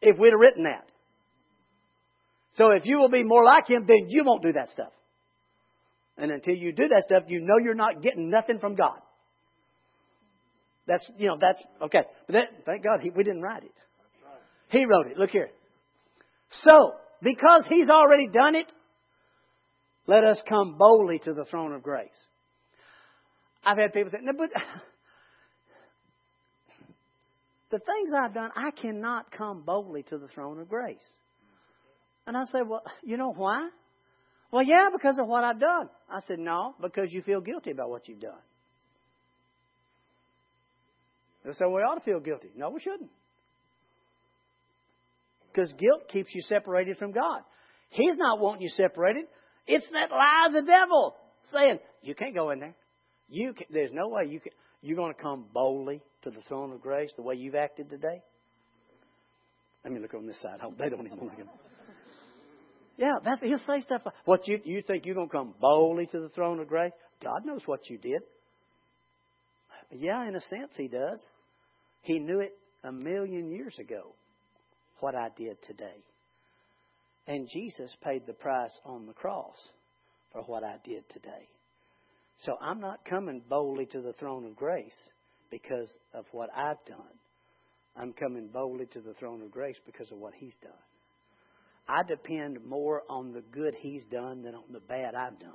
if 0.00 0.18
we'd 0.18 0.30
have 0.30 0.40
written 0.40 0.64
that. 0.64 0.90
So 2.56 2.70
if 2.70 2.84
you 2.84 2.98
will 2.98 3.08
be 3.10 3.24
more 3.24 3.44
like 3.44 3.68
him, 3.68 3.84
then 3.86 4.08
you 4.08 4.24
won't 4.24 4.42
do 4.42 4.52
that 4.52 4.68
stuff. 4.70 4.92
And 6.16 6.30
until 6.30 6.54
you 6.54 6.72
do 6.72 6.88
that 6.88 7.04
stuff, 7.06 7.24
you 7.26 7.40
know 7.40 7.58
you're 7.62 7.74
not 7.74 8.00
getting 8.00 8.30
nothing 8.30 8.60
from 8.60 8.76
God. 8.76 8.98
That's, 10.86 11.04
you 11.16 11.28
know, 11.28 11.36
that's, 11.40 11.62
okay. 11.82 12.02
But 12.26 12.32
that, 12.34 12.44
thank 12.66 12.84
God 12.84 13.00
he, 13.00 13.10
we 13.10 13.24
didn't 13.24 13.42
write 13.42 13.64
it. 13.64 13.74
He 14.68 14.84
wrote 14.84 15.06
it. 15.06 15.18
Look 15.18 15.30
here. 15.30 15.50
So, 16.62 16.92
because 17.22 17.64
he's 17.68 17.88
already 17.88 18.28
done 18.28 18.54
it, 18.54 18.70
let 20.06 20.24
us 20.24 20.40
come 20.48 20.76
boldly 20.78 21.18
to 21.20 21.32
the 21.32 21.44
throne 21.46 21.72
of 21.72 21.82
grace. 21.82 22.08
I've 23.64 23.78
had 23.78 23.92
people 23.92 24.10
say, 24.12 24.18
no, 24.20 24.32
but 24.36 24.50
the 27.74 27.80
things 27.80 28.10
I've 28.14 28.32
done, 28.32 28.52
I 28.54 28.70
cannot 28.70 29.32
come 29.32 29.62
boldly 29.62 30.04
to 30.04 30.16
the 30.16 30.28
throne 30.28 30.60
of 30.60 30.68
grace. 30.68 31.02
And 32.24 32.36
I 32.36 32.44
said, 32.44 32.68
well, 32.68 32.84
you 33.02 33.16
know 33.16 33.32
why? 33.32 33.68
Well, 34.52 34.62
yeah, 34.62 34.90
because 34.92 35.18
of 35.18 35.26
what 35.26 35.42
I've 35.42 35.58
done. 35.58 35.88
I 36.08 36.20
said, 36.28 36.38
no, 36.38 36.76
because 36.80 37.12
you 37.12 37.22
feel 37.22 37.40
guilty 37.40 37.72
about 37.72 37.90
what 37.90 38.06
you've 38.06 38.20
done. 38.20 38.38
They 41.44 41.52
said, 41.54 41.66
we 41.66 41.80
ought 41.80 41.96
to 41.96 42.04
feel 42.04 42.20
guilty. 42.20 42.50
No, 42.56 42.70
we 42.70 42.78
shouldn't. 42.78 43.10
Because 45.52 45.72
guilt 45.72 46.08
keeps 46.12 46.32
you 46.32 46.42
separated 46.42 46.96
from 46.98 47.10
God. 47.10 47.40
He's 47.90 48.16
not 48.16 48.38
wanting 48.38 48.62
you 48.62 48.68
separated. 48.68 49.24
It's 49.66 49.86
that 49.90 50.12
lie 50.12 50.46
of 50.46 50.52
the 50.52 50.62
devil 50.62 51.16
saying, 51.52 51.80
you 52.02 52.14
can't 52.14 52.36
go 52.36 52.50
in 52.50 52.60
there. 52.60 52.76
You 53.28 53.52
can, 53.52 53.66
there's 53.68 53.90
no 53.92 54.10
way 54.10 54.26
you 54.28 54.38
can, 54.38 54.52
you're 54.84 54.96
going 54.96 55.14
to 55.14 55.20
come 55.20 55.46
boldly 55.52 56.02
to 56.22 56.30
the 56.30 56.42
throne 56.46 56.70
of 56.70 56.82
grace 56.82 57.10
the 57.16 57.22
way 57.22 57.36
you've 57.36 57.54
acted 57.54 57.88
today. 57.88 58.22
Let 59.82 59.94
me 59.94 59.98
look 59.98 60.12
on 60.12 60.26
this 60.26 60.40
side. 60.42 60.58
They 60.78 60.90
don't 60.90 61.06
even 61.06 61.20
look 61.20 61.38
at. 61.40 61.46
Yeah, 62.98 63.14
that's, 63.24 63.40
he'll 63.40 63.58
say 63.58 63.80
stuff 63.80 64.02
like, 64.04 64.14
what 64.26 64.46
you, 64.46 64.60
you 64.62 64.82
think 64.86 65.06
you're 65.06 65.14
going 65.14 65.28
to 65.28 65.32
come 65.32 65.54
boldly 65.58 66.06
to 66.12 66.20
the 66.20 66.28
throne 66.28 66.60
of 66.60 66.68
grace? 66.68 66.92
God 67.22 67.46
knows 67.46 67.62
what 67.64 67.88
you 67.88 67.96
did. 67.96 68.20
Yeah, 69.90 70.28
in 70.28 70.36
a 70.36 70.40
sense, 70.40 70.72
he 70.76 70.88
does. 70.88 71.20
He 72.02 72.18
knew 72.18 72.40
it 72.40 72.52
a 72.84 72.92
million 72.92 73.50
years 73.50 73.74
ago, 73.80 74.14
what 75.00 75.14
I 75.14 75.30
did 75.36 75.56
today. 75.66 76.04
And 77.26 77.48
Jesus 77.50 77.90
paid 78.04 78.26
the 78.26 78.34
price 78.34 78.78
on 78.84 79.06
the 79.06 79.14
cross 79.14 79.56
for 80.32 80.42
what 80.42 80.62
I 80.62 80.76
did 80.84 81.08
today. 81.08 81.48
So 82.38 82.56
I'm 82.60 82.80
not 82.80 83.04
coming 83.08 83.42
boldly 83.48 83.86
to 83.86 84.00
the 84.00 84.12
throne 84.14 84.44
of 84.44 84.56
grace 84.56 84.96
because 85.50 85.90
of 86.12 86.24
what 86.32 86.50
I've 86.54 86.84
done. 86.86 87.18
I'm 87.96 88.12
coming 88.12 88.48
boldly 88.48 88.86
to 88.86 89.00
the 89.00 89.14
throne 89.14 89.42
of 89.42 89.50
grace 89.50 89.76
because 89.86 90.10
of 90.10 90.18
what 90.18 90.34
He's 90.34 90.56
done. 90.62 90.72
I 91.88 92.02
depend 92.08 92.64
more 92.64 93.02
on 93.08 93.32
the 93.32 93.42
good 93.52 93.74
He's 93.78 94.04
done 94.06 94.42
than 94.42 94.54
on 94.54 94.72
the 94.72 94.80
bad 94.80 95.14
I've 95.14 95.38
done. 95.38 95.52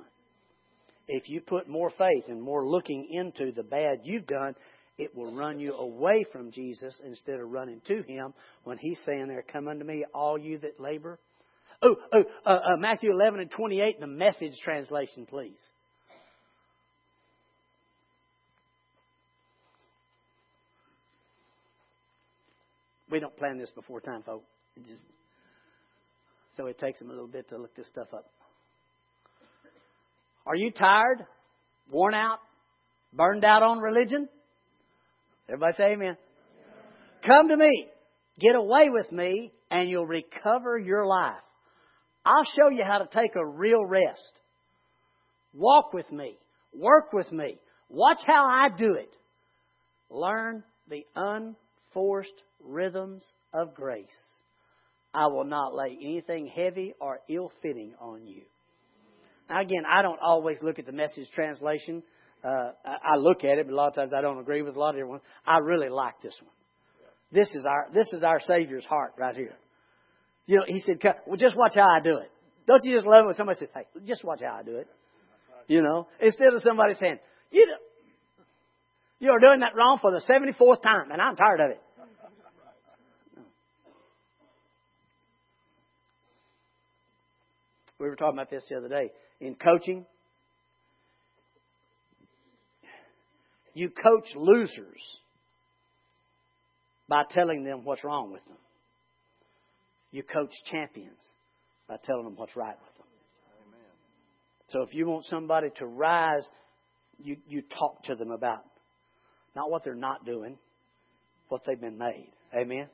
If 1.06 1.28
you 1.28 1.40
put 1.40 1.68
more 1.68 1.90
faith 1.90 2.24
and 2.28 2.40
more 2.40 2.66
looking 2.66 3.08
into 3.10 3.52
the 3.52 3.64
bad 3.64 4.00
you've 4.04 4.26
done, 4.26 4.54
it 4.96 5.14
will 5.14 5.34
run 5.34 5.58
you 5.58 5.74
away 5.74 6.24
from 6.32 6.52
Jesus 6.52 6.98
instead 7.04 7.40
of 7.40 7.50
running 7.50 7.80
to 7.88 8.02
Him 8.02 8.32
when 8.64 8.78
He's 8.78 9.00
saying 9.04 9.28
there, 9.28 9.44
Come 9.52 9.68
unto 9.68 9.84
me, 9.84 10.04
all 10.14 10.38
you 10.38 10.58
that 10.58 10.80
labor. 10.80 11.18
Oh, 11.82 11.96
oh 12.12 12.22
uh, 12.46 12.50
uh, 12.50 12.76
Matthew 12.78 13.10
11 13.10 13.40
and 13.40 13.50
28 13.50 13.94
in 13.96 14.00
the 14.00 14.06
message 14.06 14.52
translation, 14.62 15.26
please. 15.26 15.60
We 23.10 23.20
don't 23.20 23.36
plan 23.36 23.58
this 23.58 23.70
before 23.70 24.00
time, 24.00 24.22
folks. 24.22 24.44
So 26.56 26.66
it 26.66 26.78
takes 26.78 26.98
them 26.98 27.08
a 27.08 27.12
little 27.12 27.28
bit 27.28 27.48
to 27.50 27.58
look 27.58 27.74
this 27.74 27.88
stuff 27.88 28.08
up. 28.12 28.26
Are 30.46 30.56
you 30.56 30.70
tired, 30.70 31.26
worn 31.90 32.14
out, 32.14 32.38
burned 33.12 33.44
out 33.44 33.62
on 33.62 33.78
religion? 33.78 34.28
Everybody 35.48 35.76
say 35.76 35.84
amen. 35.92 36.16
Come 37.26 37.48
to 37.48 37.56
me. 37.56 37.88
Get 38.38 38.54
away 38.54 38.88
with 38.88 39.12
me, 39.12 39.52
and 39.70 39.90
you'll 39.90 40.06
recover 40.06 40.78
your 40.78 41.04
life. 41.06 41.42
I'll 42.24 42.44
show 42.44 42.70
you 42.70 42.84
how 42.84 42.98
to 42.98 43.06
take 43.06 43.34
a 43.36 43.46
real 43.46 43.84
rest. 43.84 44.32
Walk 45.52 45.92
with 45.92 46.10
me. 46.10 46.38
Work 46.72 47.12
with 47.12 47.30
me. 47.32 47.58
Watch 47.88 48.20
how 48.26 48.46
I 48.46 48.68
do 48.76 48.94
it. 48.94 49.12
Learn 50.08 50.62
the 50.88 51.04
unforced 51.90 52.32
rhythms 52.64 53.24
of 53.52 53.74
grace. 53.74 54.06
I 55.12 55.26
will 55.26 55.44
not 55.44 55.74
lay 55.74 55.96
anything 56.00 56.46
heavy 56.46 56.94
or 57.00 57.20
ill 57.28 57.50
fitting 57.62 57.94
on 58.00 58.26
you. 58.26 58.42
Now, 59.48 59.60
again, 59.60 59.82
I 59.90 60.02
don't 60.02 60.20
always 60.20 60.58
look 60.62 60.78
at 60.78 60.86
the 60.86 60.92
message 60.92 61.26
translation. 61.34 62.02
Uh, 62.44 62.70
I 62.84 63.16
look 63.16 63.44
at 63.44 63.58
it, 63.58 63.66
but 63.66 63.72
a 63.72 63.76
lot 63.76 63.88
of 63.88 63.94
times 63.94 64.12
I 64.16 64.20
don't 64.20 64.38
agree 64.38 64.62
with 64.62 64.76
a 64.76 64.78
lot 64.78 64.90
of 64.90 65.00
everyone. 65.00 65.20
I 65.46 65.58
really 65.58 65.88
like 65.88 66.14
this 66.22 66.36
one. 66.40 66.52
This 67.32 67.48
is 67.54 67.64
our 67.64 67.88
this 67.94 68.12
is 68.12 68.24
our 68.24 68.40
Savior's 68.40 68.84
heart 68.84 69.12
right 69.16 69.36
here. 69.36 69.54
You 70.46 70.56
know, 70.56 70.62
he 70.66 70.82
said, 70.84 70.98
"Well, 71.26 71.36
just 71.36 71.56
watch 71.56 71.72
how 71.76 71.88
I 71.88 72.00
do 72.00 72.16
it." 72.16 72.30
Don't 72.66 72.82
you 72.82 72.94
just 72.94 73.06
love 73.06 73.22
it 73.22 73.26
when 73.26 73.34
somebody 73.36 73.58
says, 73.60 73.68
"Hey, 73.72 73.86
just 74.04 74.24
watch 74.24 74.40
how 74.42 74.56
I 74.58 74.62
do 74.64 74.76
it"? 74.76 74.88
You 75.68 75.82
know, 75.82 76.08
instead 76.20 76.48
of 76.54 76.62
somebody 76.62 76.94
saying, 76.94 77.18
you 77.52 77.66
know, 77.66 77.76
you 79.20 79.30
are 79.30 79.38
doing 79.38 79.60
that 79.60 79.76
wrong 79.76 79.98
for 80.00 80.10
the 80.10 80.20
74th 80.20 80.82
time, 80.82 81.10
and 81.12 81.20
I'm 81.20 81.36
tired 81.36 81.60
of 81.60 81.70
it. 81.70 81.80
We 87.98 88.08
were 88.08 88.16
talking 88.16 88.38
about 88.38 88.48
this 88.48 88.64
the 88.70 88.78
other 88.78 88.88
day. 88.88 89.12
In 89.42 89.56
coaching, 89.56 90.06
you 93.74 93.90
coach 93.90 94.34
losers 94.34 95.02
by 97.08 97.24
telling 97.28 97.62
them 97.62 97.84
what's 97.84 98.02
wrong 98.02 98.32
with 98.32 98.42
them. 98.46 98.56
You 100.12 100.22
coach 100.22 100.52
champions 100.70 101.20
by 101.86 101.96
telling 102.02 102.24
them 102.24 102.36
what's 102.36 102.56
right 102.56 102.76
with 102.80 102.96
them. 102.96 103.06
Amen. 103.68 103.90
So 104.68 104.82
if 104.82 104.94
you 104.94 105.06
want 105.06 105.26
somebody 105.26 105.68
to 105.76 105.86
rise, 105.86 106.48
you, 107.18 107.36
you 107.46 107.62
talk 107.78 108.04
to 108.04 108.14
them 108.14 108.30
about 108.30 108.64
not 109.54 109.70
what 109.70 109.84
they're 109.84 109.94
not 109.94 110.24
doing, 110.24 110.58
what 111.48 111.62
they've 111.66 111.80
been 111.80 111.98
made. 111.98 112.30
Amen. 112.54 112.86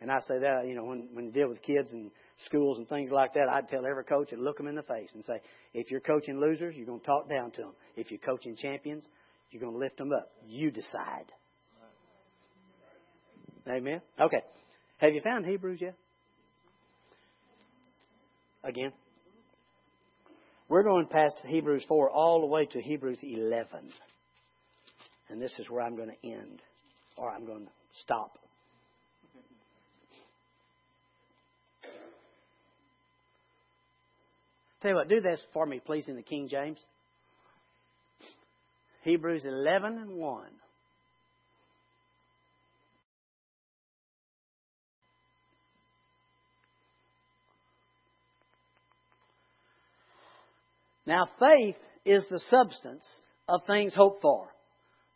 And 0.00 0.10
I 0.10 0.18
say 0.20 0.38
that, 0.38 0.66
you 0.66 0.74
know, 0.74 0.84
when, 0.84 1.08
when 1.12 1.26
you 1.26 1.32
deal 1.32 1.48
with 1.48 1.60
kids 1.62 1.92
and 1.92 2.10
schools 2.46 2.78
and 2.78 2.88
things 2.88 3.10
like 3.10 3.34
that, 3.34 3.48
I'd 3.52 3.68
tell 3.68 3.84
every 3.86 4.04
coach 4.04 4.32
and 4.32 4.42
look 4.42 4.56
them 4.56 4.66
in 4.66 4.74
the 4.74 4.82
face 4.82 5.10
and 5.14 5.22
say, 5.24 5.40
if 5.74 5.90
you're 5.90 6.00
coaching 6.00 6.40
losers, 6.40 6.74
you're 6.74 6.86
going 6.86 7.00
to 7.00 7.06
talk 7.06 7.28
down 7.28 7.50
to 7.52 7.62
them. 7.62 7.72
If 7.96 8.10
you're 8.10 8.20
coaching 8.20 8.56
champions, 8.56 9.04
you're 9.50 9.60
going 9.60 9.74
to 9.74 9.78
lift 9.78 9.98
them 9.98 10.10
up. 10.12 10.30
You 10.46 10.70
decide. 10.70 11.26
Amen. 13.68 14.00
Okay. 14.18 14.40
Have 14.98 15.12
you 15.12 15.20
found 15.22 15.44
Hebrews 15.44 15.80
yet? 15.82 15.94
Again. 18.64 18.92
We're 20.68 20.82
going 20.84 21.06
past 21.08 21.34
Hebrews 21.46 21.84
4 21.88 22.10
all 22.10 22.40
the 22.40 22.46
way 22.46 22.64
to 22.66 22.80
Hebrews 22.80 23.18
11. 23.22 23.66
And 25.30 25.40
this 25.40 25.52
is 25.58 25.70
where 25.70 25.82
I'm 25.82 25.96
going 25.96 26.10
to 26.10 26.28
end, 26.28 26.60
or 27.16 27.30
I'm 27.30 27.46
going 27.46 27.64
to 27.64 27.72
stop. 28.02 28.38
Tell 34.82 34.90
you 34.90 34.96
what, 34.96 35.08
do 35.08 35.20
this 35.20 35.40
for 35.52 35.66
me, 35.66 35.80
please, 35.84 36.08
in 36.08 36.16
the 36.16 36.22
King 36.22 36.48
James. 36.48 36.78
Hebrews 39.02 39.44
11 39.44 39.98
and 39.98 40.16
1. 40.16 40.44
Now, 51.06 51.28
faith 51.38 51.76
is 52.04 52.24
the 52.30 52.40
substance 52.50 53.04
of 53.48 53.60
things 53.66 53.92
hoped 53.94 54.22
for, 54.22 54.48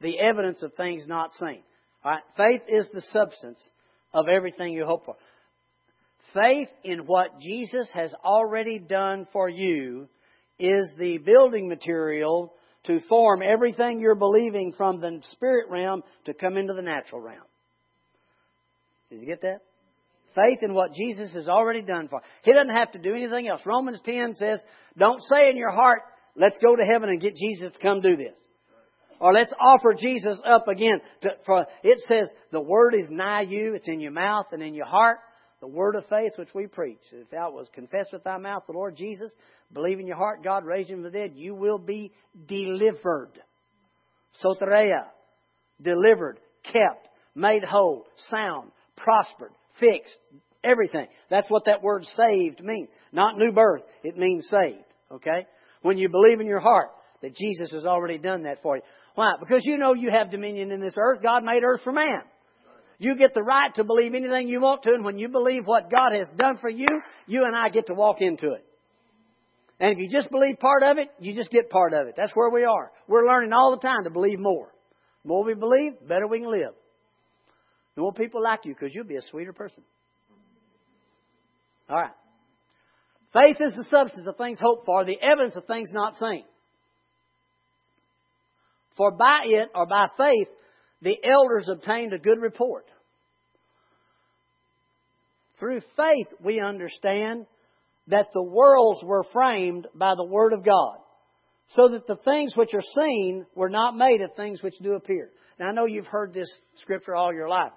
the 0.05 0.21
evidence 0.21 0.63
of 0.63 0.75
things 0.75 1.07
not 1.09 1.33
seen. 1.41 1.63
All 2.05 2.13
right? 2.13 2.23
Faith 2.37 2.63
is 2.69 2.89
the 2.93 3.01
substance 3.11 3.59
of 4.13 4.29
everything 4.29 4.73
you 4.73 4.85
hope 4.85 5.07
for. 5.07 5.17
Faith 6.35 6.69
in 6.85 7.01
what 7.07 7.41
Jesus 7.41 7.89
has 7.95 8.15
already 8.25 8.79
done 8.79 9.27
for 9.33 9.49
you 9.49 10.09
is 10.59 10.93
the 10.99 11.19
building 11.19 11.69
material 11.69 12.53
to 12.85 13.01
form 13.09 13.41
everything 13.43 13.99
you're 13.99 14.15
believing 14.15 14.75
from 14.77 15.01
the 15.01 15.21
spirit 15.33 15.71
realm 15.71 16.03
to 16.27 16.35
come 16.35 16.59
into 16.59 16.75
the 16.75 16.83
natural 16.83 17.21
realm. 17.21 17.47
Did 19.11 19.21
you 19.21 19.27
get 19.27 19.41
that? 19.41 19.61
Faith 20.35 20.59
in 20.63 20.75
what 20.75 20.93
Jesus 20.93 21.33
has 21.35 21.49
already 21.49 21.83
done 21.83 22.09
for. 22.09 22.21
He 22.43 22.53
doesn't 22.53 22.75
have 22.75 22.93
to 22.93 22.99
do 22.99 23.15
anything 23.15 23.49
else. 23.49 23.63
Romans 23.65 24.01
10 24.05 24.35
says, 24.35 24.61
don't 24.99 25.23
say 25.23 25.49
in 25.49 25.57
your 25.57 25.71
heart, 25.71 26.03
let's 26.37 26.59
go 26.61 26.75
to 26.77 26.83
heaven 26.83 27.09
and 27.09 27.21
get 27.21 27.37
Jesus 27.37 27.73
to 27.73 27.79
come 27.79 28.01
do 28.01 28.17
this. 28.17 28.37
Or 29.25 29.33
let's 29.33 29.55
offer 29.59 29.95
Jesus 29.99 30.39
up 30.45 30.69
again. 30.69 31.01
For 31.47 31.65
it 31.83 31.99
says 32.07 32.31
the 32.53 32.61
word 32.61 32.95
is 32.95 33.09
nigh 33.09 33.41
you, 33.41 33.75
it's 33.75 33.89
in 33.89 33.99
your 33.99 34.13
mouth 34.13 34.49
and 34.53 34.63
in 34.63 34.75
your 34.75 34.85
heart. 34.85 35.17
The 35.63 35.67
word 35.67 35.97
of 35.97 36.05
faith 36.11 36.33
which 36.37 36.53
we 36.55 36.67
preach. 36.67 37.01
If 37.11 37.31
thou 37.31 37.51
was 37.51 37.67
confess 37.73 38.09
with 38.13 38.23
thy 38.23 38.37
mouth 38.37 38.65
the 38.67 38.75
Lord 38.75 38.97
Jesus, 38.97 39.33
believe 39.73 39.99
in 39.99 40.07
your 40.07 40.19
heart 40.19 40.45
God 40.45 40.67
raised 40.67 40.91
him 40.91 40.97
from 40.97 41.05
the 41.05 41.19
dead, 41.19 41.33
you 41.37 41.55
will 41.55 41.79
be 41.79 42.13
delivered. 42.47 43.31
Soteria. 44.45 45.07
Delivered, 45.81 46.39
kept, 46.63 47.09
made 47.35 47.65
whole, 47.65 48.07
sound, 48.29 48.73
prospered, 48.95 49.53
fixed, 49.81 50.19
everything. 50.63 51.07
That's 51.31 51.49
what 51.49 51.65
that 51.65 51.83
word 51.83 52.05
saved 52.15 52.63
means. 52.63 52.91
Not 53.11 53.39
new 53.39 53.53
birth, 53.53 53.85
it 54.03 54.19
means 54.19 54.47
saved. 54.51 54.85
Okay? 55.11 55.47
When 55.81 55.97
you 55.97 56.11
believe 56.11 56.41
in 56.41 56.47
your 56.47 56.61
heart 56.61 56.91
that 57.25 57.35
Jesus 57.35 57.73
has 57.73 57.87
already 57.87 58.19
done 58.19 58.43
that 58.43 58.61
for 58.63 58.77
you. 58.77 58.83
Why? 59.15 59.35
Because 59.39 59.63
you 59.65 59.79
know 59.79 59.95
you 59.95 60.11
have 60.11 60.31
dominion 60.31 60.71
in 60.71 60.81
this 60.81 60.97
earth. 60.99 61.23
God 61.23 61.45
made 61.45 61.63
earth 61.63 61.81
for 61.85 61.93
man. 61.93 62.23
You 62.99 63.17
get 63.17 63.35
the 63.35 63.43
right 63.43 63.75
to 63.75 63.85
believe 63.85 64.15
anything 64.15 64.49
you 64.49 64.61
want 64.61 64.83
to, 64.85 64.95
and 64.95 65.05
when 65.05 65.19
you 65.19 65.29
believe 65.29 65.67
what 65.67 65.91
God 65.91 66.13
has 66.17 66.29
done 66.37 66.59
for 66.59 66.71
you, 66.71 66.89
you 67.27 67.45
and 67.45 67.55
I 67.55 67.69
get 67.69 67.89
to 67.89 67.95
walk 67.95 68.21
into 68.21 68.53
it. 68.53 68.65
And 69.81 69.93
if 69.93 69.99
you 69.99 70.09
just 70.09 70.31
believe 70.31 70.59
part 70.61 70.83
of 70.85 70.99
it, 70.99 71.09
you 71.19 71.35
just 71.35 71.51
get 71.51 71.71
part 71.71 71.93
of 71.93 72.07
it. 72.07 72.15
That's 72.17 72.33
where 72.35 72.51
we 72.51 72.65
are. 72.65 72.93
We're 73.09 73.27
learning 73.27 73.53
all 73.53 73.73
the 73.73 73.87
time 73.87 74.05
to 74.05 74.11
believe 74.11 74.39
more. 74.39 74.69
The 75.25 75.29
more 75.29 75.45
we 75.45 75.55
believe, 75.55 75.93
the 76.01 76.07
better 76.07 76.27
we 76.29 76.41
can 76.41 76.51
live. 76.51 76.75
The 77.97 78.03
more 78.03 78.13
people 78.13 78.43
like 78.43 78.65
you, 78.65 78.75
because 78.75 78.95
you'll 78.95 79.05
be 79.05 79.17
a 79.17 79.23
sweeter 79.23 79.53
person. 79.53 79.83
All 81.89 81.97
right. 81.97 82.13
Faith 83.33 83.57
is 83.61 83.75
the 83.75 83.85
substance 83.91 84.29
of 84.29 84.37
things 84.37 84.59
hoped 84.61 84.87
for, 84.87 85.05
the 85.05 85.17
evidence 85.21 85.57
of 85.57 85.67
things 85.67 85.91
not 85.93 86.15
seen. 86.17 86.45
For 88.97 89.11
by 89.11 89.43
it, 89.47 89.71
or 89.75 89.87
by 89.87 90.07
faith, 90.17 90.49
the 91.03 91.17
elders 91.25 91.69
obtained 91.69 92.13
a 92.13 92.19
good 92.19 92.41
report. 92.41 92.87
Through 95.59 95.81
faith, 95.97 96.29
we 96.43 96.61
understand 96.61 97.47
that 98.09 98.29
the 98.33 98.43
worlds 98.43 99.03
were 99.03 99.25
framed 99.33 99.87
by 99.95 100.15
the 100.17 100.25
Word 100.25 100.53
of 100.53 100.65
God, 100.65 100.97
so 101.69 101.89
that 101.89 102.07
the 102.07 102.17
things 102.17 102.57
which 102.57 102.75
are 102.75 103.03
seen 103.03 103.47
were 103.55 103.71
not 103.71 103.97
made 103.97 104.21
of 104.21 104.35
things 104.37 104.63
which 104.63 104.75
do 104.83 104.95
appear. 104.95 105.31
Now, 105.59 105.69
I 105.69 105.73
know 105.73 105.87
you've 105.87 106.07
heard 106.07 106.35
this 106.35 106.51
scripture 106.81 107.15
all 107.15 107.33
your 107.33 107.49
life. 107.49 107.73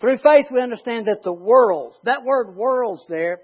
Through 0.00 0.18
faith, 0.18 0.46
we 0.52 0.62
understand 0.62 1.06
that 1.06 1.22
the 1.24 1.32
worlds, 1.32 1.98
that 2.04 2.24
word 2.24 2.54
worlds 2.54 3.04
there, 3.08 3.40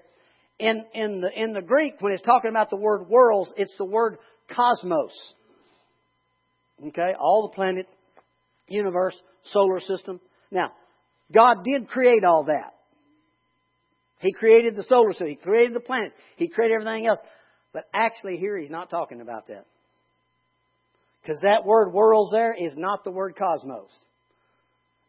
in, 0.57 0.85
in, 0.93 1.19
the, 1.19 1.29
in 1.35 1.51
the 1.51 1.61
Greek, 1.61 1.95
when 1.99 2.13
it's 2.13 2.21
talking 2.21 2.49
about 2.49 2.69
the 2.69 2.77
word 2.77 3.09
worlds, 3.09 3.51
it's 3.57 3.75
the 3.77 3.85
word 3.85 4.17
cosmos. 4.55 5.11
Okay? 6.87 7.13
All 7.19 7.49
the 7.49 7.55
planets, 7.55 7.89
universe, 8.67 9.19
solar 9.45 9.79
system. 9.79 10.19
Now, 10.51 10.71
God 11.33 11.63
did 11.63 11.87
create 11.87 12.23
all 12.23 12.45
that. 12.45 12.73
He 14.19 14.31
created 14.31 14.75
the 14.75 14.83
solar 14.83 15.11
system. 15.11 15.27
He 15.27 15.35
created 15.35 15.75
the 15.75 15.79
planets. 15.79 16.15
He 16.37 16.47
created 16.47 16.75
everything 16.75 17.07
else. 17.07 17.19
But 17.73 17.85
actually, 17.93 18.37
here 18.37 18.57
he's 18.57 18.69
not 18.69 18.89
talking 18.89 19.21
about 19.21 19.47
that. 19.47 19.65
Because 21.21 21.39
that 21.41 21.65
word 21.65 21.91
worlds 21.91 22.31
there 22.31 22.53
is 22.53 22.73
not 22.77 23.03
the 23.03 23.11
word 23.11 23.35
cosmos. 23.35 23.89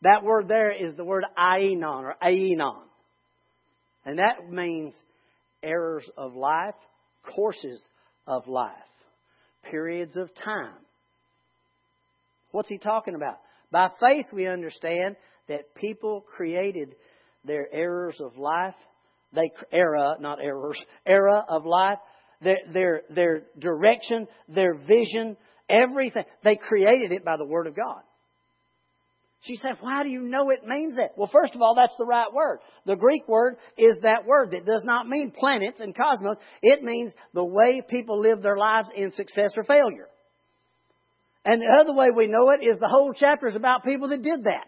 That 0.03 0.25
word 0.25 0.49
there 0.49 0.73
is 0.73 0.95
the 0.97 1.05
word 1.05 1.25
aeon 1.39 1.85
or 1.85 2.17
aeon. 2.27 2.83
And 4.05 4.19
that 4.19 4.51
means 4.51 4.99
errors 5.63 6.09
of 6.17 6.35
life, 6.35 6.75
courses 7.35 7.83
of 8.27 8.47
life, 8.49 8.73
periods 9.71 10.17
of 10.17 10.31
time. 10.35 10.75
What's 12.57 12.71
he 12.71 12.79
talking 12.79 13.15
about? 13.15 13.37
By 13.71 13.91
faith, 14.01 14.29
we 14.33 14.47
understand 14.47 15.17
that 15.47 15.75
people 15.75 16.25
created 16.39 16.95
their 17.45 17.69
errors 17.71 18.19
of 18.19 18.39
life. 18.39 18.73
They 19.35 19.51
era, 19.71 20.15
not 20.21 20.39
errors, 20.43 20.83
era 21.05 21.45
of 21.51 21.67
life. 21.67 21.99
Their, 22.41 22.57
their, 22.73 23.03
their 23.15 23.43
direction, 23.59 24.27
their 24.49 24.73
vision, 24.73 25.37
everything. 25.69 26.25
They 26.45 26.57
created 26.57 27.13
it 27.13 27.27
by 27.27 27.37
the 27.37 27.45
Word 27.45 27.67
of 27.67 27.77
God. 27.77 28.01
She 29.43 29.57
said, 29.57 29.77
Why 29.81 30.03
do 30.03 30.09
you 30.09 30.21
know 30.23 30.49
it 30.49 30.65
means 30.67 30.97
that? 30.97 31.11
Well, 31.15 31.29
first 31.31 31.55
of 31.55 31.61
all, 31.61 31.75
that's 31.75 31.97
the 31.99 32.07
right 32.07 32.33
word. 32.33 32.61
The 32.87 32.97
Greek 32.97 33.29
word 33.29 33.57
is 33.77 33.99
that 34.01 34.25
word 34.25 34.53
that 34.53 34.65
does 34.65 34.83
not 34.83 35.07
mean 35.07 35.31
planets 35.39 35.81
and 35.81 35.95
cosmos. 35.95 36.39
It 36.63 36.83
means 36.83 37.13
the 37.35 37.45
way 37.45 37.83
people 37.87 38.19
live 38.19 38.41
their 38.41 38.57
lives 38.57 38.89
in 38.97 39.11
success 39.11 39.51
or 39.59 39.65
failure. 39.65 40.09
And 41.47 41.63
the 41.63 41.69
other 41.81 41.95
way 41.95 42.09
we 42.11 42.27
know 42.27 42.51
it 42.51 42.67
is 42.67 42.77
the 42.79 42.89
whole 42.89 43.13
chapter 43.15 43.47
is 43.47 43.55
about 43.55 43.85
people 43.85 44.09
that 44.09 44.21
did 44.21 44.45
that. 44.45 44.67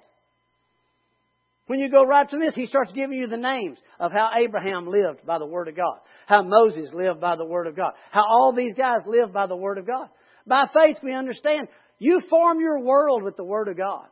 When 1.66 1.80
you 1.80 1.90
go 1.90 2.04
right 2.04 2.26
to 2.30 2.38
this, 2.38 2.54
he 2.54 2.66
starts 2.66 2.92
giving 2.92 3.18
you 3.18 3.26
the 3.26 3.36
names 3.36 3.78
of 3.98 4.12
how 4.12 4.30
Abraham 4.38 4.88
lived 4.88 5.26
by 5.26 5.40
the 5.40 5.44
Word 5.44 5.66
of 5.66 5.76
God, 5.76 5.98
how 6.26 6.42
Moses 6.42 6.94
lived 6.94 7.20
by 7.20 7.34
the 7.34 7.44
Word 7.44 7.66
of 7.66 7.74
God, 7.74 7.92
how 8.12 8.24
all 8.26 8.54
these 8.54 8.74
guys 8.76 9.00
lived 9.06 9.32
by 9.32 9.48
the 9.48 9.56
Word 9.56 9.76
of 9.76 9.88
God. 9.88 10.08
By 10.46 10.66
faith, 10.72 10.98
we 11.02 11.12
understand 11.12 11.66
you 11.98 12.20
form 12.30 12.60
your 12.60 12.78
world 12.78 13.24
with 13.24 13.36
the 13.36 13.44
Word 13.44 13.66
of 13.66 13.76
God. 13.76 14.06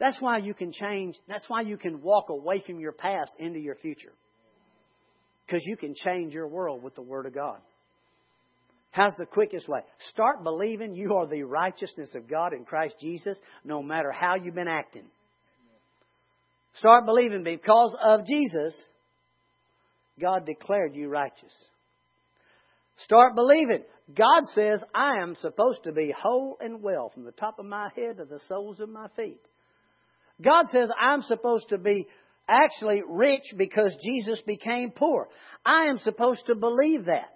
That's 0.00 0.20
why 0.20 0.38
you 0.38 0.54
can 0.54 0.72
change. 0.72 1.16
That's 1.28 1.44
why 1.48 1.60
you 1.60 1.76
can 1.76 2.00
walk 2.00 2.30
away 2.30 2.62
from 2.66 2.80
your 2.80 2.92
past 2.92 3.30
into 3.38 3.60
your 3.60 3.76
future. 3.76 4.12
Because 5.46 5.62
you 5.64 5.76
can 5.76 5.94
change 5.94 6.32
your 6.32 6.48
world 6.48 6.82
with 6.82 6.94
the 6.94 7.02
Word 7.02 7.26
of 7.26 7.34
God. 7.34 7.58
How's 8.94 9.16
the 9.16 9.26
quickest 9.26 9.68
way? 9.68 9.80
Start 10.10 10.44
believing 10.44 10.94
you 10.94 11.16
are 11.16 11.26
the 11.26 11.42
righteousness 11.42 12.10
of 12.14 12.28
God 12.28 12.52
in 12.52 12.64
Christ 12.64 12.94
Jesus 13.00 13.36
no 13.64 13.82
matter 13.82 14.12
how 14.12 14.36
you've 14.36 14.54
been 14.54 14.68
acting. 14.68 15.02
Start 16.76 17.04
believing 17.04 17.42
because 17.42 17.96
of 18.00 18.24
Jesus, 18.24 18.72
God 20.20 20.46
declared 20.46 20.94
you 20.94 21.08
righteous. 21.08 21.52
Start 22.98 23.34
believing. 23.34 23.82
God 24.16 24.44
says, 24.54 24.80
I 24.94 25.20
am 25.20 25.34
supposed 25.34 25.82
to 25.84 25.92
be 25.92 26.14
whole 26.16 26.56
and 26.60 26.80
well 26.80 27.10
from 27.12 27.24
the 27.24 27.32
top 27.32 27.58
of 27.58 27.66
my 27.66 27.88
head 27.96 28.18
to 28.18 28.26
the 28.26 28.38
soles 28.46 28.78
of 28.78 28.88
my 28.88 29.08
feet. 29.16 29.40
God 30.40 30.66
says, 30.70 30.88
I'm 31.00 31.22
supposed 31.22 31.68
to 31.70 31.78
be 31.78 32.06
actually 32.48 33.02
rich 33.08 33.42
because 33.56 33.92
Jesus 34.04 34.40
became 34.46 34.92
poor. 34.92 35.26
I 35.66 35.86
am 35.86 35.98
supposed 35.98 36.46
to 36.46 36.54
believe 36.54 37.06
that. 37.06 37.33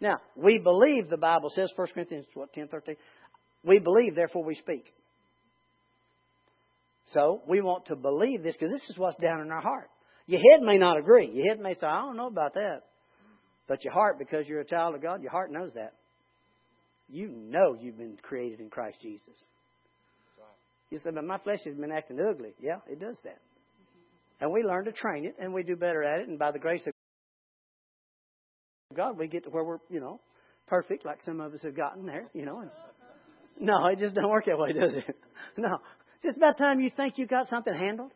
Now, 0.00 0.18
we 0.34 0.58
believe, 0.58 1.10
the 1.10 1.16
Bible 1.16 1.50
says, 1.54 1.70
1 1.76 1.88
Corinthians 1.94 2.26
what, 2.34 2.52
10, 2.52 2.68
13? 2.68 2.96
We 3.64 3.78
believe, 3.78 4.14
therefore 4.14 4.44
we 4.44 4.54
speak. 4.54 4.84
So, 7.06 7.42
we 7.46 7.60
want 7.60 7.86
to 7.86 7.96
believe 7.96 8.42
this 8.42 8.56
because 8.56 8.70
this 8.70 8.88
is 8.88 8.96
what's 8.96 9.20
down 9.20 9.40
in 9.40 9.50
our 9.50 9.60
heart. 9.60 9.90
Your 10.26 10.40
head 10.40 10.62
may 10.62 10.78
not 10.78 10.96
agree. 10.96 11.30
Your 11.32 11.48
head 11.48 11.60
may 11.60 11.74
say, 11.74 11.86
I 11.86 12.02
don't 12.02 12.16
know 12.16 12.28
about 12.28 12.54
that. 12.54 12.82
But 13.68 13.84
your 13.84 13.92
heart, 13.92 14.18
because 14.18 14.48
you're 14.48 14.60
a 14.60 14.64
child 14.64 14.94
of 14.94 15.02
God, 15.02 15.22
your 15.22 15.30
heart 15.30 15.52
knows 15.52 15.72
that. 15.74 15.94
You 17.08 17.28
know 17.28 17.76
you've 17.78 17.98
been 17.98 18.16
created 18.22 18.60
in 18.60 18.70
Christ 18.70 18.98
Jesus. 19.02 19.36
You 20.90 20.98
say, 20.98 21.10
but 21.12 21.24
my 21.24 21.38
flesh 21.38 21.60
has 21.66 21.76
been 21.76 21.92
acting 21.92 22.18
ugly. 22.20 22.50
Yeah, 22.60 22.78
it 22.88 23.00
does 23.00 23.16
that. 23.24 23.38
And 24.40 24.52
we 24.52 24.62
learn 24.62 24.86
to 24.86 24.92
train 24.92 25.24
it, 25.24 25.36
and 25.38 25.52
we 25.52 25.62
do 25.62 25.76
better 25.76 26.02
at 26.02 26.20
it, 26.20 26.28
and 26.28 26.38
by 26.38 26.50
the 26.50 26.58
grace 26.58 26.84
of 26.86 26.94
God, 29.00 29.16
we 29.16 29.28
get 29.28 29.44
to 29.44 29.50
where 29.50 29.64
we're, 29.64 29.78
you 29.88 29.98
know, 29.98 30.20
perfect, 30.66 31.06
like 31.06 31.22
some 31.22 31.40
of 31.40 31.54
us 31.54 31.62
have 31.62 31.74
gotten 31.74 32.04
there, 32.04 32.28
you 32.34 32.44
know. 32.44 32.60
And, 32.60 32.70
no, 33.58 33.86
it 33.86 33.98
just 33.98 34.14
don't 34.14 34.28
work 34.28 34.44
that 34.44 34.58
way, 34.58 34.74
does 34.74 34.92
it? 34.94 35.16
No. 35.56 35.78
Just 36.22 36.36
about 36.36 36.58
time 36.58 36.80
you 36.80 36.90
think 36.94 37.16
you 37.16 37.26
got 37.26 37.48
something 37.48 37.72
handled, 37.72 38.12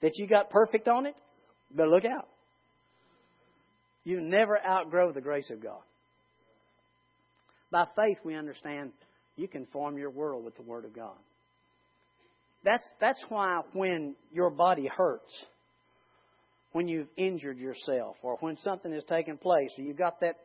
that 0.00 0.12
you 0.14 0.28
got 0.28 0.48
perfect 0.48 0.86
on 0.86 1.06
it, 1.06 1.16
but 1.74 1.88
look 1.88 2.04
out. 2.04 2.28
You 4.04 4.20
never 4.20 4.56
outgrow 4.64 5.10
the 5.10 5.20
grace 5.20 5.50
of 5.50 5.60
God. 5.60 5.82
By 7.72 7.86
faith, 7.96 8.18
we 8.24 8.36
understand 8.36 8.92
you 9.34 9.48
can 9.48 9.66
form 9.72 9.98
your 9.98 10.10
world 10.10 10.44
with 10.44 10.54
the 10.54 10.62
Word 10.62 10.84
of 10.84 10.94
God. 10.94 11.18
That's, 12.64 12.86
that's 13.00 13.22
why 13.28 13.62
when 13.72 14.14
your 14.32 14.50
body 14.50 14.86
hurts, 14.86 15.32
when 16.72 16.88
you've 16.88 17.08
injured 17.16 17.58
yourself 17.58 18.16
or 18.22 18.36
when 18.40 18.56
something 18.58 18.92
has 18.92 19.04
taken 19.04 19.36
place 19.38 19.70
or 19.78 19.84
you've 19.84 19.98
got 19.98 20.20
that 20.20 20.36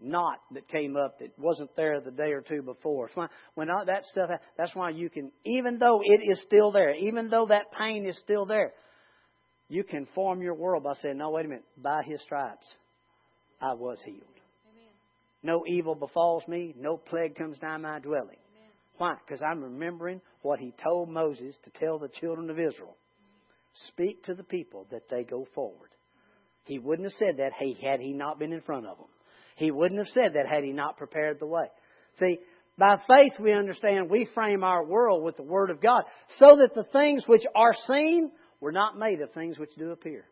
knot 0.00 0.38
that 0.52 0.68
came 0.68 0.96
up 0.96 1.18
that 1.18 1.36
wasn't 1.38 1.74
there 1.76 2.00
the 2.00 2.10
day 2.10 2.32
or 2.32 2.40
two 2.40 2.62
before. 2.62 3.10
When 3.54 3.70
all 3.70 3.84
that 3.86 4.04
stuff, 4.04 4.30
that's 4.56 4.74
why 4.74 4.90
you 4.90 5.10
can, 5.10 5.32
even 5.44 5.78
though 5.78 6.00
it 6.04 6.20
is 6.28 6.40
still 6.42 6.70
there, 6.72 6.94
even 6.94 7.28
though 7.28 7.46
that 7.46 7.72
pain 7.78 8.06
is 8.06 8.16
still 8.18 8.46
there, 8.46 8.72
you 9.68 9.84
can 9.84 10.06
form 10.14 10.40
your 10.40 10.54
world 10.54 10.84
by 10.84 10.94
saying, 11.02 11.18
no, 11.18 11.30
wait 11.30 11.46
a 11.46 11.48
minute, 11.48 11.64
by 11.76 12.02
His 12.06 12.22
stripes, 12.22 12.66
I 13.60 13.74
was 13.74 13.98
healed. 14.04 14.22
Amen. 14.72 14.92
No 15.42 15.64
evil 15.66 15.94
befalls 15.94 16.46
me, 16.48 16.74
no 16.78 16.96
plague 16.96 17.36
comes 17.36 17.58
nigh 17.60 17.76
my 17.76 17.98
dwelling. 17.98 18.38
Amen. 18.56 18.70
Why? 18.96 19.14
Because 19.26 19.42
I'm 19.42 19.62
remembering 19.62 20.20
what 20.42 20.58
He 20.58 20.72
told 20.82 21.10
Moses 21.10 21.56
to 21.64 21.70
tell 21.78 21.98
the 21.98 22.08
children 22.08 22.50
of 22.50 22.58
Israel. 22.58 22.96
Speak 23.88 24.24
to 24.24 24.34
the 24.34 24.44
people 24.44 24.86
that 24.90 25.08
they 25.08 25.24
go 25.24 25.46
forward. 25.54 25.90
He 26.64 26.78
wouldn't 26.78 27.06
have 27.06 27.18
said 27.18 27.38
that 27.38 27.52
had 27.52 28.00
he 28.00 28.12
not 28.12 28.38
been 28.38 28.52
in 28.52 28.60
front 28.60 28.86
of 28.86 28.98
them. 28.98 29.06
He 29.56 29.70
wouldn't 29.70 29.98
have 29.98 30.08
said 30.08 30.34
that 30.34 30.46
had 30.48 30.64
he 30.64 30.72
not 30.72 30.96
prepared 30.96 31.40
the 31.40 31.46
way. 31.46 31.66
See, 32.20 32.38
by 32.76 32.96
faith 33.08 33.32
we 33.40 33.52
understand 33.52 34.08
we 34.08 34.28
frame 34.34 34.62
our 34.62 34.84
world 34.84 35.24
with 35.24 35.36
the 35.36 35.42
Word 35.42 35.70
of 35.70 35.80
God 35.80 36.04
so 36.38 36.56
that 36.58 36.74
the 36.74 36.84
things 36.92 37.24
which 37.26 37.42
are 37.54 37.74
seen 37.86 38.30
were 38.60 38.72
not 38.72 38.98
made 38.98 39.20
of 39.20 39.32
things 39.32 39.58
which 39.58 39.74
do 39.76 39.90
appear. 39.90 40.24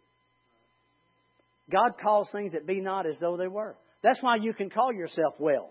God 1.71 1.95
calls 2.01 2.29
things 2.31 2.53
that 2.53 2.67
be 2.67 2.81
not 2.81 3.07
as 3.07 3.17
though 3.21 3.37
they 3.37 3.49
were. 3.49 3.77
That's 4.03 4.23
why 4.23 4.37
you 4.37 4.55
can 4.55 4.71
call 4.71 4.93
yourself 4.93 5.35
well 5.41 5.71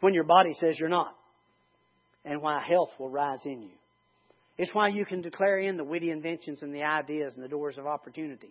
when 0.00 0.14
your 0.14 0.24
body 0.24 0.52
says 0.54 0.76
you're 0.78 0.88
not, 0.88 1.14
and 2.24 2.42
why 2.42 2.60
health 2.68 2.90
will 2.98 3.10
rise 3.10 3.44
in 3.44 3.62
you. 3.62 3.77
It's 4.58 4.74
why 4.74 4.88
you 4.88 5.04
can 5.04 5.22
declare 5.22 5.58
in 5.58 5.76
the 5.76 5.84
witty 5.84 6.10
inventions 6.10 6.62
and 6.62 6.74
the 6.74 6.82
ideas 6.82 7.32
and 7.34 7.44
the 7.44 7.48
doors 7.48 7.78
of 7.78 7.86
opportunity. 7.86 8.50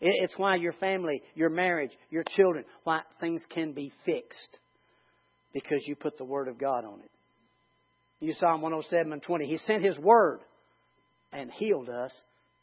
It's 0.00 0.36
why 0.36 0.56
your 0.56 0.72
family, 0.72 1.22
your 1.34 1.50
marriage, 1.50 1.92
your 2.10 2.24
children, 2.36 2.64
why 2.82 3.02
things 3.20 3.42
can 3.50 3.72
be 3.72 3.92
fixed 4.04 4.58
because 5.52 5.84
you 5.86 5.94
put 5.94 6.18
the 6.18 6.24
Word 6.24 6.48
of 6.48 6.58
God 6.58 6.84
on 6.84 7.00
it. 7.00 7.10
You 8.18 8.32
Psalm 8.32 8.62
107 8.62 9.12
and 9.12 9.22
20. 9.22 9.46
He 9.46 9.58
sent 9.58 9.84
His 9.84 9.98
Word 9.98 10.40
and 11.32 11.50
healed 11.52 11.88
us 11.88 12.12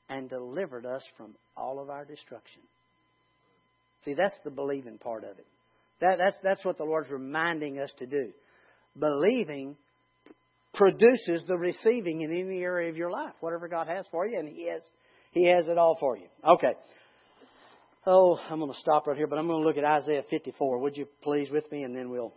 and 0.09 0.29
delivered 0.29 0.85
us 0.85 1.03
from 1.15 1.35
all 1.55 1.79
of 1.79 1.89
our 1.89 2.03
destruction. 2.03 2.61
See, 4.03 4.15
that's 4.15 4.35
the 4.43 4.51
believing 4.51 4.97
part 4.97 5.23
of 5.23 5.37
it. 5.37 5.47
That, 6.01 6.17
that's, 6.17 6.37
that's 6.41 6.65
what 6.65 6.77
the 6.77 6.85
Lord's 6.85 7.09
reminding 7.09 7.79
us 7.79 7.91
to 7.99 8.05
do. 8.05 8.31
Believing 8.97 9.75
produces 10.73 11.43
the 11.47 11.57
receiving 11.57 12.21
in 12.21 12.31
any 12.31 12.61
area 12.61 12.89
of 12.89 12.97
your 12.97 13.11
life, 13.11 13.33
whatever 13.39 13.67
God 13.67 13.87
has 13.87 14.05
for 14.11 14.25
you, 14.27 14.39
and 14.39 14.47
He 14.47 14.67
has 14.67 14.81
He 15.31 15.47
has 15.47 15.67
it 15.67 15.77
all 15.77 15.97
for 15.99 16.17
you. 16.17 16.27
Okay. 16.47 16.73
Oh, 18.05 18.37
I'm 18.49 18.59
going 18.59 18.71
to 18.71 18.79
stop 18.79 19.07
right 19.07 19.17
here, 19.17 19.27
but 19.27 19.37
I'm 19.37 19.47
going 19.47 19.61
to 19.61 19.67
look 19.67 19.77
at 19.77 19.83
Isaiah 19.83 20.23
54. 20.29 20.79
Would 20.79 20.97
you 20.97 21.05
please 21.21 21.49
with 21.49 21.69
me, 21.71 21.83
and 21.83 21.95
then 21.95 22.09
we'll. 22.09 22.33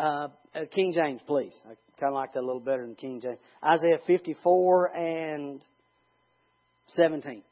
Uh, 0.00 0.28
uh, 0.54 0.60
King 0.74 0.92
James, 0.94 1.20
please. 1.26 1.52
I 1.66 1.74
kind 2.00 2.08
of 2.08 2.14
like 2.14 2.32
that 2.32 2.40
a 2.40 2.46
little 2.46 2.60
better 2.60 2.86
than 2.86 2.94
King 2.94 3.20
James. 3.20 3.36
Isaiah 3.62 3.98
54 4.06 4.96
and 4.96 5.60
17. 6.96 7.42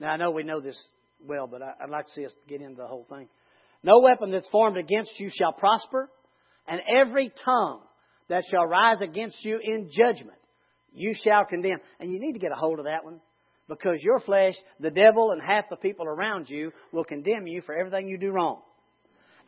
Now, 0.00 0.08
I 0.08 0.16
know 0.16 0.32
we 0.32 0.42
know 0.42 0.60
this 0.60 0.76
well, 1.24 1.46
but 1.46 1.62
I'd 1.62 1.88
like 1.88 2.06
to 2.06 2.12
see 2.12 2.26
us 2.26 2.32
get 2.48 2.60
into 2.60 2.76
the 2.76 2.88
whole 2.88 3.06
thing. 3.08 3.28
No 3.84 4.00
weapon 4.00 4.32
that's 4.32 4.48
formed 4.48 4.76
against 4.76 5.12
you 5.20 5.30
shall 5.32 5.52
prosper, 5.52 6.10
and 6.66 6.80
every 6.88 7.32
tongue 7.44 7.80
that 8.28 8.42
shall 8.50 8.66
rise 8.66 9.00
against 9.00 9.36
you 9.44 9.60
in 9.62 9.88
judgment 9.92 10.38
you 10.92 11.14
shall 11.14 11.44
condemn. 11.44 11.78
And 12.00 12.10
you 12.12 12.18
need 12.18 12.32
to 12.32 12.40
get 12.40 12.50
a 12.50 12.56
hold 12.56 12.80
of 12.80 12.86
that 12.86 13.04
one 13.04 13.20
because 13.70 14.02
your 14.02 14.18
flesh, 14.18 14.54
the 14.80 14.90
devil, 14.90 15.30
and 15.30 15.40
half 15.40 15.70
the 15.70 15.76
people 15.76 16.04
around 16.04 16.50
you 16.50 16.72
will 16.92 17.04
condemn 17.04 17.46
you 17.46 17.62
for 17.62 17.72
everything 17.74 18.08
you 18.08 18.18
do 18.18 18.32
wrong. 18.32 18.60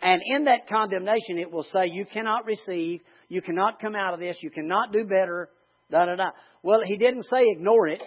And 0.01 0.23
in 0.25 0.45
that 0.45 0.69
condemnation, 0.69 1.39
it 1.39 1.51
will 1.51 1.65
say, 1.65 1.87
You 1.89 2.07
cannot 2.07 2.47
receive, 2.47 3.01
you 3.29 3.43
cannot 3.43 3.81
come 3.81 3.97
out 3.97 4.15
of 4.15 4.21
this, 4.21 4.37
you 4.41 4.51
cannot 4.51 4.93
do 4.93 5.05
better, 5.05 5.51
da 5.91 6.07
da 6.07 6.15
da. 6.15 6.31
Well, 6.63 6.81
he 6.87 6.97
didn't 6.97 7.25
say 7.25 7.45
ignore 7.49 7.89
it. 7.89 8.01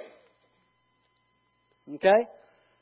Okay? 1.96 2.28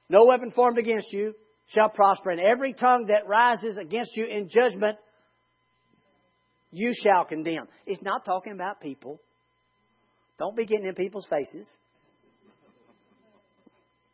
No 0.09 0.25
weapon 0.25 0.51
formed 0.51 0.77
against 0.77 1.11
you 1.11 1.33
shall 1.73 1.89
prosper, 1.89 2.29
and 2.29 2.39
every 2.39 2.73
tongue 2.73 3.07
that 3.07 3.27
rises 3.27 3.77
against 3.77 4.15
you 4.15 4.25
in 4.25 4.47
judgment, 4.47 4.97
you 6.71 6.93
shall 7.03 7.25
condemn. 7.25 7.67
It's 7.87 8.01
not 8.03 8.25
talking 8.25 8.53
about 8.53 8.79
people. 8.79 9.19
Don't 10.37 10.55
be 10.55 10.65
getting 10.65 10.85
in 10.85 10.93
people's 10.93 11.27
faces. 11.29 11.67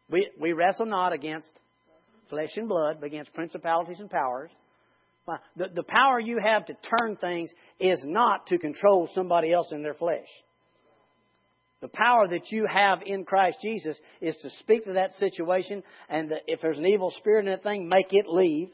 We, 0.10 0.30
we 0.40 0.54
wrestle 0.54 0.86
not 0.86 1.14
against 1.14 1.48
flesh 2.30 2.50
and 2.56 2.68
blood, 2.68 2.98
but 3.00 3.08
against 3.08 3.34
principalities 3.34 4.00
and 4.00 4.10
powers. 4.10 4.52
The, 5.58 5.68
the 5.76 5.84
power 5.84 6.20
you 6.20 6.40
have 6.44 6.66
to 6.66 6.74
turn 6.74 7.16
things 7.18 7.52
is 7.80 8.02
not 8.04 8.48
to 8.48 8.58
control 8.58 9.10
somebody 9.14 9.54
else 9.54 9.68
in 9.72 9.84
their 9.84 9.94
flesh. 9.94 10.26
The 11.82 11.88
power 11.88 12.28
that 12.28 12.52
you 12.52 12.66
have 12.68 13.00
in 13.06 13.24
Christ 13.24 13.60
Jesus 13.62 13.98
is 14.22 14.36
to 14.42 14.50
speak 14.62 14.86
to 14.86 14.94
that 14.94 15.14
situation, 15.18 15.84
and 16.10 16.32
if 16.48 16.62
there's 16.62 16.80
an 16.80 16.88
evil 16.88 17.12
spirit 17.12 17.46
in 17.46 17.52
that 17.52 17.64
thing, 17.64 17.88
make 17.88 18.12
it 18.12 18.26
leave, 18.28 18.70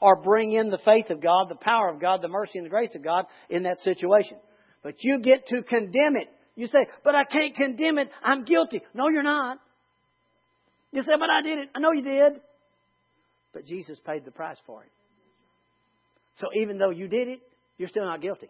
or 0.00 0.16
bring 0.16 0.52
in 0.52 0.70
the 0.70 0.78
faith 0.78 1.10
of 1.10 1.20
God, 1.20 1.48
the 1.48 1.54
power 1.54 1.90
of 1.90 2.00
God, 2.00 2.22
the 2.22 2.28
mercy 2.28 2.58
and 2.58 2.64
the 2.64 2.70
grace 2.70 2.94
of 2.96 3.04
God 3.04 3.26
in 3.50 3.64
that 3.64 3.76
situation. 3.84 4.38
But 4.82 4.94
you 5.04 5.20
get 5.20 5.46
to 5.48 5.62
condemn 5.62 6.16
it. 6.16 6.28
You 6.56 6.66
say, 6.66 6.86
but 7.04 7.14
I 7.14 7.24
can't 7.24 7.54
condemn 7.54 7.98
it. 7.98 8.10
I'm 8.24 8.44
guilty. 8.44 8.80
No, 8.94 9.08
you're 9.08 9.22
not. 9.22 9.58
You 10.92 11.02
say, 11.02 11.12
but 11.18 11.30
I 11.30 11.42
did 11.42 11.58
it. 11.58 11.68
I 11.74 11.80
know 11.80 11.92
you 11.92 12.02
did. 12.02 12.40
But 13.52 13.66
Jesus 13.66 13.98
paid 14.04 14.24
the 14.24 14.30
price 14.30 14.58
for 14.66 14.82
it. 14.82 14.90
So 16.36 16.48
even 16.56 16.78
though 16.78 16.90
you 16.90 17.08
did 17.08 17.28
it, 17.28 17.40
you're 17.78 17.88
still 17.88 18.04
not 18.04 18.22
guilty. 18.22 18.48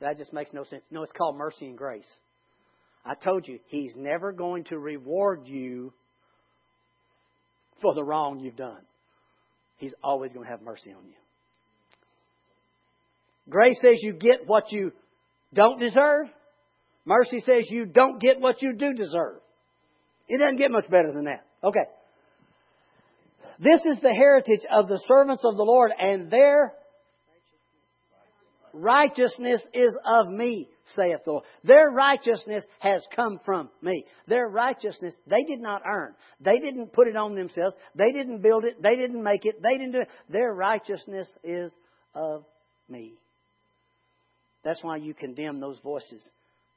That 0.00 0.16
just 0.16 0.32
makes 0.32 0.52
no 0.52 0.64
sense. 0.64 0.82
No, 0.90 1.02
it's 1.02 1.12
called 1.12 1.36
mercy 1.36 1.66
and 1.66 1.76
grace. 1.76 2.08
I 3.04 3.14
told 3.14 3.46
you, 3.46 3.58
He's 3.68 3.94
never 3.96 4.32
going 4.32 4.64
to 4.64 4.78
reward 4.78 5.46
you 5.46 5.92
for 7.80 7.94
the 7.94 8.04
wrong 8.04 8.40
you've 8.40 8.56
done. 8.56 8.80
He's 9.76 9.94
always 10.02 10.32
going 10.32 10.44
to 10.44 10.50
have 10.50 10.62
mercy 10.62 10.92
on 10.92 11.04
you. 11.06 11.14
Grace 13.48 13.78
says 13.80 13.96
you 14.02 14.12
get 14.12 14.46
what 14.46 14.70
you 14.70 14.92
don't 15.52 15.80
deserve. 15.80 16.26
Mercy 17.04 17.40
says 17.40 17.66
you 17.70 17.86
don't 17.86 18.20
get 18.20 18.40
what 18.40 18.62
you 18.62 18.74
do 18.74 18.92
deserve. 18.92 19.40
It 20.30 20.38
doesn't 20.38 20.58
get 20.58 20.70
much 20.70 20.88
better 20.88 21.12
than 21.12 21.24
that. 21.24 21.44
Okay. 21.64 21.84
This 23.58 23.80
is 23.84 24.00
the 24.00 24.14
heritage 24.14 24.64
of 24.72 24.88
the 24.88 25.02
servants 25.06 25.44
of 25.44 25.56
the 25.56 25.64
Lord, 25.64 25.90
and 25.98 26.30
their 26.30 26.72
righteousness 28.72 29.60
is 29.74 29.94
of 30.06 30.28
me, 30.28 30.68
saith 30.94 31.18
the 31.24 31.32
Lord. 31.32 31.44
Their 31.64 31.90
righteousness 31.90 32.64
has 32.78 33.02
come 33.14 33.40
from 33.44 33.70
me. 33.82 34.04
Their 34.28 34.46
righteousness, 34.46 35.14
they 35.26 35.42
did 35.42 35.60
not 35.60 35.82
earn. 35.84 36.14
They 36.40 36.60
didn't 36.60 36.92
put 36.92 37.08
it 37.08 37.16
on 37.16 37.34
themselves. 37.34 37.74
They 37.96 38.12
didn't 38.12 38.40
build 38.40 38.64
it. 38.64 38.80
They 38.80 38.94
didn't 38.94 39.22
make 39.22 39.44
it. 39.44 39.60
They 39.60 39.76
didn't 39.76 39.92
do 39.92 40.02
it. 40.02 40.08
Their 40.28 40.54
righteousness 40.54 41.28
is 41.42 41.74
of 42.14 42.44
me. 42.88 43.14
That's 44.62 44.82
why 44.84 44.98
you 44.98 45.12
condemn 45.12 45.58
those 45.58 45.80
voices 45.80 46.22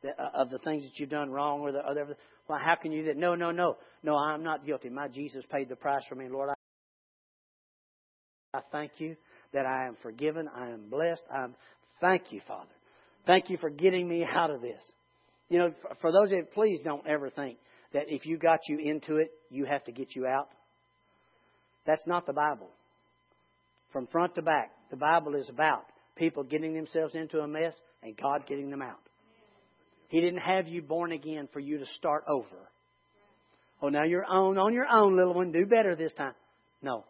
uh, 0.04 0.10
of 0.34 0.50
the 0.50 0.60
things 0.60 0.84
that 0.84 0.98
you've 0.98 1.10
done 1.10 1.30
wrong 1.30 1.62
or 1.62 1.72
the 1.72 1.80
other. 1.80 2.18
Well, 2.48 2.60
how 2.64 2.76
can 2.76 2.92
you 2.92 3.06
that? 3.06 3.18
No, 3.18 3.36
no, 3.36 3.52
no. 3.52 3.78
No, 4.04 4.18
I'm 4.18 4.44
not 4.44 4.66
guilty. 4.66 4.90
My 4.90 5.08
Jesus 5.08 5.46
paid 5.50 5.70
the 5.70 5.76
price 5.76 6.04
for 6.10 6.16
me. 6.16 6.28
Lord, 6.30 6.50
I, 6.50 8.58
I 8.58 8.62
thank 8.72 8.92
you 8.98 9.16
that 9.54 9.66
I 9.66 9.88
am 9.88 9.96
forgiven. 10.02 10.50
I 10.54 10.70
am 10.70 10.90
blessed. 10.90 11.24
I'm 11.34 11.56
thank 12.02 12.32
you, 12.32 12.42
Father. 12.48 12.72
Thank 13.26 13.50
you 13.50 13.58
for 13.58 13.70
getting 13.70 14.08
me 14.08 14.26
out 14.30 14.50
of 14.50 14.62
this. 14.62 14.84
You 15.50 15.60
know, 15.60 15.74
for 16.02 16.12
those 16.12 16.32
of 16.32 16.38
you, 16.38 16.46
please 16.54 16.80
don't 16.84 17.08
ever 17.08 17.30
think 17.30 17.58
that 17.94 18.04
if 18.08 18.26
you 18.26 18.38
got 18.38 18.60
you 18.68 18.80
into 18.80 19.18
it, 19.18 19.32
you 19.50 19.66
have 19.66 19.84
to 19.86 19.92
get 19.92 20.16
you 20.16 20.26
out. 20.26 20.50
That's 21.86 22.06
not 22.08 22.26
the 22.26 22.34
Bible. 22.34 22.70
From 23.92 24.08
front 24.08 24.36
to 24.36 24.42
back, 24.42 24.72
the 24.90 24.98
Bible 24.98 25.36
is 25.36 25.48
about 25.50 25.86
people 26.16 26.44
getting 26.44 26.74
themselves 26.74 27.16
into 27.16 27.40
a 27.40 27.48
mess 27.48 27.74
and 28.02 28.18
God 28.18 28.46
getting 28.48 28.70
them 28.70 28.82
out. 28.82 29.00
He 30.14 30.22
didn't 30.22 30.42
have 30.42 30.68
you 30.68 30.84
born 30.84 31.12
again 31.12 31.50
for 31.52 31.60
you 31.60 31.80
to 31.80 31.88
start 31.98 32.24
over. 32.28 32.70
Oh, 33.82 33.90
now 33.90 34.04
you're 34.04 34.24
on 34.24 34.60
on 34.60 34.72
your 34.72 34.86
own, 34.86 35.18
little 35.18 35.34
one. 35.34 35.52
Do 35.52 35.66
better 35.66 35.96
this 35.96 36.14
time. 36.14 36.36
No. 36.84 37.04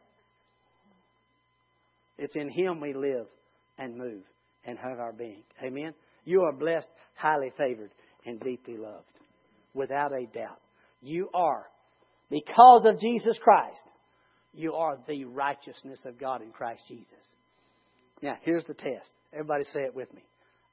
It's 2.17 2.33
in 2.37 2.47
Him 2.49 2.79
we 2.79 2.93
live 2.93 3.25
and 3.77 3.97
move 3.97 4.21
and 4.63 4.77
have 4.77 5.01
our 5.01 5.11
being. 5.11 5.43
Amen. 5.61 5.93
You 6.23 6.43
are 6.43 6.53
blessed, 6.53 6.87
highly 7.15 7.51
favored, 7.57 7.91
and 8.25 8.39
deeply 8.39 8.77
loved. 8.77 9.03
Without 9.73 10.13
a 10.13 10.25
doubt. 10.27 10.61
You 11.01 11.27
are, 11.33 11.65
because 12.29 12.85
of 12.85 13.01
Jesus 13.01 13.37
Christ, 13.43 13.83
you 14.53 14.75
are 14.75 14.97
the 15.09 15.25
righteousness 15.25 15.99
of 16.05 16.17
God 16.17 16.41
in 16.41 16.51
Christ 16.51 16.83
Jesus. 16.87 17.11
Now, 18.21 18.37
here's 18.43 18.63
the 18.63 18.73
test. 18.73 19.09
Everybody 19.33 19.65
say 19.73 19.81
it 19.81 19.93
with 19.93 20.13
me. 20.13 20.21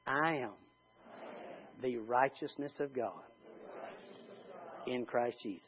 I 0.07 0.37
am 0.37 0.53
the 1.83 1.97
righteousness 1.99 2.73
of 2.81 2.95
God 2.95 3.23
in 4.87 5.05
Christ 5.05 5.39
Jesus. 5.43 5.65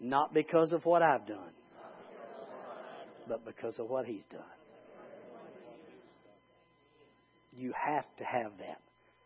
Not 0.00 0.34
because 0.34 0.72
of 0.72 0.84
what 0.84 1.02
I've 1.02 1.26
done, 1.26 1.52
but 3.28 3.44
because 3.44 3.78
of 3.78 3.88
what 3.88 4.06
He's 4.06 4.24
done. 4.30 4.40
You 7.56 7.72
have 7.74 8.04
to 8.18 8.24
have 8.24 8.52
that. 8.58 8.80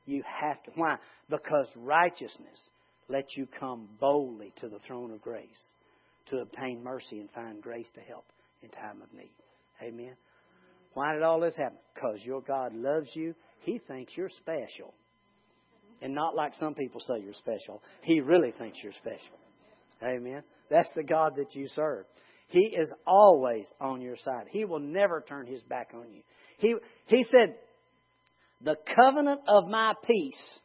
You 0.06 0.22
have 0.40 0.62
to. 0.64 0.70
Why? 0.76 0.96
Because 1.28 1.66
righteousness 1.76 2.58
lets 3.08 3.36
you 3.36 3.46
come 3.58 3.88
boldly 3.98 4.52
to 4.60 4.68
the 4.68 4.78
throne 4.86 5.10
of 5.10 5.20
grace 5.20 5.72
to 6.30 6.38
obtain 6.38 6.82
mercy 6.82 7.18
and 7.18 7.30
find 7.32 7.60
grace 7.60 7.88
to 7.94 8.00
help 8.00 8.24
in 8.62 8.68
time 8.70 9.02
of 9.02 9.12
need. 9.12 9.32
Amen. 9.82 10.14
Why 10.94 11.14
did 11.14 11.22
all 11.22 11.40
this 11.40 11.56
happen? 11.56 11.78
Because 11.94 12.20
your 12.24 12.40
God 12.40 12.74
loves 12.74 13.08
you. 13.14 13.34
He 13.60 13.80
thinks 13.86 14.12
you're 14.16 14.30
special. 14.30 14.94
And 16.02 16.14
not 16.14 16.34
like 16.34 16.52
some 16.58 16.74
people 16.74 17.00
say 17.00 17.22
you're 17.22 17.34
special. 17.34 17.82
He 18.02 18.20
really 18.20 18.52
thinks 18.58 18.78
you're 18.82 18.92
special. 18.92 19.38
Amen. 20.02 20.42
That's 20.70 20.88
the 20.96 21.02
God 21.02 21.34
that 21.36 21.54
you 21.54 21.68
serve. 21.68 22.06
He 22.48 22.66
is 22.66 22.90
always 23.06 23.66
on 23.80 24.00
your 24.00 24.16
side. 24.16 24.46
He 24.50 24.64
will 24.64 24.80
never 24.80 25.24
turn 25.28 25.46
his 25.46 25.62
back 25.62 25.90
on 25.94 26.12
you. 26.12 26.22
He, 26.58 26.74
he 27.06 27.24
said, 27.30 27.54
The 28.62 28.76
covenant 28.96 29.42
of 29.46 29.68
my 29.68 29.94
peace 30.04 30.60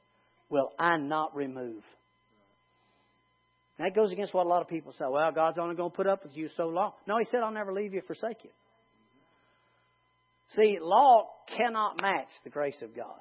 will 0.49 0.69
I 0.79 0.97
not 0.97 1.35
remove. 1.35 1.83
That 3.77 3.93
goes 3.93 4.11
against 4.11 4.33
what 4.33 4.45
a 4.45 4.49
lot 4.49 4.61
of 4.61 4.69
people 4.69 4.93
say. 4.93 5.05
Well, 5.07 5.31
God's 5.33 5.57
only 5.59 5.75
going 5.75 5.91
to 5.91 5.95
put 5.95 6.07
up 6.07 6.23
with 6.23 6.35
you 6.35 6.49
so 6.55 6.67
long. 6.67 6.93
No, 7.07 7.17
He 7.17 7.25
said, 7.25 7.41
I'll 7.43 7.51
never 7.51 7.73
leave 7.73 7.93
you, 7.93 8.01
forsake 8.07 8.43
you. 8.43 8.49
See, 10.51 10.77
law 10.81 11.27
cannot 11.57 12.01
match 12.01 12.29
the 12.43 12.49
grace 12.49 12.81
of 12.81 12.95
God. 12.95 13.19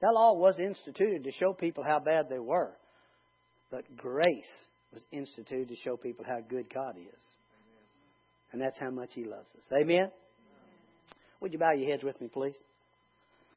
That 0.00 0.12
law 0.12 0.34
was 0.34 0.58
instituted 0.58 1.24
to 1.24 1.32
show 1.32 1.52
people 1.52 1.82
how 1.82 1.98
bad 1.98 2.26
they 2.28 2.38
were. 2.38 2.72
But 3.70 3.96
grace 3.96 4.66
was 4.92 5.04
instituted 5.12 5.68
to 5.68 5.76
show 5.76 5.96
people 5.96 6.24
how 6.26 6.40
good 6.48 6.72
God 6.72 6.96
is. 6.96 7.24
And 8.52 8.60
that's 8.60 8.78
how 8.78 8.90
much 8.90 9.10
He 9.14 9.24
loves 9.24 9.48
us. 9.56 9.64
Amen? 9.72 10.10
Would 11.40 11.52
you 11.52 11.58
bow 11.58 11.72
your 11.72 11.90
heads 11.90 12.02
with 12.02 12.20
me, 12.20 12.28
please? 12.28 12.56